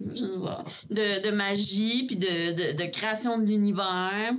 [0.00, 4.32] je sais pas, de, de magie puis de, de, de création de l'univers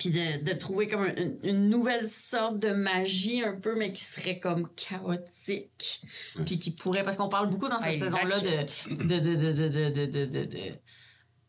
[0.00, 4.40] puis de, de, trouver comme une, nouvelle sorte de magie un peu mais qui serait
[4.40, 6.00] comme chaotique
[6.46, 9.52] puis qui pourrait parce qu'on parle beaucoup dans cette saison là de de de de
[9.52, 10.58] de de de, de,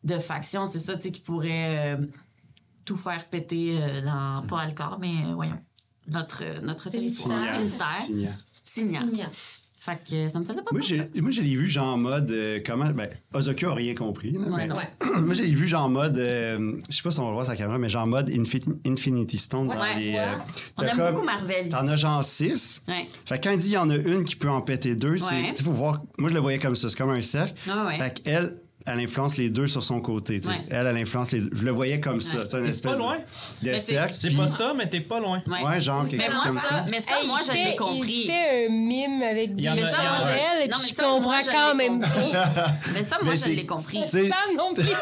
[0.04, 1.96] de factions c'est ça tu sais qui pourrait
[2.84, 4.46] tout faire péter dans mmh.
[4.48, 5.58] pas Alcor mais voyons
[6.08, 7.58] notre notre territoire
[7.94, 8.32] Signa.
[8.64, 9.30] Signa
[9.84, 12.30] fait que ça me faisait pas Moi, j'ai- moi, je l'ai vu genre en mode.
[12.30, 12.88] euh, comment.
[12.90, 14.30] Ben, Ozokyo a rien compris.
[14.30, 14.76] là, Ouais, mais- non.
[15.22, 16.18] moi, je l'ai vu genre en mode.
[16.18, 18.78] euh, je sais pas si on va voir sa caméra, mais genre en mode Infin-
[18.86, 20.12] Infinity Stone dans Ouais, les.
[20.12, 20.18] ouais.
[20.20, 20.34] euh,
[20.78, 22.82] on t'as aime beaucoup Marvel T'en as genre six.
[22.86, 24.94] ouais Fait que quand il dit il y en a une qui peut en péter
[24.94, 25.34] deux, c'est.
[25.34, 25.48] Ouais.
[25.50, 26.00] Tu sais, faut voir.
[26.16, 26.88] Moi, je le voyais comme ça.
[26.88, 27.54] C'est comme un cercle.
[27.68, 27.98] Ah ouais.
[27.98, 28.56] Fait qu'elle,
[28.86, 30.40] elle influence les deux sur son côté.
[30.46, 30.60] Ouais.
[30.70, 31.50] Elle, elle influence les deux.
[31.52, 32.38] Je le voyais comme ça.
[32.38, 32.44] Ouais.
[32.44, 33.16] tu sais, une T'es espèce pas de- loin.
[33.62, 34.14] de c'est- cercle.
[34.14, 35.42] C'est pas ça, mais t'es pas loin.
[35.46, 36.84] Ouais, genre quelque chose moi comme ça ça.
[36.90, 40.02] mais ça Hey, moi je l'ai compris Il fait un mime avec des Mais ça,
[40.02, 42.32] moi, je- et non, mais je ça, moi, comprends je quand l'ai même compris.
[42.32, 42.66] pas.
[42.94, 44.84] mais ça moi Mais je c'est- l'ai compris sais, Femme non plus.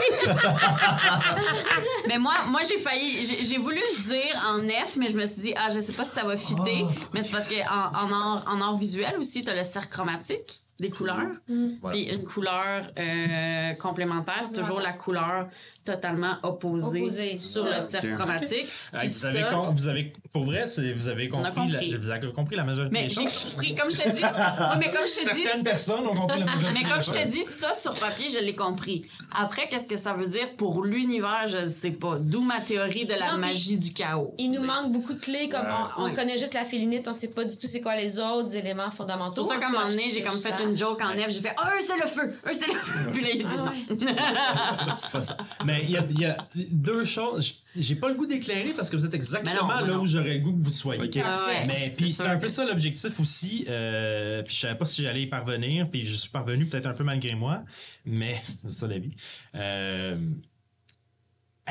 [2.09, 5.41] Mais moi, moi j'ai failli, j'ai voulu le dire en F, mais je me suis
[5.43, 6.85] dit, ah, je sais pas si ça va fitter.
[7.15, 10.91] Mais c'est parce qu'en en art, en art visuel aussi, t'as le cercle chromatique des
[10.91, 11.33] couleurs.
[11.81, 11.97] Voilà.
[11.97, 15.49] Puis une couleur euh, complémentaire, c'est toujours la couleur
[15.85, 17.39] totalement opposée, Opposée.
[17.39, 18.15] sur le cercle Ok.
[18.19, 18.67] chromatique.
[18.93, 21.71] Puis vous, avez ça- com- vous avez pour vrai, c'est- vous avez On a compris,
[21.73, 21.91] compris.
[21.91, 23.49] La, vous avez compris la majorité Mais des j'ai choses.
[23.51, 24.21] compris, comme je te dis.
[24.23, 26.71] Oui, mais comme je te dis, Certaines personnes ont compris la majorité.
[26.75, 29.07] Mais comme je te dis, ça sur papier, je l'ai compris.
[29.33, 32.19] Après, qu'est-ce que ça veut dire pour l'univers, je ne sais pas.
[32.19, 34.35] D'où ma théorie de la Non, magie du chaos.
[34.39, 35.67] Il nous manque beaucoup de clés, comme
[35.97, 36.13] on, on Ouais.
[36.13, 39.35] connaît juste la félinite, on sait pas du tout c'est quoi les autres éléments fondamentaux.
[39.37, 41.31] C'est pour ça qu'à un moment donné, j'ai comme fait une joke en F.
[41.31, 42.35] J'ai fait «Ah, eux, c'est le feu!
[42.47, 44.95] Eux, c'est le feu!» Puis là, il dit Ah non.
[44.97, 45.37] c'est pas ça.
[45.71, 46.37] Mais il y a, il y a
[46.71, 47.63] deux choses.
[47.77, 50.01] J'ai pas le goût d'éclairer parce que vous êtes exactement non, là non.
[50.01, 51.11] où j'aurais le goût que vous soyez.
[51.25, 53.65] Ah ouais, Mais puis c'est un peu ça l'objectif aussi.
[53.69, 55.89] Euh, puis je savais pas si j'allais y parvenir.
[55.89, 57.63] Puis je suis parvenu peut-être un peu malgré moi.
[58.05, 59.13] Mais c'est ça la vie.
[59.55, 60.17] Euh,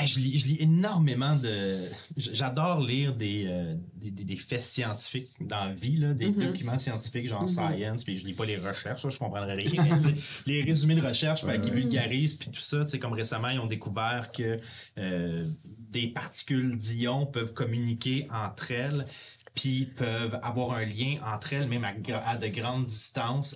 [0.06, 1.80] je, lis, je lis énormément de.
[2.18, 6.52] J'adore lire des, euh, des, des- des faits scientifiques dans la vie, là, des Mhm.
[6.52, 8.04] documents scientifiques genre science.
[8.04, 9.72] Puis je lis pas les recherches, là, je comprendrais rien.
[9.86, 10.14] mais,
[10.46, 12.36] les résumés de recherche ben, qui vulgarisent.
[12.36, 14.60] Puis tout ça, comme récemment, ils ont découvert que
[14.98, 15.46] euh,
[15.92, 19.06] des particules d'ions peuvent communiquer entre elles
[19.56, 23.56] puis peuvent avoir un lien entre elles, même à de grandes distances.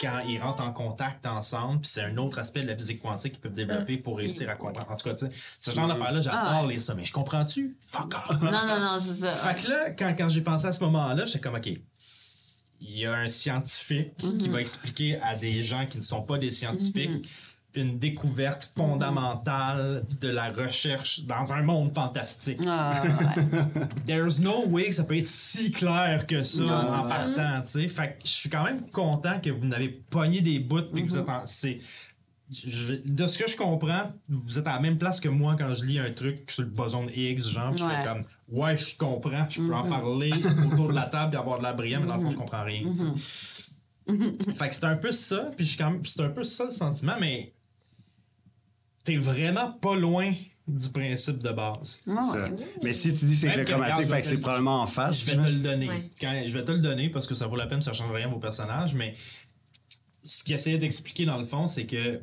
[0.00, 3.32] Quand ils rentrent en contact ensemble, puis c'est un autre aspect de la physique quantique
[3.32, 4.90] qu'ils peuvent développer pour réussir à comprendre.
[4.90, 6.94] En tout cas, tu sais, ce genre d'affaires-là, j'adore Ah lire ça.
[6.94, 7.76] Mais je comprends-tu?
[7.86, 8.40] Fuck off!
[8.42, 9.34] Non, non, non, c'est ça.
[9.34, 11.66] Fait que là, quand, quand j'ai pensé à ce moment-là, j'étais comme, OK,
[12.84, 16.36] il y a un scientifique qui va expliquer à des gens qui ne sont pas
[16.38, 17.28] des scientifiques
[17.74, 22.60] une découverte fondamentale de la recherche dans un monde fantastique.
[22.66, 23.84] Ah, ouais.
[24.06, 27.70] There's no way que ça peut être si clair que ça Non, en partant, tu
[27.70, 27.88] sais.
[27.88, 31.08] Fait que je suis quand même content que vous n'avez pogné des bouts puis que
[31.08, 31.42] vous êtes en...
[31.46, 31.78] C'est...
[32.50, 35.72] je- de ce que je comprends, vous êtes à la même place que moi quand
[35.72, 38.04] je lis un truc sur le boson X, genre, puis je fais Ouais.
[38.04, 40.30] comme, ouais, je comprends, je peux en parler
[40.70, 42.64] autour de la table et avoir de la brillante, mais dans le fond, je comprends
[42.64, 43.06] rien, tu sais.
[44.56, 46.64] Fait que c'est un peu ça, puis je suis quand même, c'est un peu ça
[46.64, 47.52] le sentiment, mais
[49.04, 50.32] t'es vraiment pas loin
[50.68, 52.02] du principe de base.
[52.06, 52.48] Ça.
[52.82, 55.26] Mais si tu dis c'est que le que, chromatique, fait que c'est probablement en face.
[55.26, 55.88] Je vais te le donner.
[55.88, 56.10] Ouais.
[56.20, 58.28] Quand, je vais te le donner parce que ça vaut la peine, ça change rien
[58.28, 59.16] à vos personnages, mais
[60.24, 62.20] ce qu'il essayait d'expliquer dans le fond, c'est que,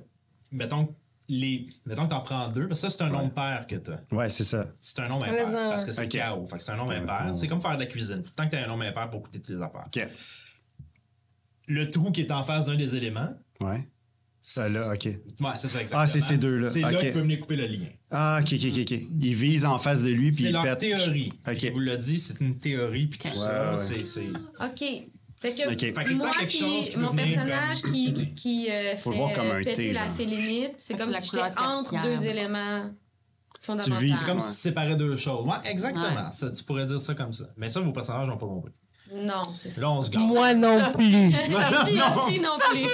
[0.52, 0.96] mettons,
[1.28, 1.68] les.
[1.86, 4.00] Mettons que t'en prends deux, parce que ça, c'est un nombre pair que t'as.
[4.12, 4.68] Ouais, c'est ça.
[4.82, 5.46] C'est un nombre impair.
[5.46, 6.10] Parce que c'est Ok.
[6.10, 6.48] chaos.
[6.48, 7.30] Fait que c'est un nombre impair.
[7.34, 8.24] C'est comme faire de la cuisine.
[8.36, 9.86] Tant que t'as un nombre impair pour coûter les affaires.
[9.86, 10.08] OK.
[11.68, 13.30] Le trou qui est en face d'un des éléments.
[13.62, 13.88] Ouais.
[14.52, 15.06] Ça, là, OK.
[15.06, 15.16] Ouais,
[15.60, 16.02] c'est ça, exactement.
[16.02, 16.72] Ah, c'est ces deux-là.
[16.72, 17.00] C'est là Ok.
[17.02, 17.86] qu'il peut venir couper le lien.
[18.10, 19.00] Ah, OK, OK, OK, OK.
[19.22, 20.80] Il vise en face de lui, puis C'est il leur pète.
[20.80, 21.32] théorie.
[21.48, 21.58] OK.
[21.62, 23.78] Je vous l'ai dit, c'est une théorie, puis tout Ouais, ça, ouais.
[23.78, 24.04] c'est.
[24.04, 25.04] c'est- OK.
[25.38, 25.80] Fait que, Ok.
[25.80, 29.16] Fait que moi, quelque qui, chose mon personnage comme- qui, qui, qui, euh, fait le
[29.16, 32.02] voir comme un euh, péter T, la félinite, c'est Ah, comme c'est si j'étais entre
[32.02, 32.90] deux éléments
[33.62, 34.00] fondamentaux.
[34.00, 35.46] Tu vises C'est comme si tu séparais deux choses.
[35.46, 36.04] Ouais, exactement.
[36.06, 36.32] Ouais.
[36.32, 37.46] Ça, tu pourrais dire ça comme ça.
[37.56, 38.72] Mais ça, vos personnages n'ont pas compris.
[39.14, 39.82] Non, c'est ça.
[39.82, 40.28] Là, on se garde.
[40.28, 41.32] Moi non plus.
[41.32, 42.86] Sophie, Sophie non plus.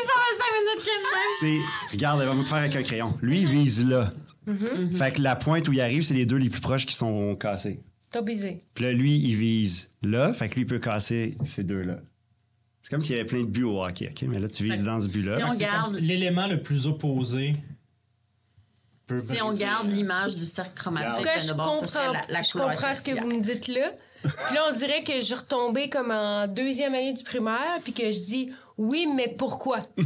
[1.39, 1.57] C'est.
[1.91, 3.13] Regarde, elle va me faire avec un crayon.
[3.21, 4.13] Lui, il vise là.
[4.97, 7.35] Fait que la pointe où il arrive, c'est les deux les plus proches qui sont
[7.35, 7.81] cassés.
[8.11, 8.59] T'as baisé.
[8.75, 10.33] Puis là, lui, il vise là.
[10.33, 11.97] Fait que lui, il peut casser ces deux-là.
[12.81, 14.21] C'est comme s'il y avait plein de buts au hockey, OK?
[14.29, 15.39] Mais là, tu vises dans ce but-là.
[15.39, 17.55] si on garde- l'élément le plus opposé.
[19.07, 22.41] peut Si on garde l'image du cercle En chromatique, tout cas, je comprends, la, la
[22.43, 23.91] je comprends ce que vous me dites là.
[24.45, 28.11] Puis là, on dirait que je retombais comme en deuxième année du primaire, puis que
[28.11, 29.81] je dis oui, mais pourquoi?
[29.97, 30.03] Ouais,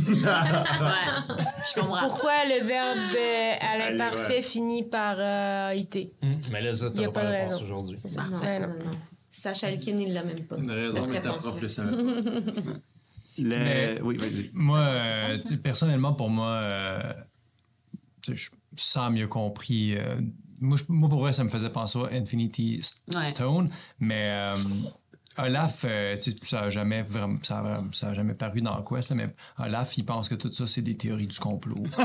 [1.68, 2.02] je comprends.
[2.08, 4.42] Pourquoi le verbe euh, à l'imparfait ouais.
[4.42, 6.14] finit par euh, ité?
[6.22, 7.98] Hum, Mais là, ça, Il y a t'auras pas pas de la réponse aujourd'hui.
[8.00, 8.24] C'est ça.
[8.26, 8.92] Ah, Non, ouais, non, non.
[9.30, 10.58] Sacha Alkin, il l'a même pas.
[10.58, 12.22] Une raison que ta prof le savait pas.
[13.42, 13.58] Le...
[13.58, 14.50] Mais- Oui, vas-y.
[14.54, 17.14] Moi, euh, personnellement, pour moi, euh,
[18.28, 19.96] je sens mieux compris.
[20.62, 22.82] Moi, je- moi, pour vrai, ça me faisait penser à Infinity
[23.14, 23.26] Ouais.
[23.26, 24.56] Stone, mais euh,
[25.38, 29.10] Olaf, euh, ça n'a jamais vraiment, ça a, vraiment- ça a jamais paru dans Quest,
[29.12, 31.84] là, mais Olaf, il pense que tout ça, c'est des théories du complot.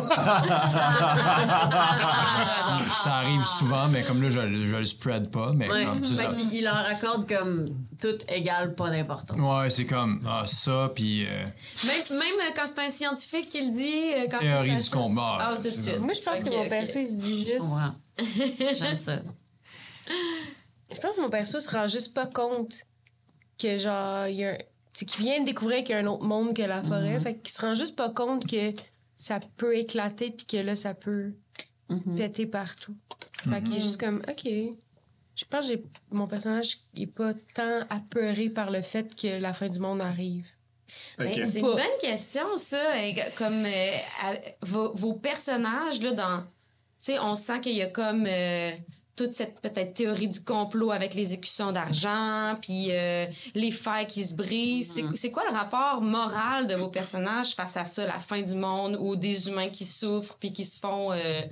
[2.95, 5.85] ça arrive souvent, mais comme là, je, je le spread pas, mais Ouais.
[5.85, 6.31] comme ça.
[6.53, 7.69] il leur accorde comme
[8.01, 9.39] tout égal, pas d'importance.
[9.39, 11.45] Ouais, c'est comme ah, ça, puis euh,
[11.87, 15.23] Même, même quand c'est un scientifique qui le dit, quand théorie du complot.
[15.41, 15.99] Ah, tout de suite.
[16.01, 16.69] Moi, je pense Ok, que mon ok.
[16.69, 17.67] perso, il se dit juste.
[17.67, 17.91] Ouais.
[18.19, 19.23] J'aime ça.
[20.91, 22.77] Je pense que mon perso se rend juste pas compte
[23.59, 24.59] que, genre, il y a un.
[24.93, 27.19] C'est qu'il vient de découvrir qu'il y a un autre monde que la forêt.
[27.19, 28.73] Fait qu'il se rend juste pas compte que
[29.17, 31.33] ça peut éclater puis que là, ça peut
[31.91, 32.17] Mhm.
[32.17, 32.97] péter partout.
[33.49, 34.45] Fait qu'il est juste comme, OK.
[34.47, 35.75] Je pense que
[36.13, 40.47] mon personnage est pas tant apeuré par le fait que la fin du monde arrive.
[41.19, 41.41] Ben, OK.
[41.45, 42.81] c'est une bonne question, ça.
[43.37, 43.97] Comme euh,
[44.63, 46.45] vos, vos personnages, là, dans.
[47.05, 48.71] Tu sais, on sent qu'il y a comme euh,
[49.15, 54.25] toute cette peut-être théorie du complot avec les écussons d'argent, puis euh, les fers qui
[54.25, 54.93] se brisent.
[54.93, 58.55] C'est- C'est quoi le rapport moral de vos personnages face à ça, la fin du
[58.55, 61.43] monde, ou des humains qui souffrent puis qui se font euh,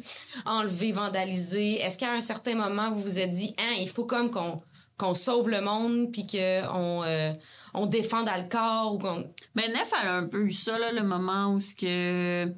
[0.46, 1.74] enlever, vandaliser?
[1.80, 4.62] Est-ce qu'à un certain moment, vous vous êtes dit, hein, il faut comme qu'on
[4.98, 7.32] qu'on sauve le monde puis qu'on euh,
[7.74, 9.24] on défende Alcor ou qu'on
[9.54, 12.50] Mais Nef, elle a un peu eu ça, là, le moment où ce que.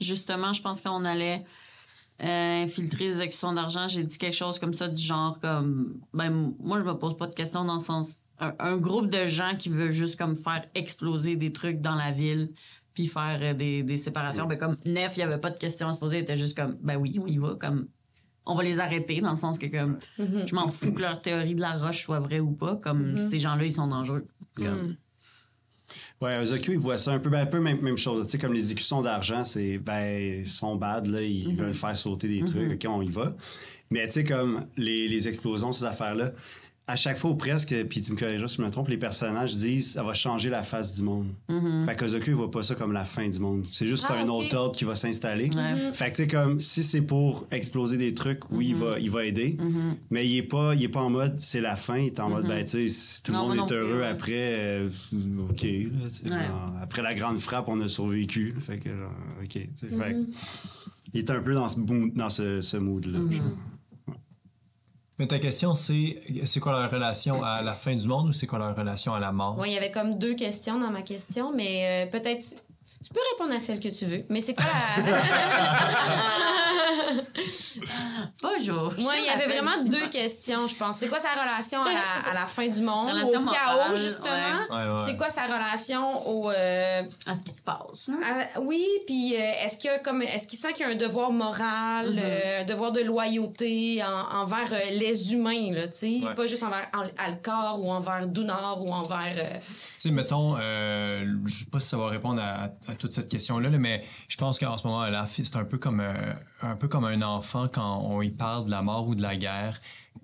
[0.00, 1.44] Justement, je pense qu'on allait
[2.22, 3.88] euh, infiltrer les actions d'argent.
[3.88, 6.00] J'ai dit quelque chose comme ça, du genre comme.
[6.14, 8.20] Ben, moi, je me pose pas de questions dans le sens.
[8.38, 12.10] Un, un groupe de gens qui veut juste comme faire exploser des trucs dans la
[12.10, 12.50] ville
[12.94, 14.46] puis faire euh, des, des séparations.
[14.46, 16.16] Ben, comme Nef, il y avait pas de questions à se poser.
[16.18, 17.54] Il était juste comme, ben oui, on y va.
[17.54, 17.88] Comme,
[18.46, 21.54] on va les arrêter dans le sens que, comme, je m'en fous que leur théorie
[21.54, 22.76] de la roche soit vraie ou pas.
[22.76, 24.26] Comme, ces gens-là, ils sont dangereux.
[24.54, 24.96] Comme,
[26.20, 28.24] Ouais, Ozokyo, il voit ça un peu, ben, un peu même, même chose.
[28.26, 31.56] Tu sais, comme les écussons d'argent, c'est, ben, ils sont bad, là, ils Mhm.
[31.56, 33.34] veulent faire sauter des trucs, OK, on y va.
[33.90, 36.32] Mais tu sais, comme les, les explosions, ces affaires-là,
[36.88, 39.56] à chaque fois ou presque, puis tu me corrigeras si je me trompe, les personnages
[39.56, 41.26] disent ça va changer la face du monde.
[41.84, 43.64] Fait qu'Ozokyo, il voit pas ça comme la fin du monde.
[43.72, 44.06] C'est juste.
[44.08, 45.50] Ah, un autre ordre qui va s'installer.
[45.54, 45.92] Ouais.
[45.92, 49.10] Fait que tu sais, comme si c'est pour exploser des trucs, oui, il, va, il
[49.10, 49.56] va aider.
[50.10, 51.96] Mais il est, pas, il est pas en mode c'est la fin.
[51.98, 54.32] Il est en mode, ben, tu sais, si tout le monde est plus, heureux après,
[54.36, 54.88] euh,
[55.50, 55.62] OK.
[55.62, 55.68] là,
[56.08, 56.46] tu sais, Ouais.
[56.46, 58.54] genre, après la grande frappe, on a survécu.
[58.64, 59.10] Fait que, genre,
[59.42, 59.52] OK.
[59.52, 60.26] fait que
[61.14, 63.18] il est un peu dans ce, mood- dans ce, ce mood-là.
[63.32, 63.44] genre.
[65.18, 68.46] Mais ta question, c'est c'est quoi leur relation à la fin du monde ou c'est
[68.46, 69.58] quoi leur relation à la mort?
[69.58, 72.56] Ouais, il y avait comme deux questions dans ma question, mais euh, peut-être.
[73.04, 75.02] Tu peux répondre à celle que tu veux, mais c'est quoi la.
[78.42, 78.92] Bonjour.
[78.98, 80.96] Moi, il y avait vraiment deux questions, je pense.
[80.98, 84.32] C'est quoi sa relation à la, à la fin du monde, au chaos, justement?
[84.70, 84.76] ouais.
[84.76, 85.02] Ouais, ouais.
[85.06, 86.50] C'est quoi sa relation au.
[86.50, 88.08] euh, À ce qui se passe.
[88.08, 88.18] hein?
[88.56, 90.92] à- oui, puis euh, est-ce qu'il y a comme est-ce qu'il sent qu'il y a
[90.92, 96.20] un devoir moral, euh, un devoir de loyauté en- envers euh, les humains là, tu
[96.20, 96.34] sais, Ouais.
[96.34, 101.24] pas juste envers Al- Alcor ou envers Dunor ou envers euh, Tu sais, mettons, euh,
[101.46, 104.36] je sais pas si ça va répondre à, à toute cette question-là, là, mais je
[104.36, 106.32] pense qu'en ce moment, fille, c'est un peu comme euh,
[106.62, 109.36] un peu comme un enfant quand on y parle de la mort ou de la
[109.36, 109.80] guerre.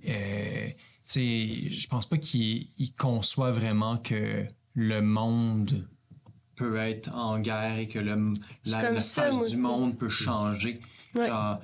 [0.09, 0.69] Euh,
[1.15, 5.87] je pense pas qu'il il conçoit vraiment que le monde
[6.57, 8.33] peut être en guerre et que le,
[8.65, 10.81] la, comme la ça, face moi du monde peut changer.
[11.15, 11.27] Ouais.
[11.27, 11.61] Genre,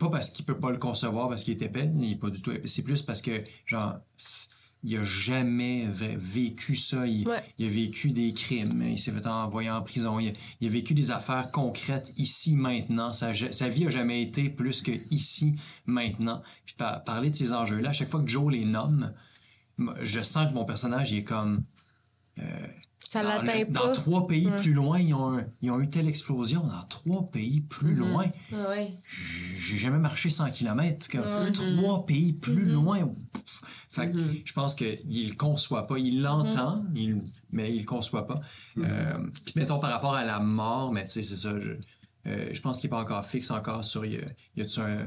[0.00, 2.40] pas parce qu'il peut pas le concevoir, parce qu'il est épais, il est pas du
[2.40, 2.66] tout épais.
[2.66, 3.96] C'est plus parce que, genre,
[4.84, 7.06] il a jamais vécu ça.
[7.06, 7.42] Il, Ouais.
[7.58, 10.18] il a vécu des crimes, il s'est fait envoyer en prison.
[10.20, 13.12] Il a, il a vécu des affaires concrètes ici, maintenant.
[13.12, 15.56] Sa, vie a jamais été plus que ici,
[15.86, 16.42] maintenant.
[16.64, 19.12] Puis par- parler de ces enjeux-là, à chaque fois que Joe les nomme,
[20.02, 21.64] je sens que mon personnage, il est comme...
[23.10, 23.92] Ça Dans, l'atteint le- dans pas.
[23.92, 24.56] trois pays Ouais.
[24.60, 26.60] plus loin, ils ont, ils ont eu telle explosion.
[26.66, 27.96] Dans trois pays plus Mm-hmm.
[28.12, 28.98] loin, ouais.
[29.56, 31.08] j'ai jamais marché 100 km.
[31.10, 31.52] Comme Mm-hmm.
[31.52, 33.06] trois pays plus loin.
[33.32, 33.62] Pff.
[33.90, 35.98] Fait que je pense qu'il le conçoit pas.
[35.98, 36.96] Il l'entend, Mm-hmm.
[36.96, 38.40] il- mais il le conçoit pas.
[38.76, 41.58] Euh, puis mettons par rapport à la mort, mais tu sais, c'est ça.
[41.58, 41.76] Je,
[42.30, 44.04] euh, je pense qu'il est pas encore fixe encore sur.
[44.04, 44.20] Y a-
[44.56, 45.06] y a-tu un.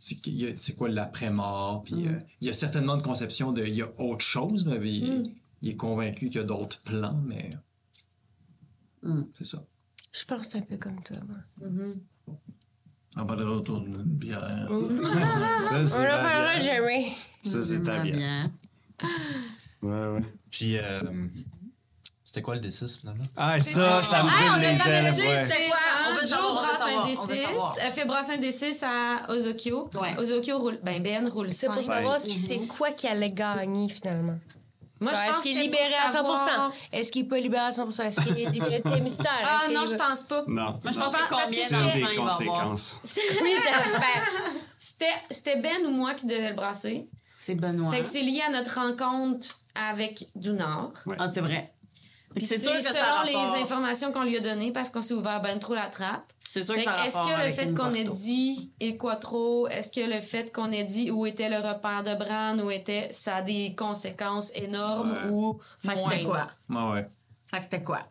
[0.00, 1.82] C'est a- quoi l'après-mort?
[1.84, 3.64] Puis euh, il y a certainement une conception de.
[3.64, 4.76] Il y a autre chose, mais
[5.62, 7.56] il est convaincu qu'il y a d'autres plans, mais.
[9.02, 9.22] Mm.
[9.38, 9.62] C'est ça.
[10.12, 11.16] Je pense que c'est un peu comme toi.
[11.26, 11.70] moi.
[13.16, 14.68] On va autour d'une bière.
[14.68, 16.62] Ça, On c'est en ta parlera bière.
[16.76, 17.12] jamais.
[17.42, 18.14] Ça, c'est ta bière.
[18.16, 18.52] bien.
[19.82, 20.22] Ouais, ouais.
[20.50, 21.00] Puis, euh,
[22.24, 23.26] c'était quoi le D6 finalement?
[23.36, 25.12] Ah, ça, ça me brûle les ailes.
[25.28, 25.46] Ouais.
[25.46, 25.78] C'est quoi?
[26.08, 27.42] On veut Joe brasse savoir, un on veut D6.
[27.42, 27.76] savoir.
[27.80, 29.90] Elle fait brasser un D6 à Ozokyo.
[30.00, 30.16] Ouais.
[30.18, 30.78] Ozokyo roule.
[30.82, 31.82] Ben, Ben roule C'est pour 5.
[31.96, 34.38] savoir si c'est quoi qui allait gagner finalement.
[35.02, 37.38] Moi, Genre, je pense est-ce qu'il est libéré à 100 savoir- Est-ce qu'il est pas
[37.38, 39.30] libéré à 100 Est-ce qu'il est libéré de mystère?
[39.44, 40.44] Ah Est-ce non, je pense pas.
[40.46, 40.80] Non.
[40.82, 42.74] Moi, je pense que combien d'enfants il va avoir.
[43.42, 44.28] Oui, d'affaire.
[44.78, 47.08] C'était c'était Ben ou moi qui devait le brasser.
[47.36, 47.90] C'est Benoît.
[47.92, 50.92] Fait que c'est lié à notre rencontre avec Dunard.
[51.18, 51.72] Ah, c'est vrai.
[52.34, 53.62] Puis C'est sûr que ça selon a les rapport.
[53.62, 56.32] informations qu'on lui a données parce qu'on s'est ouvert ben trop la trappe.
[56.48, 59.90] C'est sûr Fait que ça Est-ce que le fait qu'on ait dit Il Quattro, est-ce
[59.90, 63.36] que le fait qu'on ait dit où était le repère de Bran, où était, ça
[63.36, 65.28] a des conséquences énormes Ouais.
[65.30, 66.48] ou Fait que c'était quoi?
[66.68, 67.08] Ouais, ouais.
[67.50, 68.06] Fait que c'était quoi?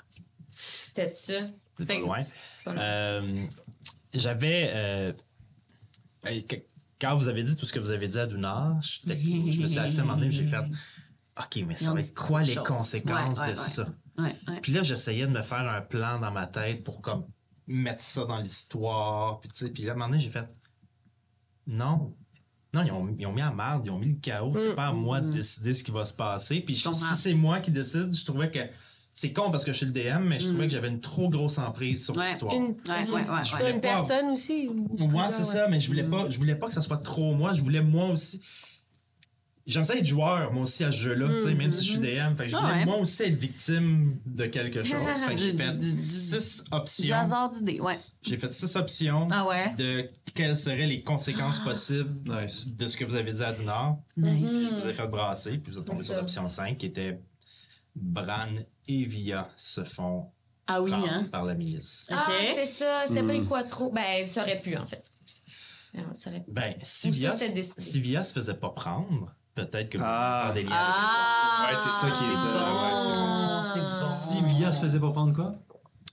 [0.96, 1.34] Peut-être ça.
[1.88, 2.20] Pas loin.
[2.66, 2.78] loin.
[2.78, 3.46] Euh,
[4.14, 4.70] J'avais.
[4.74, 5.14] euh,
[7.00, 9.20] quand vous avez dit tout ce que vous avez dit à Dunard, j'étais-
[9.52, 10.58] je me suis assis à un moment donné et j'ai fait
[11.40, 12.64] OK, mais ça va être quoi les choses.
[12.68, 13.66] conséquences Ouais, ouais, de ouais.
[13.66, 13.88] ça?
[14.24, 14.60] Ouais, ouais.
[14.62, 17.26] Puis là, j'essayais de me faire un plan dans ma tête pour comme
[17.68, 19.40] mettre ça dans l'histoire.
[19.42, 20.48] Puis, tu sais, puis là, à un moment donné, j'ai fait
[21.68, 22.16] non.
[22.74, 24.54] Non, ils ont, ils ont mis en merde, ils ont mis le chaos.
[24.58, 26.62] C'est pas à moi de décider ce qui va se passer.
[26.62, 28.60] Puis Je si c'est moi qui décide, je trouvais que
[29.14, 31.28] c'est con parce que je suis le DM, mais je trouvais que j'avais une trop
[31.30, 32.28] grosse emprise sur Ouais.
[32.28, 32.54] l'histoire.
[32.54, 33.44] Une, Ouais, ouais, ouais, Je ouais.
[33.58, 34.70] sur une pas- personne aussi?
[34.70, 37.36] ou- Ouais, c'est ça, mais je voulais pas, je voulais pas que ça soit trop
[37.36, 37.52] moi.
[37.54, 38.42] Je voulais moi aussi.
[39.72, 42.00] J'aime ça être joueur, moi aussi, à ce jeu-là, tu sais, même si je suis
[42.00, 42.36] DM.
[42.36, 42.86] Fait que je Ah voulais ouais.
[42.86, 45.18] moi aussi être victime de quelque chose.
[45.28, 47.16] Fait que j'ai fait six Du options.
[47.18, 47.98] hasard du dé, ouais.
[48.22, 49.74] J'ai fait six options Ah ouais?
[49.78, 51.70] de quelles seraient les conséquences Ah.
[51.70, 52.66] possibles Nice.
[52.68, 53.98] de ce que vous avez dit à Dunard.
[54.18, 54.50] Nice.
[54.52, 57.20] Je vous ai fait brasser, puis vous êtes tombé sur l'option 5 qui était
[57.96, 58.50] Bran
[58.88, 60.28] et Via se font
[60.68, 61.24] Ah oui, prendre hein?
[61.32, 62.08] par la milice.
[62.12, 62.18] Ok.
[62.20, 63.04] Ah, c'était ça.
[63.08, 63.92] C'était pas les Quattro.
[63.92, 65.12] Ben, ça aurait pu, en fait.
[65.94, 66.52] Ouais, ça aurait pu.
[66.52, 70.48] Ben, si Via se faisait pas prendre, peut-être que vous Ah.
[70.50, 71.68] avez des liens Ah!
[71.70, 74.12] Ouais, c'est ça qui est ça, ouais, bon.
[74.12, 75.54] Si Via se faisait pas prendre quoi?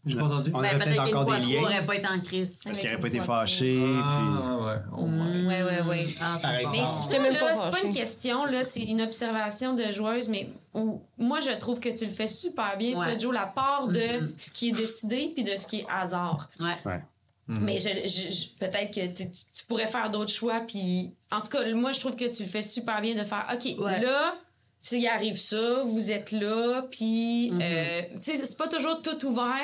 [0.06, 0.50] J'ai pas entendu.
[0.54, 1.62] On Ben, aurait peut-être encore des liens.
[1.64, 2.60] aurait pas été en crise.
[2.64, 3.78] Parce qu'il n'aurait pas été fâché.
[3.82, 4.00] Puis...
[4.02, 4.76] Ah, ouais.
[4.96, 5.46] Oh, ouais.
[5.64, 6.06] Ouais, ouais.
[6.20, 6.58] Ah, Par bon.
[6.58, 6.78] exemple.
[7.10, 10.48] Mais ça, là, pas c'est pas une question, là, c'est une observation de joueuse, mais
[10.72, 13.18] où- moi, je trouve que tu le fais super bien, ça.
[13.18, 14.32] Joe, la part de Mhm.
[14.38, 16.48] ce qui est décidé puis de ce qui est hasard.
[16.60, 16.76] Ouais.
[16.86, 17.02] Ouais.
[17.48, 21.48] Mais je, je- je- peut-être que tu, tu- pourrais faire d'autres choix, puis en tout
[21.48, 24.00] cas, moi, je trouve que tu le fais super bien de faire, OK, Ouais.
[24.00, 24.34] là,
[24.80, 27.60] s'il arrive ça, vous êtes là, puis, Mhm.
[27.62, 29.62] euh, tu sais, c'est pas toujours tout ouvert,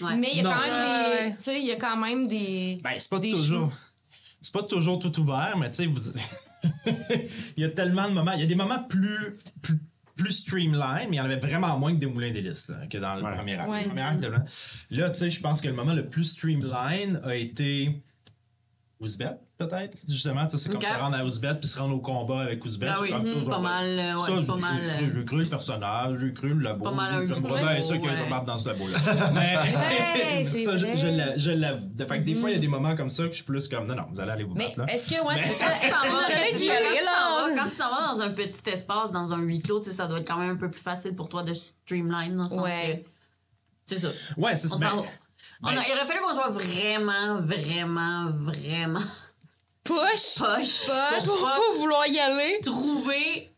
[0.00, 0.16] Ouais.
[0.16, 0.50] mais il y a Non.
[0.50, 1.30] quand même des, ouais.
[1.30, 2.78] tu sais, il y a quand même des...
[2.82, 3.70] Ben, c'est pas Des toujours.
[4.40, 6.00] C'est pas toujours tout ouvert, mais tu sais, vous...
[7.56, 8.32] il y a tellement de moments.
[8.32, 9.78] Il y a des moments plus, plus,
[10.18, 12.98] plus streamline, mais il y en avait vraiment moins que des moulins d'hélice là, que
[12.98, 13.34] dans le Ouais.
[13.34, 13.68] premier acte.
[13.70, 13.82] Ouais.
[13.84, 14.44] Le premier acte, là,
[14.90, 18.02] Là, tu sais, je pense que le moment le plus streamline a été
[19.00, 19.96] Ouzbet, peut-être.
[20.08, 22.64] Justement, tu sais, c'est comme se rendre à Ouzbet puis se rendre au combat avec
[22.64, 22.88] Ouzbet.
[22.88, 24.90] Ah Je oui, ça, je c'est pas mal, ouais, ça, c'est pas j'ai- mal, j'ai
[25.20, 26.84] euh, cru- le personnage, j'ai cru le labo.
[26.84, 28.28] pas mal J'aimerais bien ça se ouais.
[28.30, 28.98] battent dans ce labo-là.
[29.34, 30.96] Mais c'est ça, je, vrai.
[30.96, 31.88] je l'a- je l'avoue.
[31.96, 33.68] Fait que des fois, il y a des moments comme ça que je suis plus
[33.68, 34.92] comme, non, non, vous allez aller vous Mais battre, là.
[34.92, 36.10] est-ce que, ouais, Mais- c'est ça, est-ce tu que t'en là.
[36.10, 39.96] vas- Quand tu t'en vas dans un petit espace, dans un huis clos, tu sais,
[39.96, 42.48] ça doit être quand même un peu plus facile pour toi de streamline dans le
[42.48, 43.04] sens Ouais.
[43.04, 43.10] que.
[43.86, 44.08] C'est ça.
[44.36, 45.02] Ouais, c'est va.
[45.62, 49.00] On a- ben- il aurait fallu qu'on soit vraiment, vraiment, vraiment
[49.84, 50.38] Push!
[50.38, 50.86] poche.
[50.86, 51.24] Push!
[51.26, 52.60] Pour Pour pas vouloir y aller.
[52.60, 53.52] trouver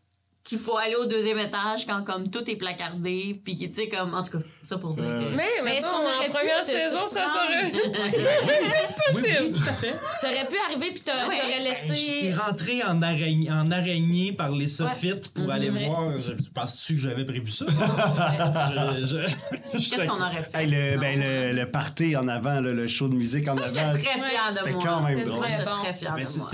[0.51, 3.89] qu'il faut aller au deuxième étage quand comme tout est placardé puis qui tu sais
[3.89, 6.29] comme en tout cas ça pour dire que Mais, mais est-ce qu'on aurait en pu
[6.29, 7.71] première te saison, ça serait.
[9.15, 9.95] Oui, oui, tout à fait.
[10.21, 11.37] Ça aurait pu arriver, puis t'a- Ouais.
[11.37, 12.33] t'aurais Ben, J'étais laissé.
[12.33, 15.85] rentré en araignée, en araignée par les sophites pour Mhm, aller vrai.
[15.87, 16.17] voir.
[16.17, 17.65] Je, penses-tu que j'avais prévu ça?
[17.71, 20.61] Je- je- qu'est-ce qu'on aurait fait?
[20.63, 23.63] Hey, le, ben, le, le party en avant, là, le show de musique en ça
[23.65, 23.91] j'étais avant.
[23.93, 25.45] très fière de C'était moi quand même C'est drôle.
[25.49, 26.47] j'étais très fière de c'est moi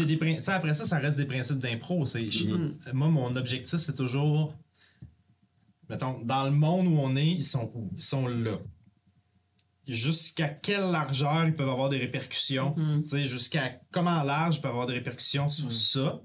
[0.56, 2.06] après ça, ça reste des principes d'impro.
[2.06, 2.46] C'est je-
[2.94, 4.54] Moi, mon objectif, c'est toujours.
[5.90, 7.90] Mettons, dans le monde où on est, ils sont où?
[7.96, 8.58] Ils sont là.
[9.88, 12.76] Jusqu'à quelle largeur ils peuvent avoir des répercussions?
[12.76, 16.22] Tu sais, jusqu'à comment large ils peuvent avoir des répercussions sur ça?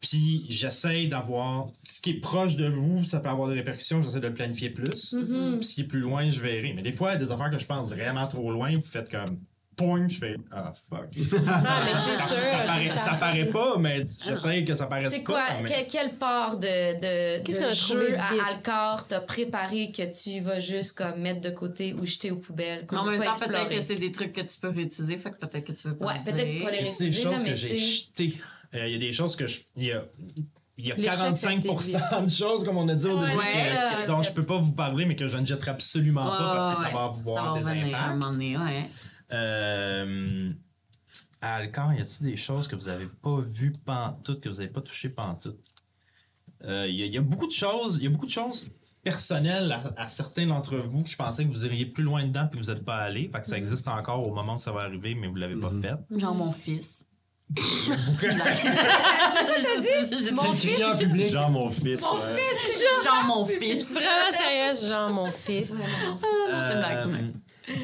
[0.00, 1.68] Puis j'essaye d'avoir.
[1.84, 4.68] Ce qui est proche de vous, ça peut avoir des répercussions, j'essaie de le planifier
[4.68, 5.14] plus.
[5.14, 6.74] Puis ce qui est plus loin, je verrai.
[6.74, 8.82] Mais des fois, il y a des affaires que je pense vraiment trop loin, vous
[8.82, 9.40] faites comme.
[9.76, 10.36] Point, je fais.
[10.52, 11.08] Ah, fuck.
[11.48, 12.36] Ah, mais c'est ça, sûr.
[12.44, 15.32] ça paraît, ça- ça paraît pas, mais j'essaie que ça paraisse C'est pas.
[15.32, 18.48] quoi, mais- que- quelle part de, de, Qu'est-ce de jeu à?
[18.50, 22.86] Alcor t'as préparé que tu vas juste comme mettre de côté ou jeter aux poubelles?
[22.90, 25.30] mais en même pas temps peut-être que c'est des trucs que tu peux réutiliser fait
[25.30, 26.88] que peut-être que tu veux pas Ouais, peut-être que tu peux les Il y a
[26.88, 27.78] des réutiliser, choses mais que j'ai sais-
[28.28, 28.40] jetées.
[28.74, 29.60] Euh, Il y a des choses que je.
[29.76, 30.04] Il y a,
[30.76, 33.40] il y a L'échec, 45% de choses, comme on a dit au Ouais, début,
[33.72, 36.76] ça, dont je peux pas vous parler, mais que je ne jetterai absolument pas parce
[36.78, 38.78] que ça va avoir Ça des va un impacts.
[39.32, 40.50] Euh,
[41.40, 44.68] à Alcor, y a-t-il des choses que vous avez pas vues pantoute, que vous avez
[44.70, 45.58] pas touchées pantoute?
[46.64, 48.30] Euh, Il y, a- il y a beaucoup de choses, il y a beaucoup de
[48.30, 48.70] choses
[49.02, 52.46] personnelles à, à certains d'entre vous que je pensais que vous iriez plus loin dedans
[52.50, 53.30] puis que vous n'êtes pas allé.
[53.34, 55.70] Fait que ça existe encore au moment où ça va arriver, mais vous l'avez pas
[55.70, 56.18] fait.
[56.18, 57.04] Genre mon fils.
[57.56, 58.14] Mon
[60.54, 60.82] fils?
[60.82, 61.28] en public.
[61.28, 62.00] Genre mon fils.
[62.02, 62.08] ouais.
[63.04, 63.92] Genre mon fils.
[63.92, 65.74] Vraiment sérieuse, genre mon fils.
[65.74, 67.32] C'est une blague.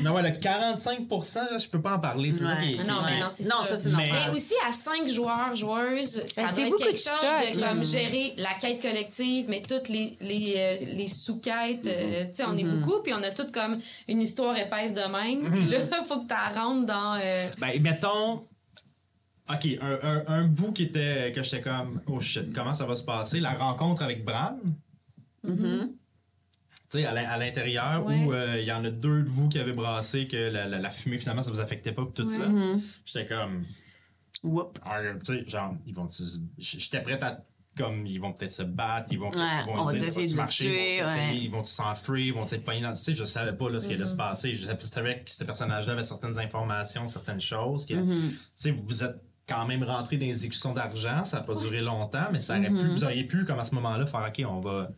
[0.02, 1.08] Non, ouais, le 45
[1.50, 2.32] là, je peux pas en parler.
[2.32, 2.62] C'est ça Ouais.
[2.62, 4.30] qui est- qui est- Non, mais non, c'est ça, c'est Mais- normal.
[4.30, 7.18] Mais aussi à cinq joueurs, joueuses, ça Ben, doit c'est être beaucoup quelque de chose
[7.18, 11.86] stock, de comme gérer la quête collective, mais toutes les, les, euh, les sous-quêtes.
[11.86, 15.00] euh, tu sais, on est beaucoup, puis on a toutes comme une histoire épaisse de
[15.00, 15.50] même.
[15.50, 17.14] Puis là, il faut que tu rentres dans.
[17.22, 18.44] euh, Ben, mettons.
[19.52, 21.32] Ok, un, un, un bout qui était.
[21.34, 22.00] que j'étais comme.
[22.06, 23.40] Oh shit, comment ça va se passer?
[23.40, 24.58] La rencontre avec Bran?
[25.44, 25.52] Tu
[26.98, 28.24] sais, à l'in- à l'intérieur, Ouais.
[28.24, 30.78] où euh, il y en a deux de vous qui avez brassé, que la, la,
[30.78, 32.46] la fumée, finalement, ça vous affectait pas, tout ça.
[33.04, 33.64] J'étais comme.
[34.42, 34.78] Whoop.
[34.84, 36.08] ah, tu sais, genre, ils vont.
[36.58, 37.44] J'étais prête à.
[37.76, 41.02] Comme, ils vont peut-être se battre, ils vont, Ouais, ils vont dire, marcher, tuer, ils
[41.02, 41.36] vont ouais.
[41.36, 42.92] ils vont s'enfuir, ils vont être pognés dans.
[42.92, 44.52] Tu sais, je savais pas là, ce qui allait se passer.
[44.52, 47.86] Je savais que ce personnage-là avait certaines informations, certaines choses.
[47.86, 48.30] que- Mm-hmm.
[48.30, 49.14] tu sais, vous êtes
[49.50, 52.68] quand même rentré dans les exécutions d'argent, ça n'a pas duré longtemps, mais ça aurait
[52.68, 52.92] pu, Mm-hmm.
[52.94, 54.88] vous auriez pu, comme à ce moment-là, faire OK, on va.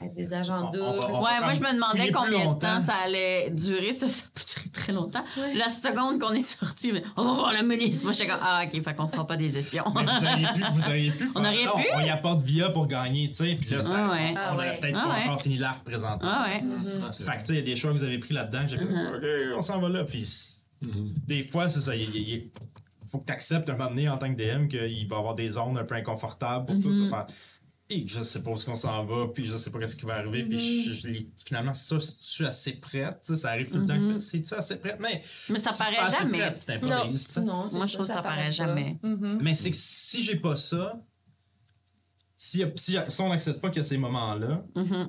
[0.00, 0.98] avec des agents doubles.
[1.00, 3.92] va- Ouais, moi, je me demandais combien de temps ça allait durer.
[3.92, 5.24] Ça, ça peut durer très longtemps.
[5.56, 8.04] La seconde qu'on est sorti, on va voir le ministre.
[8.04, 9.84] Moi, j'étais comme, ah, OK, fait qu'on fera pas des espions.
[9.94, 11.28] Mais vous auriez pu, vous auriez pu.
[11.36, 11.88] On faire, aurait pu.
[11.96, 14.32] On y apporte via pour gagner, tu sais, puis là, ça, Ah ouais.
[14.32, 14.78] on Ah aurait ouais.
[14.80, 15.24] peut-être Ah pas ouais.
[15.24, 16.30] encore fini l'arc présentement.
[16.32, 16.62] Ah ouais.
[17.04, 18.32] Ah, c'est Fait que, tu sais, il y a des choix que vous avez pris
[18.34, 19.16] là-dedans, j'ai fait, Uh-huh.
[19.52, 20.26] OK, on s'en va là, puis
[21.26, 22.50] des fois, c'est ça, il, il- il-
[23.10, 25.34] faut que tu acceptes un moment donné en tant que DM qu'il va y avoir
[25.34, 27.08] des zones un peu inconfortables pour tout Mm-hmm.
[27.10, 27.26] ça.
[27.26, 27.34] Faire,
[27.90, 30.04] Hey, je sais pas où est-ce qu'on s'en va, puis je sais pas qu'est-ce qui
[30.04, 30.82] va arriver, puis Mm-hmm.
[30.84, 33.78] je, je l'ai- finalement, c'est ça, si tu es assez prête, tu ça arrive tout
[33.78, 35.22] le temps, que c'est-tu assez prête, mais.
[35.24, 35.52] Mm-hmm.
[35.52, 36.38] Mais ça si paraît jamais.
[36.38, 36.84] prête, tu.
[37.40, 38.98] Non, c'est Moi, je trouve ça paraît jamais.
[39.40, 41.00] Mais c'est que si j'ai pas ça,
[42.36, 45.08] si, si, si on n'accepte pas qu'il y a ces moments-là, Mhm.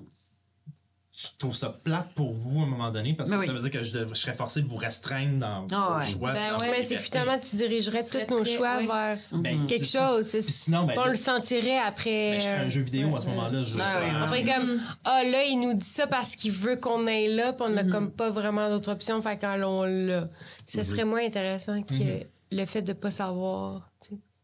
[1.22, 3.14] Je trouve ça plate pour vous à un moment donné?
[3.14, 3.58] Parce que Ben ça oui.
[3.58, 6.12] veut dire que je, dev- je serais forcé de vous restreindre dans Ah vos ouais.
[6.12, 6.32] choix.
[6.34, 8.88] Ben vos Mais c'est que finalement, tu dirigerais tous nos très- choix oui.
[8.88, 10.08] vers Ben, quelque c'est ça.
[10.10, 10.28] chose.
[10.28, 12.32] c'est- Puis sinon, ben, on là, le sentirait après.
[12.32, 13.64] ben, je ferais un jeu vidéo à ce moment-là.
[13.64, 14.10] je- Ah ouais.
[14.12, 17.52] je- Après, comme, ah là, il nous dit ça parce qu'il veut qu'on aille là,
[17.54, 20.30] puis on n'a comme pas vraiment d'autres options, fait qu'allons là.
[20.68, 23.89] Ce serait moins intéressant que le fait de pas savoir,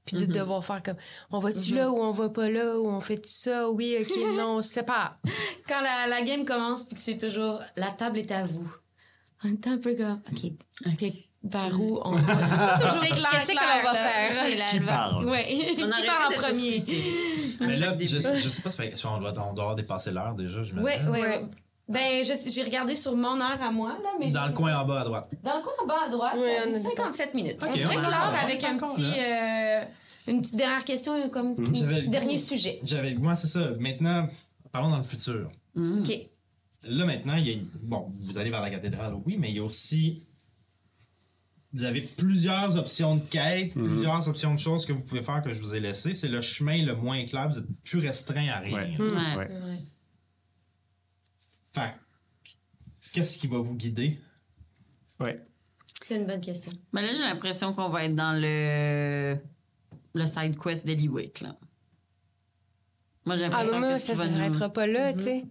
[0.06, 0.98] Puis de devoir faire comme,
[1.32, 4.58] on va-tu là ou on va pas là, ou on fait ça, oui, ok, non,
[4.58, 5.18] on se sépare.
[5.68, 8.72] Quand la, la game commence, puis que c'est toujours la table est à vous.
[9.44, 10.52] On est un peu comme, OK,
[10.86, 11.12] OK,
[11.44, 12.34] vers où on va?
[12.80, 14.58] C'est toujours clair, Qu'est-ce qu'on va faire?
[14.58, 15.26] Là, Qui parle?
[15.26, 15.46] Ouais.
[15.78, 16.86] Qui On aurait parle en premier?
[17.60, 20.64] Mais là, je, je sais pas, si on doit, on doit avoir dépassé l'heure déjà,
[20.64, 21.46] je me Oui, oui, Ouais.
[21.88, 25.02] Ben, j'ai regardé sur mon heure à moi, là, mais Dans le coin en bas
[25.02, 25.30] à droite.
[25.44, 27.64] Dans le coin en bas à droite, Oui, ça on dit a 57 minutes.
[27.64, 29.84] Ok, On pourrait clore avec un petit, euh,
[30.28, 32.40] une petite dernière question, comme un J'avais petit dernier goût.
[32.42, 32.80] sujet.
[32.84, 33.70] J'avais, moi, c'est ça.
[33.80, 34.28] Maintenant,
[34.72, 35.52] parlons dans le futur.
[35.76, 36.12] OK.
[36.88, 39.60] Là, maintenant, il y a, bon, vous allez vers la cathédrale, oui, mais il y
[39.60, 40.26] a aussi.
[41.74, 45.54] Vous avez plusieurs options de quête, plusieurs options de choses que vous pouvez faire que
[45.54, 46.14] je vous ai laissées.
[46.14, 48.96] C'est le chemin le moins clair, vous êtes plus restreint à rien.
[48.98, 48.98] Ouais.
[48.98, 49.48] Ouais.
[49.48, 49.86] Ouais.
[51.76, 51.94] Fait
[52.44, 54.20] que, qu'est-ce qui va vous guider?
[55.20, 55.46] Ouais.
[56.02, 56.72] C'est une bonne question.
[56.94, 59.38] Mais là, j'ai l'impression qu'on va être dans le,
[60.14, 61.58] le side quest d'Eliwick, là.
[63.26, 65.44] Moi, j'ai Ah, l'impression que ça nous- s'arrêtera pas là, tu sais.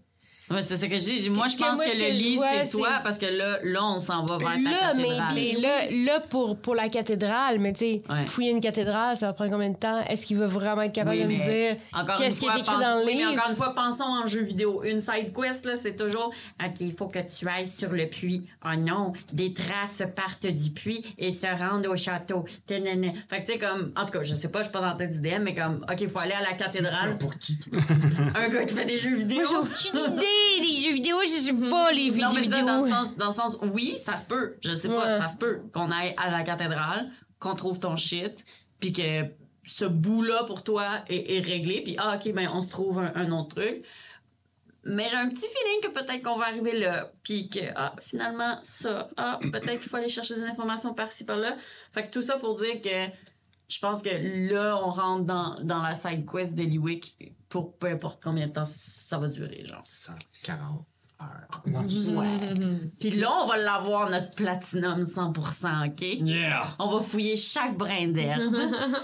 [0.51, 1.30] Ouais, c'est ce que je dis.
[1.30, 3.99] Moi, je que pense moi, que le lead, c'est toi, parce que là, là, on
[3.99, 5.34] s'en va vers ta Là, cathédrale.
[5.34, 8.26] mais là, là pour, pour la cathédrale, mais tu sais, Ouais.
[8.26, 10.01] fouiller une cathédrale, ça va prendre combien de temps?
[10.07, 12.57] Est-ce qu'il va vraiment être capable Oui, de me dire Encore qu'est-ce une qui fois,
[12.57, 13.30] est écrit pense- dans le oui, livre?
[13.30, 14.82] mais encore une fois, pensons en jeu vidéo.
[14.84, 16.30] Une side quest, là, c'est toujours
[16.62, 18.47] OK, il faut que tu ailles sur le puits.
[18.66, 22.45] Oh non, des traces partent du puits et se rendent au château.
[22.68, 24.88] Fait que tu sais, comme, en tout cas, je sais pas, je suis pas dans
[24.88, 27.16] la tête du DM, mais comme, OK, il faut aller à la cathédrale.
[27.18, 27.78] Pour qui, toi?
[28.34, 29.36] Un gars qui fait des jeux vidéo.
[29.40, 30.26] Moi, j'ai aucune idée
[30.61, 32.32] des jeux vidéo, je sais pas les Non, vidéos.
[32.35, 34.57] mais ça, dans le sens, dans le sens, oui, ça se peut.
[34.62, 35.18] Je sais pas, Ouais.
[35.18, 38.45] ça se peut qu'on aille à la cathédrale, qu'on trouve ton shit,
[38.80, 39.24] puis que
[39.66, 43.12] ce bout-là pour toi est, est réglé, puis ah, ok, ben on se trouve un,
[43.14, 43.85] un autre truc.
[44.87, 48.59] Mais j'ai un petit feeling que peut-être qu'on va arriver là, puis que ah, finalement,
[48.61, 51.57] ça, ah, peut-être qu'il faut aller chercher des informations par-ci, par-là.
[51.93, 53.07] Fait que tout ça pour dire que
[53.69, 54.11] je pense que
[54.53, 57.17] là, on rentre dans, dans la side quest d'Eliwick
[57.49, 59.81] pour peu importe combien de temps ça va durer, genre.
[59.83, 60.85] 140
[61.21, 61.62] heures.
[61.67, 62.91] Ouais.
[62.99, 66.03] Puis là, on va l'avoir, notre platinum 100%, OK?
[66.03, 66.75] Yeah!
[66.79, 68.55] On va fouiller chaque brin d'herbe,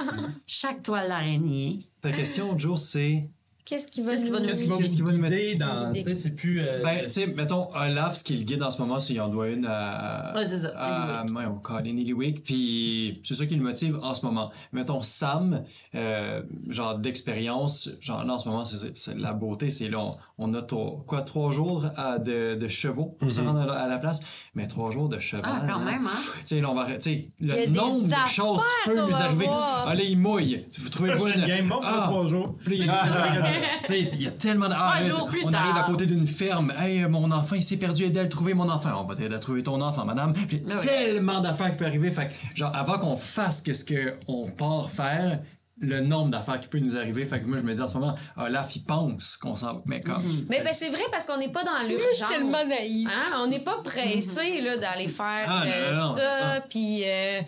[0.46, 1.88] chaque toile d'araignée.
[2.02, 3.28] Ta question, Joe, c'est.
[3.70, 4.46] Qu'est-ce qui va Qu'est-ce qui va nous...
[4.46, 5.92] Qu'est-ce qui va Qu'est-ce qui va vous nous mettre- guider dans.
[5.92, 6.60] Tu sais, c'est plus.
[6.60, 9.20] euh, Ben, tu sais, mettons, Olaf, ce qui le guide en ce moment, c'est qu'il
[9.20, 10.32] en doit une à.
[10.34, 11.96] Ouais, c'est ça, À, ouais, on Colin
[12.44, 14.50] puis c'est ça qui le motive en ce moment.
[14.72, 15.62] Mettons, Sam,
[15.94, 20.16] euh, genre d'expérience, genre là en ce moment, c'est c'est la beauté, c'est là, on,
[20.38, 23.72] on a trois- quoi, trois jours à- de, de chevaux pour se rendre à la,
[23.74, 24.20] à la place,
[24.54, 25.44] mais trois jours de cheval.
[25.44, 25.84] Ah, quand hein.
[25.84, 26.10] même, hein?
[26.40, 26.86] Tu sais, là, on va.
[26.96, 29.44] Tu sais, Il y a le des nombre de choses qui peuvent nous va arriver.
[29.46, 29.94] voir.
[29.94, 30.66] Là, il mouille.
[30.80, 32.06] Vous trouvez pas une game mort sur Ah!
[32.08, 32.56] trois jours.
[32.64, 34.74] Puis il y a- Tu sais, il y a tellement de.
[34.74, 36.72] Ah, Trois là, jours plus on arrive à côté d'une ferme.
[36.78, 39.02] Hey, mon enfant, il s'est perdu, aidez à trouver, mon enfant.
[39.02, 40.32] On va t'aider à trouver ton enfant, madame.
[40.36, 40.86] Ah oui.
[40.86, 42.10] tellement d'affaires qui peuvent arriver.
[42.10, 45.40] Fait que, genre, avant qu'on fasse qu'est-ce qu'on part faire,
[45.80, 47.24] le nombre d'affaires qui peut nous arriver.
[47.24, 49.82] Fait que moi, je me dis en ce moment, Olaf, il pense qu'on s'en.
[49.86, 50.22] Mais comme.
[50.48, 52.14] Mais ben, c'est vrai parce qu'on n'est pas dans l'urgence.
[52.14, 53.08] suis tellement naïve.
[53.08, 53.38] Hein?
[53.42, 56.30] On n'est pas pressé là, d'aller faire Ah, non, euh, non, c'est ça.
[56.30, 56.60] ça.
[56.68, 57.40] Puis euh,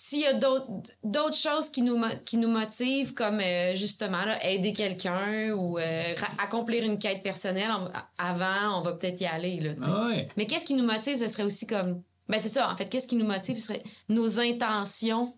[0.00, 4.72] s'il y a d'autres choses qui nous, qui nous motivent, comme euh, justement là, aider
[4.72, 9.58] quelqu'un ou euh, accomplir une quête personnelle, on- avant, on va peut-être y aller.
[9.58, 9.72] Là.
[9.82, 10.28] Ah ouais.
[10.36, 12.02] Mais qu'est-ce qui nous motive, ce serait aussi comme.
[12.28, 15.34] Ben, c'est ça, en fait, qu'est-ce qui nous motive, ce serait nos intentions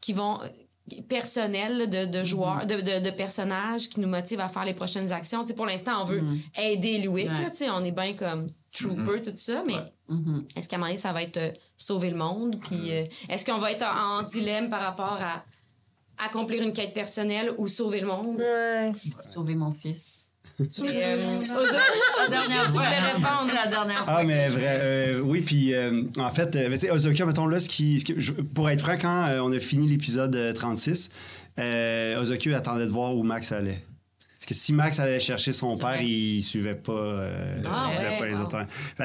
[0.00, 0.38] qui vont
[1.08, 5.12] personnelles de, de joueurs, de, de, de personnages qui nous motivent à faire les prochaines
[5.12, 5.44] actions.
[5.44, 6.22] Pour l'instant, on veut
[6.58, 7.70] aider Louis, Ouais.
[7.70, 9.74] on est bien comme trooper, tout ça, mais
[10.08, 10.46] Mhm.
[10.56, 12.60] est-ce qu'à un moment donné, ça va être euh, sauver le monde?
[12.60, 15.44] Puis euh, est-ce qu'on va être en, en dilemme par rapport à
[16.24, 18.38] accomplir une quête personnelle ou sauver le monde?
[18.40, 18.92] Ouais.
[19.22, 20.26] Sauver mon fils.
[20.60, 23.46] Et, euh, La dernière tu fois, voulais répondre.
[23.48, 24.14] c'est la dernière fois.
[24.18, 27.46] Ah, mais vrai, euh, oui, puis euh, en fait, euh, mais tu sais, Ozokyo, mettons
[27.46, 30.36] là, ce qui, ce qui- je- pour être franc, quand euh, on a fini l'épisode
[30.36, 31.10] euh, 36,
[31.58, 32.22] euh,
[32.54, 33.82] attendait de voir où Max allait.
[34.50, 36.04] Que si Max allait chercher son père, vrai.
[36.04, 38.40] il suivait pas, euh, Ah, il suivait ouais, pas les wow.
[38.42, 38.58] autres.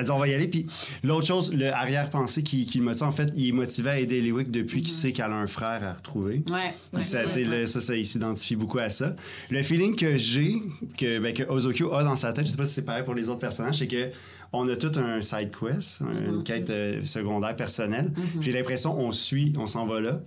[0.04, 0.48] Dit, on va y aller.
[0.48, 0.66] Puis
[1.04, 4.22] l'autre chose, le arrière-pensée qui, qui le motive, en fait, il est motivé à aider
[4.22, 6.42] Lewick depuis qu'il sait qu'elle a un frère à retrouver.
[6.50, 6.74] Ouais.
[6.92, 9.16] Puis Ça, là, ça, ça, il s'identifie beaucoup à ça.
[9.52, 10.56] Le feeling que j'ai,
[10.98, 13.14] que, ben, que Ozokyo a dans sa tête, je sais pas si c'est pareil pour
[13.14, 14.10] les autres personnages, c'est que
[14.52, 18.12] on a tout un side quest, un- une quête euh, secondaire personnelle.
[18.42, 20.22] J'ai l'impression on suit, on s'en va là.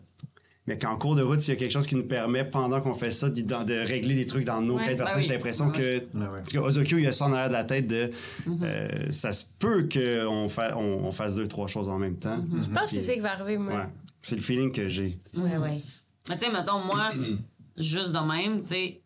[0.68, 2.92] Mais qu'en cours de route, s'il y a quelque chose qui nous permet, pendant qu'on
[2.92, 5.22] fait ça, de régler des trucs dans nos Ouais, quêtes ben oui.
[5.22, 5.78] j'ai l'impression que.
[6.00, 6.06] ouais.
[6.14, 8.10] En tout cas, Ozokyo, il a ça en arrière de la tête de.
[8.62, 12.38] euh, ça se peut qu'on fa- on, on fasse deux, trois choses en même temps.
[12.62, 13.72] Je pense que c'est ça qui va arriver, moi.
[13.72, 13.86] Ouais.
[14.20, 15.18] C'est le feeling que j'ai.
[15.34, 15.80] Ouais.
[16.28, 17.12] Mais tu sais, mettons, moi,
[17.78, 19.00] juste de même, tu sais,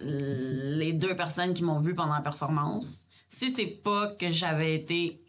[0.00, 5.20] les deux personnes qui m'ont vu pendant la performance, si c'est pas que j'avais été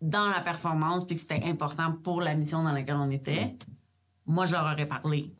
[0.00, 3.54] dans la performance puis que c'était important pour la mission dans laquelle on était,
[4.32, 5.30] moi, je leur aurais parlé.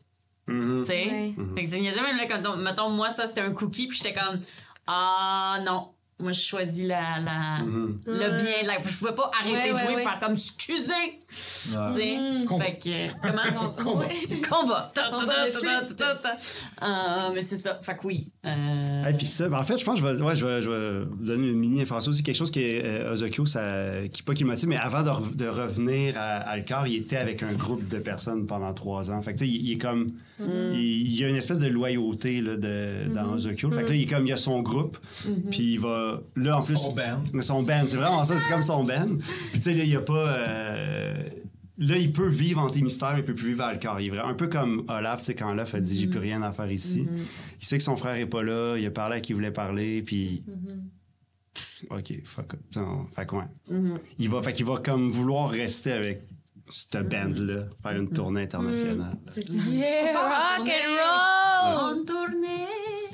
[0.47, 0.81] Mhm.
[0.81, 1.05] Tu sais?
[1.09, 1.35] Ouais.
[1.55, 3.97] Fait que c'est niaiseux, mais là, quand on- mettons, moi, ça, c'était un cookie, puis
[3.97, 4.39] j'étais comme,
[4.87, 5.89] ah non,
[6.19, 7.99] moi, je choisis la, la, Mhm.
[8.05, 8.81] le bien la.
[8.85, 10.01] Je pouvais pas arrêter Ouais, de jouer ouais.
[10.01, 10.91] et faire comme, excusez!
[10.91, 11.91] Ouais.
[11.91, 12.45] Tu sais?
[12.45, 12.65] Combat.
[12.65, 13.71] Fait que, comment?
[13.71, 14.07] Combat.
[14.49, 14.91] Combat!
[14.95, 16.37] Combat ta, ta, ta.
[16.85, 17.79] Euh, mais c'est ça.
[17.81, 18.27] Fait que oui.
[18.45, 20.61] Euh, Et puis ça, ben en fait, je pense que je vais, ouais, je vais,
[20.61, 22.21] je vais vous donner une mini information aussi.
[22.23, 25.09] Quelque chose qui est euh, Ozokyo, ça, qui pas qui le motive, mais avant de,
[25.09, 29.09] re- de revenir à, à Alcar, il était avec un groupe de personnes pendant trois
[29.09, 29.21] ans.
[29.23, 30.11] Fait que tu sais, il, il est comme.
[30.39, 33.71] Il, il y a une espèce de loyauté là, de, dans Ozokyo.
[33.71, 34.97] Fait que là, il est comme, il a son groupe,
[35.49, 36.12] puis il va.
[36.35, 36.75] Là, en plus.
[36.75, 37.41] Son band.
[37.41, 39.17] Son band, c'est vraiment ça, c'est comme son band.
[39.51, 40.27] Puis tu sais, là, il y a pas.
[40.27, 41.13] euh,
[41.79, 43.99] Là, il peut vivre en tes mystères, mais il peut plus vivre à Alcar.
[43.99, 46.19] Il est vrai- un peu comme Olaf, tu sais, quand Olaf a dit J'ai plus
[46.19, 47.07] rien à faire ici.
[47.59, 49.49] Il sait que son frère est pas là, il a parlé à qui il voulait
[49.51, 50.43] parler, puis.
[51.53, 52.53] Pff, Ok, fuck.
[53.15, 53.45] Fait quoi?
[54.19, 56.23] Il va, fait qu'il va comme vouloir rester avec
[56.69, 59.17] cette band-là, faire une tournée internationale.
[59.29, 59.61] C'est ça.
[59.69, 61.99] Yeah, rock and roll!
[61.99, 62.67] En tournée.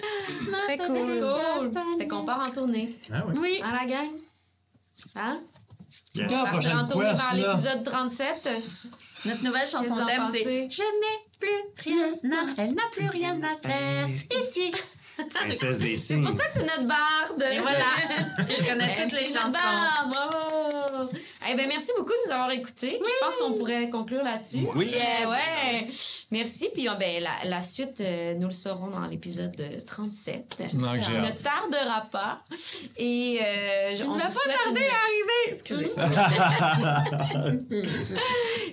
[0.66, 1.22] Très cool.
[2.08, 2.26] Cool.
[2.26, 2.96] part en tournée.
[3.12, 3.36] Ah oui.
[3.40, 3.62] Oui.
[3.64, 4.10] Hein, la gang?
[5.16, 5.42] Hein?
[6.14, 6.28] Yes.
[6.30, 8.50] Ah, Partez prochaine en tournée vers l'épisode 37.
[9.26, 10.70] Notre nouvelle chanson thème, c'est?
[10.70, 12.62] Je n'ai plus rien à...
[12.62, 14.08] Elle n'a plus rien à faire
[14.40, 14.72] ici.
[15.34, 17.44] Princesse des C'est pour ça que c'est notre barde.
[17.52, 17.86] Et voilà.
[18.50, 19.52] Je connais toutes les chansons.
[19.52, 21.10] bravo.
[21.52, 23.00] Eh ben, merci beaucoup de nous avoir écoutés.
[23.02, 24.68] Je pense qu'on pourrait conclure là-dessus.
[24.76, 24.92] Oui.
[24.94, 25.88] Eh ouais.
[26.32, 26.70] Merci.
[26.74, 30.74] Puis euh, ben, la, la suite, euh, nous le saurons dans l'épisode euh, 37.
[30.76, 32.42] Non, que Qui ne tardera pas.
[32.98, 34.32] Et euh, je- on ne va pas
[34.64, 35.48] tarder une- à arriver.
[35.48, 35.92] Excusez.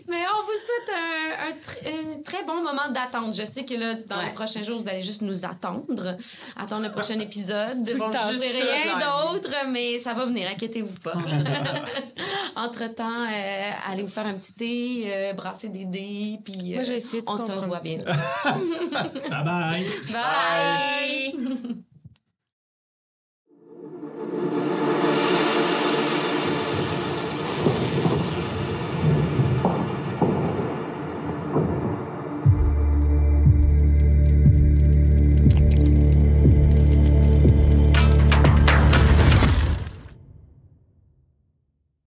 [0.08, 3.34] Mais on vous souhaite un, un tr- un très bon moment d'attente.
[3.34, 4.26] Je sais que là, dans Ouais.
[4.26, 6.16] les prochains jours, vous allez juste nous attendre,
[6.56, 7.86] attendre le prochain épisode.
[7.86, 11.14] Tout bon, rien d'autre, mais ça va venir, inquiétez-vous pas.
[12.56, 17.36] Entre-temps, euh, allez vous faire un petit thé, euh, brasser des dés, puis euh, on
[17.38, 17.98] se revoit bien.
[19.30, 19.86] bye!
[20.10, 21.34] Bye!
[21.38, 21.76] bye.